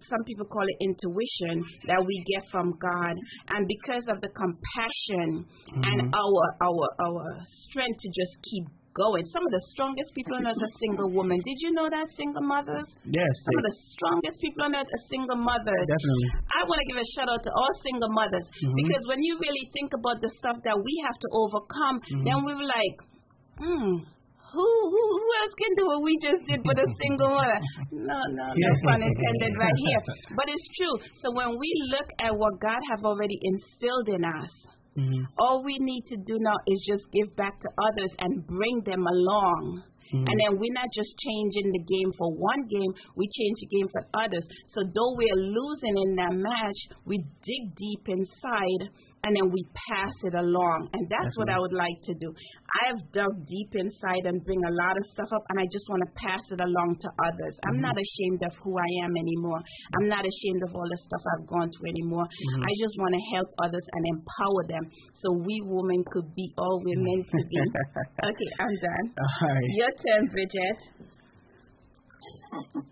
some 0.10 0.24
people 0.26 0.46
call 0.46 0.64
it 0.64 0.78
intuition 0.84 1.64
that 1.88 2.04
we 2.04 2.16
get 2.36 2.44
from 2.52 2.74
God, 2.80 3.16
and 3.56 3.68
because 3.68 4.08
of 4.08 4.22
the 4.22 4.30
compassion 4.32 5.46
mm-hmm. 5.46 5.82
and 5.84 5.98
our 6.14 6.44
our 6.62 6.86
our 7.06 7.24
strength 7.68 8.00
to 8.02 8.10
just 8.12 8.34
keep 8.44 8.66
going. 8.98 9.22
Some 9.30 9.46
of 9.46 9.54
the 9.54 9.62
strongest 9.78 10.10
people 10.18 10.42
on 10.42 10.50
earth 10.50 10.58
are 10.58 10.76
single 10.82 11.14
women. 11.14 11.38
Did 11.46 11.58
you 11.62 11.72
know 11.78 11.86
that 11.86 12.10
single 12.18 12.42
mothers? 12.42 12.90
Yes, 13.06 13.30
Some 13.46 13.62
of 13.62 13.66
the 13.70 13.76
strongest 13.94 14.42
people 14.42 14.66
on 14.66 14.74
earth 14.74 14.90
are 14.90 15.06
single 15.14 15.38
mothers. 15.38 15.86
definitely. 15.86 16.30
I 16.50 16.66
want 16.66 16.82
to 16.82 16.88
give 16.90 16.98
a 16.98 17.08
shout 17.14 17.30
out 17.30 17.46
to 17.46 17.52
all 17.54 17.74
single 17.86 18.10
mothers 18.10 18.46
mm-hmm. 18.58 18.74
because 18.74 19.06
when 19.06 19.22
you 19.22 19.38
really 19.38 19.70
think 19.78 19.94
about 19.94 20.18
the 20.26 20.34
stuff 20.42 20.58
that 20.66 20.78
we 20.82 20.94
have 21.06 21.18
to 21.22 21.30
overcome, 21.30 22.02
mm-hmm. 22.02 22.26
then 22.26 22.38
we 22.42 22.58
were 22.58 22.66
like, 22.66 22.98
hmm. 23.62 24.17
Who, 24.54 24.64
who 24.64 25.02
who 25.12 25.28
else 25.44 25.54
can 25.60 25.72
do 25.76 25.84
what 25.88 26.02
we 26.04 26.14
just 26.24 26.42
did 26.48 26.64
for 26.64 26.74
the 26.74 26.88
single 27.04 27.36
mother? 27.36 27.60
No, 27.92 28.20
no, 28.32 28.46
no 28.56 28.70
pun 28.88 29.04
intended 29.04 29.54
right 29.60 29.76
here. 29.76 30.02
But 30.36 30.48
it's 30.48 30.68
true. 30.80 30.96
So 31.22 31.36
when 31.36 31.52
we 31.60 31.70
look 31.92 32.08
at 32.20 32.32
what 32.32 32.60
God 32.62 32.80
have 32.96 33.04
already 33.04 33.38
instilled 33.44 34.10
in 34.10 34.24
us, 34.24 34.52
hmm 34.96 35.24
all 35.38 35.62
we 35.64 35.78
need 35.80 36.04
to 36.10 36.18
do 36.26 36.36
now 36.40 36.58
is 36.66 36.80
just 36.88 37.04
give 37.14 37.30
back 37.36 37.60
to 37.60 37.70
others 37.92 38.12
and 38.20 38.48
bring 38.48 38.82
them 38.86 39.06
along. 39.06 39.84
And 40.08 40.40
then 40.40 40.56
we're 40.56 40.80
not 40.80 40.88
just 40.96 41.12
changing 41.20 41.68
the 41.76 41.84
game 41.84 42.12
for 42.18 42.32
one 42.32 42.64
game, 42.72 42.92
we 43.20 43.28
change 43.28 43.58
the 43.60 43.72
game 43.76 43.90
for 43.92 44.08
others. 44.16 44.46
So 44.72 44.80
though 44.88 45.14
we're 45.20 45.42
losing 45.52 45.96
in 46.00 46.16
that 46.16 46.32
match, 46.32 46.80
we 47.04 47.20
dig 47.44 47.64
deep 47.76 48.08
inside 48.08 48.82
and 49.28 49.36
then 49.36 49.52
we 49.52 49.60
pass 49.92 50.16
it 50.24 50.40
along. 50.40 50.88
And 50.96 51.04
that's 51.12 51.36
what 51.36 51.52
I 51.52 51.60
would 51.60 51.76
like 51.76 52.00
to 52.08 52.16
do. 52.16 52.32
I've 52.88 53.04
dug 53.12 53.44
deep 53.44 53.76
inside 53.76 54.24
and 54.24 54.40
bring 54.48 54.64
a 54.64 54.72
lot 54.72 54.96
of 54.96 55.04
stuff 55.12 55.28
up 55.36 55.44
and 55.52 55.60
I 55.60 55.68
just 55.68 55.84
want 55.92 56.08
to 56.08 56.12
pass 56.16 56.40
it 56.56 56.64
along 56.64 56.96
to 57.04 57.10
others. 57.20 57.54
I'm 57.68 57.84
mm-hmm. 57.84 57.92
not 57.92 58.00
ashamed 58.00 58.42
of 58.48 58.56
who 58.64 58.80
I 58.80 58.88
am 59.04 59.12
anymore. 59.20 59.60
I'm 60.00 60.08
not 60.08 60.24
ashamed 60.24 60.64
of 60.64 60.72
all 60.72 60.88
the 60.88 61.00
stuff 61.12 61.20
I've 61.36 61.48
gone 61.52 61.68
through 61.76 61.92
anymore. 61.92 62.24
Mm-hmm. 62.24 62.64
I 62.64 62.72
just 62.80 62.96
want 63.04 63.12
to 63.20 63.24
help 63.36 63.50
others 63.68 63.84
and 63.84 64.04
empower 64.16 64.64
them 64.72 64.84
so 65.20 65.36
we 65.44 65.60
women 65.68 66.08
could 66.08 66.32
be 66.32 66.48
all 66.56 66.80
we're 66.80 66.96
mm-hmm. 66.96 67.20
meant 67.20 67.28
to 67.28 67.42
be. 67.52 67.60
okay, 68.32 68.50
I'm 68.64 68.76
done. 68.80 69.06
All 69.12 69.52
right. 69.52 69.72
Your 69.76 69.92
turn, 69.92 70.24
Bridget. 70.32 70.80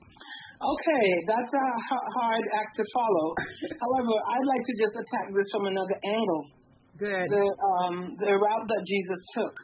Okay, 0.56 1.06
that's 1.28 1.52
a 1.52 1.68
h- 1.84 2.10
hard 2.16 2.46
act 2.56 2.72
to 2.80 2.84
follow. 2.96 3.28
However, 3.76 4.16
I'd 4.16 4.48
like 4.48 4.64
to 4.64 4.76
just 4.80 4.96
attack 4.96 5.28
this 5.36 5.48
from 5.52 5.68
another 5.68 5.98
angle. 6.00 6.44
Good. 6.96 7.28
The 7.28 7.44
um, 7.44 7.96
the 8.16 8.32
route 8.40 8.68
that 8.72 8.84
Jesus 8.88 9.20
took. 9.36 9.56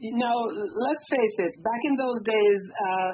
You 0.00 0.16
know, 0.16 0.36
let's 0.56 1.04
face 1.12 1.36
it. 1.44 1.52
Back 1.60 1.82
in 1.84 1.94
those 2.00 2.20
days, 2.24 2.60
uh, 2.72 3.12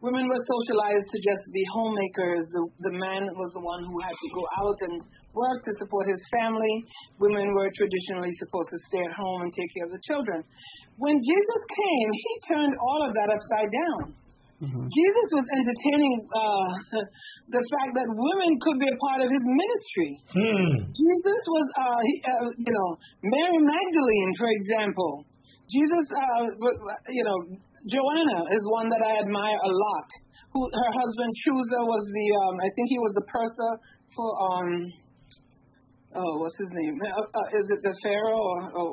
women 0.00 0.24
were 0.24 0.40
socialized 0.40 1.04
to 1.12 1.18
just 1.20 1.44
be 1.52 1.60
homemakers. 1.68 2.48
The 2.48 2.64
the 2.88 2.94
man 2.96 3.28
was 3.28 3.50
the 3.52 3.60
one 3.60 3.84
who 3.84 4.00
had 4.00 4.16
to 4.16 4.28
go 4.32 4.44
out 4.64 4.78
and 4.88 5.04
work 5.36 5.60
to 5.68 5.72
support 5.84 6.08
his 6.08 6.22
family. 6.32 6.74
Women 7.20 7.52
were 7.52 7.68
traditionally 7.76 8.32
supposed 8.40 8.72
to 8.72 8.78
stay 8.88 9.04
at 9.04 9.12
home 9.20 9.44
and 9.44 9.52
take 9.52 9.68
care 9.76 9.84
of 9.84 9.92
the 9.92 10.00
children. 10.08 10.40
When 10.96 11.20
Jesus 11.20 11.62
came, 11.76 12.08
he 12.16 12.32
turned 12.56 12.74
all 12.80 13.04
of 13.04 13.12
that 13.20 13.28
upside 13.28 13.68
down. 13.68 14.21
Jesus 14.62 15.28
was 15.34 15.46
entertaining 15.58 16.16
uh, 16.30 16.70
the 17.56 17.62
fact 17.66 17.90
that 17.98 18.06
women 18.06 18.50
could 18.62 18.78
be 18.78 18.86
a 18.86 18.98
part 19.10 19.20
of 19.26 19.28
his 19.34 19.42
ministry. 19.42 20.10
Hmm. 20.30 20.86
Jesus 20.86 21.40
was, 21.50 21.66
uh, 21.82 22.00
he, 22.06 22.14
uh, 22.22 22.46
you 22.62 22.72
know, 22.72 22.88
Mary 23.26 23.58
Magdalene, 23.58 24.32
for 24.38 24.48
example. 24.54 25.26
Jesus, 25.66 26.06
uh, 26.14 26.42
you 27.10 27.24
know, 27.26 27.38
Joanna 27.90 28.38
is 28.54 28.62
one 28.70 28.86
that 28.86 29.02
I 29.02 29.26
admire 29.26 29.58
a 29.58 29.72
lot. 29.72 30.08
Who 30.54 30.62
her 30.62 30.90
husband 30.94 31.32
Chuza 31.42 31.80
was 31.82 32.04
the, 32.06 32.26
um, 32.46 32.54
I 32.62 32.68
think 32.76 32.86
he 32.86 33.00
was 33.02 33.12
the 33.18 33.26
purser 33.32 33.72
for, 34.14 34.30
um, 34.46 34.68
oh, 36.22 36.32
what's 36.38 36.58
his 36.60 36.70
name? 36.70 36.94
Uh, 37.02 37.24
uh, 37.24 37.58
is 37.58 37.66
it 37.66 37.80
the 37.82 37.94
Pharaoh 38.04 38.38
or, 38.38 38.60
or 38.78 38.86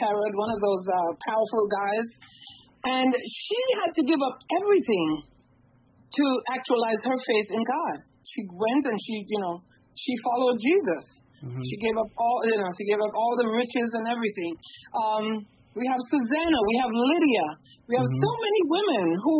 Herod? 0.00 0.32
One 0.32 0.50
of 0.56 0.60
those 0.62 0.84
uh, 0.88 1.10
powerful 1.26 1.64
guys. 1.68 2.08
And 2.84 3.10
she 3.14 3.60
had 3.78 3.90
to 3.94 4.02
give 4.02 4.18
up 4.18 4.36
everything 4.62 5.22
to 6.12 6.24
actualize 6.52 7.00
her 7.04 7.18
faith 7.18 7.48
in 7.54 7.62
God. 7.62 7.96
She 8.26 8.42
went 8.52 8.84
and 8.86 8.98
she, 8.98 9.24
you 9.28 9.40
know, 9.40 9.62
she 9.94 10.12
followed 10.22 10.58
Jesus. 10.60 11.04
She 11.42 11.76
gave 11.82 11.96
up 11.98 12.10
all, 12.18 12.38
you 12.46 12.58
know, 12.58 12.70
she 12.78 12.86
gave 12.86 13.02
up 13.02 13.14
all 13.18 13.34
the 13.34 13.50
riches 13.50 13.90
and 13.98 14.06
everything. 14.06 14.52
Um, 14.94 15.24
we 15.74 15.84
have 15.90 15.98
Susanna, 16.06 16.58
we 16.68 16.76
have 16.84 16.92
Lydia, 16.94 17.46
we 17.88 17.94
have 17.98 18.06
so 18.06 18.30
many 18.38 18.60
women 18.68 19.06
who, 19.24 19.38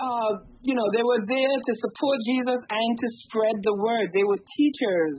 uh, 0.00 0.32
you 0.64 0.74
know, 0.74 0.88
they 0.90 1.04
were 1.04 1.22
there 1.22 1.54
to 1.54 1.72
support 1.86 2.18
Jesus 2.26 2.60
and 2.66 2.90
to 2.98 3.08
spread 3.28 3.56
the 3.62 3.76
word. 3.78 4.10
They 4.10 4.26
were 4.26 4.40
teachers, 4.58 5.14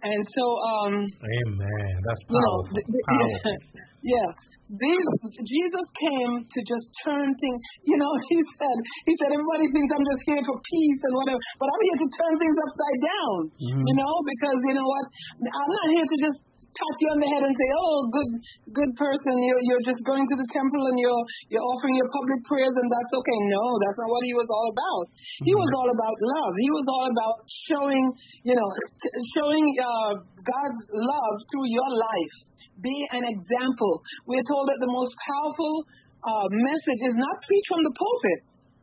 and 0.00 0.22
so, 0.32 0.44
um, 0.64 0.92
Amen. 0.96 1.92
That's 2.08 2.22
you 2.24 2.40
know, 2.40 2.56
th- 2.72 2.88
th- 2.88 3.04
powerful. 3.04 3.56
yes, 4.16 4.32
these, 4.72 5.06
Jesus 5.44 5.86
came 6.00 6.32
to 6.40 6.58
just 6.64 6.86
turn 7.04 7.28
things. 7.36 7.60
You 7.84 8.00
know, 8.00 8.12
he 8.32 8.38
said, 8.56 8.78
he 9.04 9.12
said, 9.20 9.30
everybody 9.36 9.68
thinks 9.68 9.90
I'm 9.92 10.06
just 10.08 10.22
here 10.24 10.42
for 10.46 10.56
peace 10.56 11.00
and 11.04 11.14
whatever, 11.20 11.40
but 11.60 11.68
I'm 11.68 11.82
here 11.84 11.98
to 12.00 12.08
turn 12.16 12.34
things 12.40 12.56
upside 12.64 13.00
down. 13.04 13.38
You 13.60 13.94
know, 14.00 14.14
because 14.24 14.58
you 14.64 14.74
know 14.76 14.88
what, 14.88 15.04
I'm 15.52 15.72
not 15.72 15.88
here 15.92 16.08
to 16.08 16.16
just 16.24 16.40
pat 16.74 16.94
you 17.02 17.08
on 17.10 17.18
the 17.18 17.30
head 17.30 17.42
and 17.46 17.54
say, 17.54 17.68
"Oh, 17.78 17.96
good, 18.10 18.30
good 18.74 18.92
person, 18.96 19.32
you're 19.42 19.62
you're 19.66 19.84
just 19.86 20.02
going 20.06 20.24
to 20.26 20.36
the 20.38 20.48
temple 20.54 20.82
and 20.86 20.96
you're 20.98 21.24
you're 21.50 21.66
offering 21.66 21.94
your 21.98 22.10
public 22.10 22.40
prayers 22.46 22.74
and 22.78 22.88
that's 22.88 23.12
okay." 23.14 23.38
No, 23.50 23.64
that's 23.82 23.98
not 23.98 24.10
what 24.10 24.22
he 24.24 24.34
was 24.34 24.48
all 24.48 24.68
about. 24.70 25.04
He 25.42 25.54
was 25.54 25.70
all 25.74 25.88
about 25.90 26.16
love. 26.16 26.52
He 26.58 26.70
was 26.70 26.86
all 26.90 27.06
about 27.10 27.36
showing, 27.70 28.04
you 28.46 28.54
know, 28.54 28.68
t- 29.02 29.14
showing 29.34 29.64
uh, 29.80 30.12
God's 30.42 30.80
love 30.94 31.34
through 31.50 31.68
your 31.70 31.90
life. 31.90 32.34
Be 32.80 32.96
an 33.12 33.24
example. 33.26 33.92
We're 34.26 34.46
told 34.46 34.70
that 34.70 34.78
the 34.80 34.92
most 34.92 35.12
powerful 35.20 35.74
uh, 36.20 36.48
message 36.48 37.00
is 37.08 37.16
not 37.16 37.34
preached 37.44 37.68
from 37.72 37.82
the 37.84 37.94
pulpit. 37.96 38.40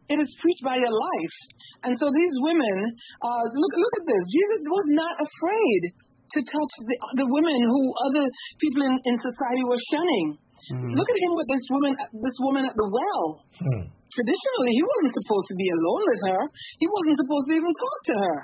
It 0.08 0.18
is 0.24 0.32
preached 0.40 0.64
by 0.64 0.80
your 0.80 0.94
life. 0.94 1.36
And 1.84 1.94
so 2.00 2.08
these 2.16 2.36
women, 2.40 2.78
uh, 3.22 3.44
look, 3.44 3.74
look 3.76 3.96
at 4.00 4.06
this. 4.08 4.24
Jesus 4.32 4.62
was 4.72 4.86
not 4.96 5.16
afraid 5.20 5.82
to 6.34 6.40
touch 6.44 6.74
the, 6.84 6.96
the 7.24 7.28
women 7.28 7.60
who 7.68 7.82
other 8.12 8.26
people 8.60 8.82
in, 8.84 8.96
in 9.06 9.16
society 9.20 9.64
were 9.64 9.82
shunning. 9.92 10.26
Look 10.68 11.10
at 11.10 11.20
him 11.22 11.34
with 11.38 11.48
this 11.48 11.66
woman, 11.70 11.94
this 12.18 12.38
woman 12.44 12.64
at 12.66 12.76
the 12.76 12.90
well. 12.90 13.26
Hmm. 13.62 13.84
Traditionally, 13.88 14.74
he 14.74 14.84
wasn't 14.84 15.14
supposed 15.22 15.48
to 15.54 15.56
be 15.56 15.70
alone 15.70 16.04
with 16.10 16.22
her. 16.34 16.42
He 16.82 16.88
wasn't 16.90 17.18
supposed 17.22 17.46
to 17.48 17.54
even 17.56 17.74
talk 17.78 18.00
to 18.10 18.16
her. 18.18 18.38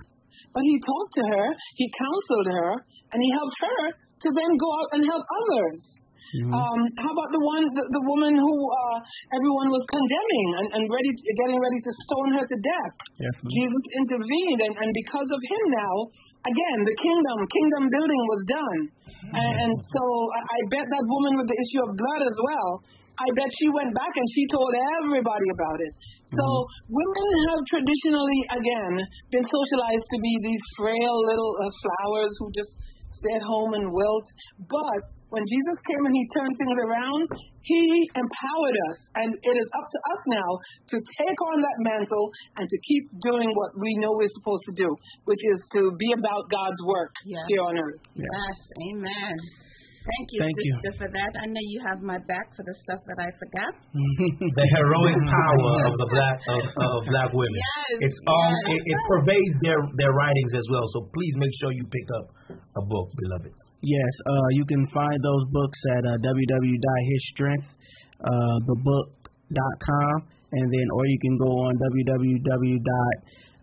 But 0.54 0.64
he 0.64 0.76
talked 0.78 1.14
to 1.18 1.24
her, 1.34 1.46
he 1.76 1.86
counseled 1.90 2.48
her, 2.54 2.70
and 3.12 3.18
he 3.18 3.30
helped 3.34 3.58
her 3.58 3.82
to 3.98 4.28
then 4.30 4.52
go 4.56 4.70
out 4.70 4.90
and 4.94 5.02
help 5.04 5.26
others. 5.26 5.78
Um, 6.50 6.80
how 6.98 7.12
about 7.14 7.30
the 7.30 7.44
one, 7.46 7.64
the, 7.78 7.84
the 7.94 8.04
woman 8.10 8.34
who 8.34 8.56
uh, 8.58 8.98
everyone 9.38 9.70
was 9.70 9.84
condemning 9.86 10.50
and, 10.58 10.68
and 10.80 10.84
ready, 10.90 11.12
getting 11.14 11.60
ready 11.62 11.80
to 11.84 11.92
stone 12.10 12.30
her 12.42 12.46
to 12.50 12.58
death? 12.58 12.96
Jesus 13.54 13.84
intervened, 14.02 14.60
and, 14.66 14.74
and 14.82 14.90
because 14.98 15.30
of 15.30 15.42
him 15.46 15.64
now, 15.70 15.96
again, 16.50 16.78
the 16.90 16.98
kingdom, 16.98 17.38
kingdom 17.54 17.84
building 17.94 18.22
was 18.26 18.42
done. 18.50 18.80
And, 19.30 19.54
and 19.56 19.74
so 19.78 20.04
I, 20.04 20.42
I 20.42 20.60
bet 20.74 20.86
that 20.90 21.04
woman 21.06 21.34
with 21.38 21.48
the 21.48 21.58
issue 21.58 21.82
of 21.86 21.90
blood 21.96 22.22
as 22.26 22.38
well, 22.42 22.70
I 23.14 23.28
bet 23.38 23.50
she 23.62 23.70
went 23.70 23.94
back 23.94 24.10
and 24.10 24.28
she 24.34 24.44
told 24.50 24.74
everybody 25.06 25.48
about 25.54 25.80
it. 25.86 25.94
So 26.34 26.46
women 26.90 27.32
have 27.54 27.62
traditionally, 27.70 28.42
again, 28.58 28.94
been 29.30 29.46
socialized 29.46 30.08
to 30.10 30.18
be 30.18 30.34
these 30.42 30.64
frail 30.82 31.16
little 31.30 31.54
uh, 31.62 31.70
flowers 31.70 32.34
who 32.42 32.50
just 32.58 32.74
stay 33.22 33.38
at 33.38 33.46
home 33.46 33.78
and 33.78 33.94
wilt. 33.94 34.26
But 34.66 35.14
when 35.34 35.44
Jesus 35.50 35.78
came 35.90 36.04
and 36.06 36.14
he 36.14 36.26
turned 36.30 36.54
things 36.62 36.78
around, 36.78 37.26
he 37.66 37.82
empowered 38.14 38.78
us. 38.94 39.00
And 39.18 39.30
it 39.34 39.56
is 39.58 39.68
up 39.74 39.88
to 39.90 40.00
us 40.14 40.22
now 40.30 40.50
to 40.94 40.98
take 41.26 41.40
on 41.42 41.58
that 41.58 41.78
mantle 41.90 42.30
and 42.62 42.70
to 42.70 42.78
keep 42.86 43.04
doing 43.26 43.50
what 43.58 43.74
we 43.82 43.98
know 43.98 44.14
we're 44.14 44.30
supposed 44.38 44.62
to 44.70 44.76
do, 44.78 44.90
which 45.26 45.42
is 45.42 45.60
to 45.74 45.90
be 45.98 46.14
about 46.14 46.46
God's 46.54 46.82
work 46.86 47.12
Yeah. 47.26 47.42
here 47.50 47.66
on 47.66 47.74
earth. 47.82 48.02
Yes, 48.14 48.58
amen. 48.94 49.36
Thank 50.04 50.28
you, 50.36 50.40
Thank 50.44 50.60
you. 50.60 50.76
for 51.00 51.08
that. 51.08 51.32
I 51.40 51.48
know 51.48 51.64
you 51.64 51.80
have 51.88 52.04
my 52.04 52.20
back 52.28 52.52
for 52.60 52.68
the 52.68 52.76
stuff 52.84 53.00
that 53.08 53.24
I 53.24 53.30
forgot. 53.40 53.72
the 54.60 54.68
heroic 54.76 55.16
power 55.16 55.74
of 55.88 55.96
the 55.96 56.10
black 56.12 56.38
of, 56.44 56.64
of 56.76 57.00
black 57.08 57.32
women. 57.32 57.56
Yes, 57.56 58.12
it's 58.12 58.20
all 58.28 58.52
yes. 58.52 58.76
it, 58.76 58.82
it 58.84 59.00
pervades 59.08 59.56
their 59.64 59.80
their 59.96 60.12
writings 60.12 60.54
as 60.60 60.68
well. 60.76 60.84
So 60.92 61.08
please 61.08 61.34
make 61.40 61.56
sure 61.64 61.72
you 61.72 61.88
pick 61.88 62.08
up 62.20 62.26
a 62.52 62.84
book, 62.84 63.16
beloved. 63.16 63.56
Yes, 63.84 64.12
uh, 64.26 64.50
you 64.56 64.66
can 64.66 64.88
find 64.96 65.20
those 65.20 65.46
books 65.52 65.80
at 65.92 66.06
uh, 66.08 66.16
www.hisstrength, 66.24 67.68
uh, 68.24 68.56
the 68.64 68.76
and 70.54 70.66
then 70.72 70.88
or 70.94 71.06
you 71.06 71.20
can 71.20 71.38
go 71.38 71.52
on 71.68 71.76
www. 71.76 72.80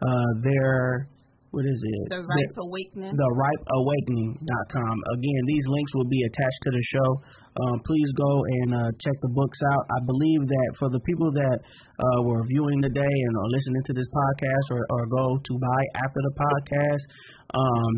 Uh, 0.00 0.30
their 0.42 1.08
what 1.50 1.66
is 1.66 1.82
it? 1.82 2.14
The 2.14 2.22
Ripe 2.22 2.54
Awakening. 2.62 3.10
The 3.10 3.30
ripeawakening.com. 3.34 4.94
Again, 5.18 5.42
these 5.50 5.66
links 5.66 5.92
will 5.98 6.06
be 6.06 6.22
attached 6.22 6.62
to 6.62 6.70
the 6.70 6.84
show. 6.94 7.10
Um, 7.58 7.76
please 7.82 8.10
go 8.14 8.32
and 8.62 8.68
uh, 8.70 8.90
check 9.02 9.18
the 9.18 9.34
books 9.34 9.58
out. 9.74 9.82
I 9.90 10.00
believe 10.06 10.46
that 10.46 10.70
for 10.78 10.88
the 10.94 11.02
people 11.02 11.34
that 11.34 11.58
uh, 11.58 12.20
were 12.22 12.46
viewing 12.46 12.78
today 12.86 13.02
and 13.26 13.32
are 13.34 13.50
listening 13.50 13.82
to 13.82 13.94
this 13.98 14.06
podcast 14.06 14.66
or, 14.70 14.82
or 14.94 15.02
go 15.10 15.26
to 15.42 15.52
buy 15.58 15.82
after 16.06 16.20
the 16.22 16.34
podcast, 16.38 17.04
um, 17.50 17.92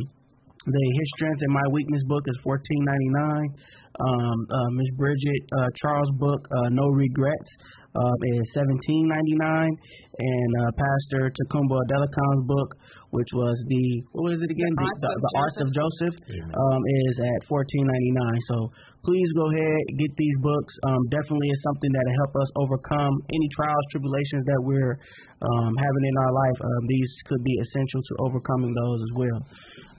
the 0.67 0.85
His 0.99 1.09
Strength 1.17 1.41
and 1.43 1.53
My 1.53 1.67
Weakness 1.73 2.03
book 2.07 2.23
is 2.27 2.39
fourteen 2.43 2.83
ninety 2.85 3.11
nine. 3.11 3.49
Um, 3.93 4.39
uh, 4.49 4.71
Miss 4.73 4.89
Bridget 4.97 5.43
uh, 5.53 5.69
Charles' 5.83 6.13
book 6.17 6.41
uh, 6.49 6.69
No 6.71 6.89
Regrets 6.89 7.51
uh, 7.95 8.17
is 8.37 8.43
seventeen 8.55 9.05
ninety 9.09 9.37
nine, 9.37 9.69
and 9.69 10.51
uh, 10.63 10.71
Pastor 10.73 11.29
Takumba 11.29 11.77
Delacon's 11.93 12.47
book, 12.47 12.69
which 13.11 13.29
was 13.35 13.57
the 13.69 13.85
what 14.13 14.33
was 14.33 14.41
it 14.41 14.51
again? 14.51 14.73
The 14.77 14.81
The, 14.81 14.89
Arts 14.89 15.03
the, 15.03 15.11
of 15.13 15.21
the 15.21 15.33
Arts 15.37 15.59
of 15.61 15.69
Joseph 15.77 16.17
um, 16.41 16.81
is 17.05 17.15
at 17.21 17.49
fourteen 17.49 17.85
ninety 17.85 18.13
nine. 18.17 18.41
So 18.49 18.57
please 19.05 19.31
go 19.35 19.47
ahead 19.51 19.81
get 19.99 20.13
these 20.17 20.39
books. 20.41 20.73
Um, 20.87 21.03
definitely 21.11 21.49
is 21.51 21.61
something 21.63 21.91
that'll 21.93 22.21
help 22.27 22.35
us 22.39 22.51
overcome 22.57 23.15
any 23.31 23.49
trials, 23.55 23.85
tribulations 23.91 24.45
that 24.47 24.61
we're 24.63 24.95
um, 25.43 25.73
having 25.75 26.05
in 26.07 26.17
our 26.19 26.33
life. 26.33 26.59
Um, 26.63 26.83
these 26.89 27.11
could 27.27 27.43
be 27.45 27.55
essential 27.61 28.01
to 28.03 28.13
overcoming 28.27 28.73
those 28.75 29.01
as 29.03 29.13
well. 29.19 29.39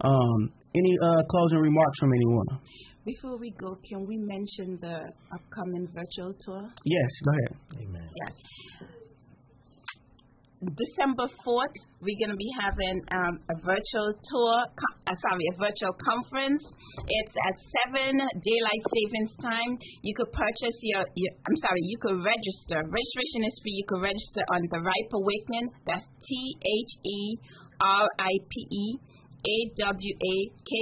Um, 0.02 0.40
any 0.76 0.94
uh, 1.04 1.22
closing 1.30 1.60
remarks 1.60 1.98
from 2.00 2.12
anyone? 2.14 2.50
Before 3.06 3.38
we 3.38 3.52
go, 3.60 3.76
can 3.84 4.08
we 4.08 4.18
mention 4.18 4.80
the 4.80 5.04
upcoming 5.36 5.88
virtual 5.92 6.34
tour? 6.40 6.64
Yes, 6.86 7.12
go 7.26 7.32
ahead. 7.32 7.54
Amen. 7.84 8.10
Yes. 8.24 9.03
December 10.64 11.28
4th, 11.44 11.76
we're 12.00 12.20
going 12.24 12.32
to 12.32 12.40
be 12.40 12.52
having 12.64 12.98
um, 13.12 13.36
a 13.52 13.56
virtual 13.60 14.10
tour, 14.16 14.56
uh, 15.08 15.16
sorry, 15.20 15.46
a 15.52 15.56
virtual 15.60 15.92
conference. 16.00 16.64
It's 17.04 17.36
at 17.36 17.56
7 17.92 18.16
daylight 18.16 18.84
savings 18.88 19.34
time. 19.44 19.72
You 20.02 20.14
could 20.16 20.32
purchase 20.32 20.78
your, 20.82 21.04
your 21.20 21.32
I'm 21.44 21.58
sorry, 21.60 21.84
you 21.84 21.98
could 22.00 22.20
register. 22.24 22.80
Registration 22.80 23.42
is 23.44 23.56
free. 23.60 23.76
You 23.76 23.88
could 23.92 24.04
register 24.08 24.44
on 24.48 24.62
The 24.72 24.80
Ripe 24.80 25.12
Awakening. 25.12 25.68
That's 25.84 26.08
T 26.24 26.30
H 26.60 26.92
E 27.04 27.20
R 27.84 28.08
I 28.20 28.34
P 28.48 28.54
E. 28.72 28.86
A-W-A-K-E-N-I-N-G 29.44 30.74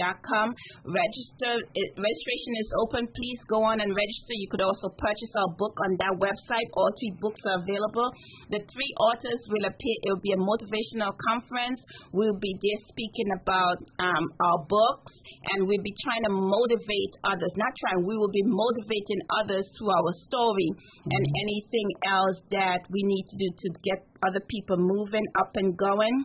dot 0.00 0.16
com. 0.24 0.56
Register, 0.88 1.60
it, 1.60 1.88
registration 1.96 2.52
is 2.56 2.72
open. 2.80 3.04
Please 3.04 3.40
go 3.52 3.62
on 3.64 3.80
and 3.84 3.92
register. 3.92 4.34
You 4.40 4.48
could 4.48 4.64
also 4.64 4.88
purchase 4.96 5.32
our 5.36 5.52
book 5.60 5.76
on 5.84 5.96
that 6.00 6.16
website. 6.16 6.68
All 6.72 6.88
three 6.96 7.12
books 7.20 7.40
are 7.44 7.60
available. 7.60 8.08
The 8.50 8.64
three 8.64 8.92
authors 8.96 9.40
will 9.52 9.68
appear. 9.68 9.96
It 10.08 10.10
will 10.16 10.24
be 10.24 10.32
a 10.32 10.40
motivational 10.40 11.12
conference. 11.28 11.80
We'll 12.16 12.38
be 12.40 12.56
there 12.56 12.80
speaking 12.88 13.30
about 13.36 13.78
um, 14.00 14.24
our 14.40 14.64
books, 14.64 15.12
and 15.52 15.68
we'll 15.68 15.84
be 15.84 15.94
trying 16.04 16.24
to 16.24 16.32
motivate 16.32 17.12
others. 17.28 17.52
Not 17.60 17.72
trying, 17.84 18.08
we 18.08 18.16
will 18.16 18.32
be 18.32 18.44
motivating 18.48 19.20
others 19.44 19.68
through 19.76 19.92
our 19.92 20.12
story 20.24 20.68
and 21.04 21.22
anything 21.44 21.88
else 22.08 22.38
that 22.50 22.80
we 22.88 23.04
need 23.04 23.24
to 23.28 23.36
do 23.36 23.48
to 23.52 23.68
get 23.84 23.98
other 24.26 24.40
people 24.48 24.76
moving 24.78 25.24
up 25.38 25.52
and 25.54 25.76
going. 25.76 26.24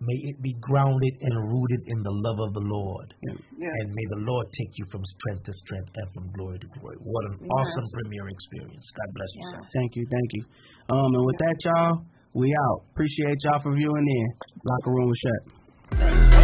May 0.00 0.18
it 0.32 0.42
be 0.42 0.54
grounded 0.60 1.14
and 1.20 1.34
rooted 1.52 1.82
in 1.86 2.02
the 2.02 2.10
love 2.10 2.38
of 2.40 2.54
the 2.54 2.64
Lord. 2.64 3.14
Yes. 3.22 3.38
And 3.60 3.92
may 3.92 4.06
the 4.16 4.22
Lord 4.26 4.46
take 4.58 4.72
you 4.76 4.86
from 4.90 5.02
strength 5.04 5.44
to 5.46 5.52
strength 5.52 5.90
and 5.94 6.06
from 6.14 6.24
glory 6.32 6.58
to 6.58 6.68
glory. 6.80 6.96
What 7.00 7.24
an 7.30 7.48
awesome 7.48 7.88
premiere 7.92 8.28
experience. 8.28 8.86
God 8.96 9.10
bless 9.14 9.30
you. 9.34 9.44
Thank 9.74 9.90
you, 9.96 10.04
thank 10.10 10.28
you. 10.32 10.42
Um, 10.90 11.10
and 11.14 11.26
with 11.26 11.38
that, 11.38 11.56
y'all, 11.64 12.04
we 12.34 12.54
out. 12.70 12.82
Appreciate 12.92 13.38
y'all 13.44 13.62
for 13.62 13.74
viewing 13.74 14.06
in. 14.06 14.26
Locker 14.64 14.90
room 14.90 15.08
was 15.08 15.20
shut. 15.22 16.39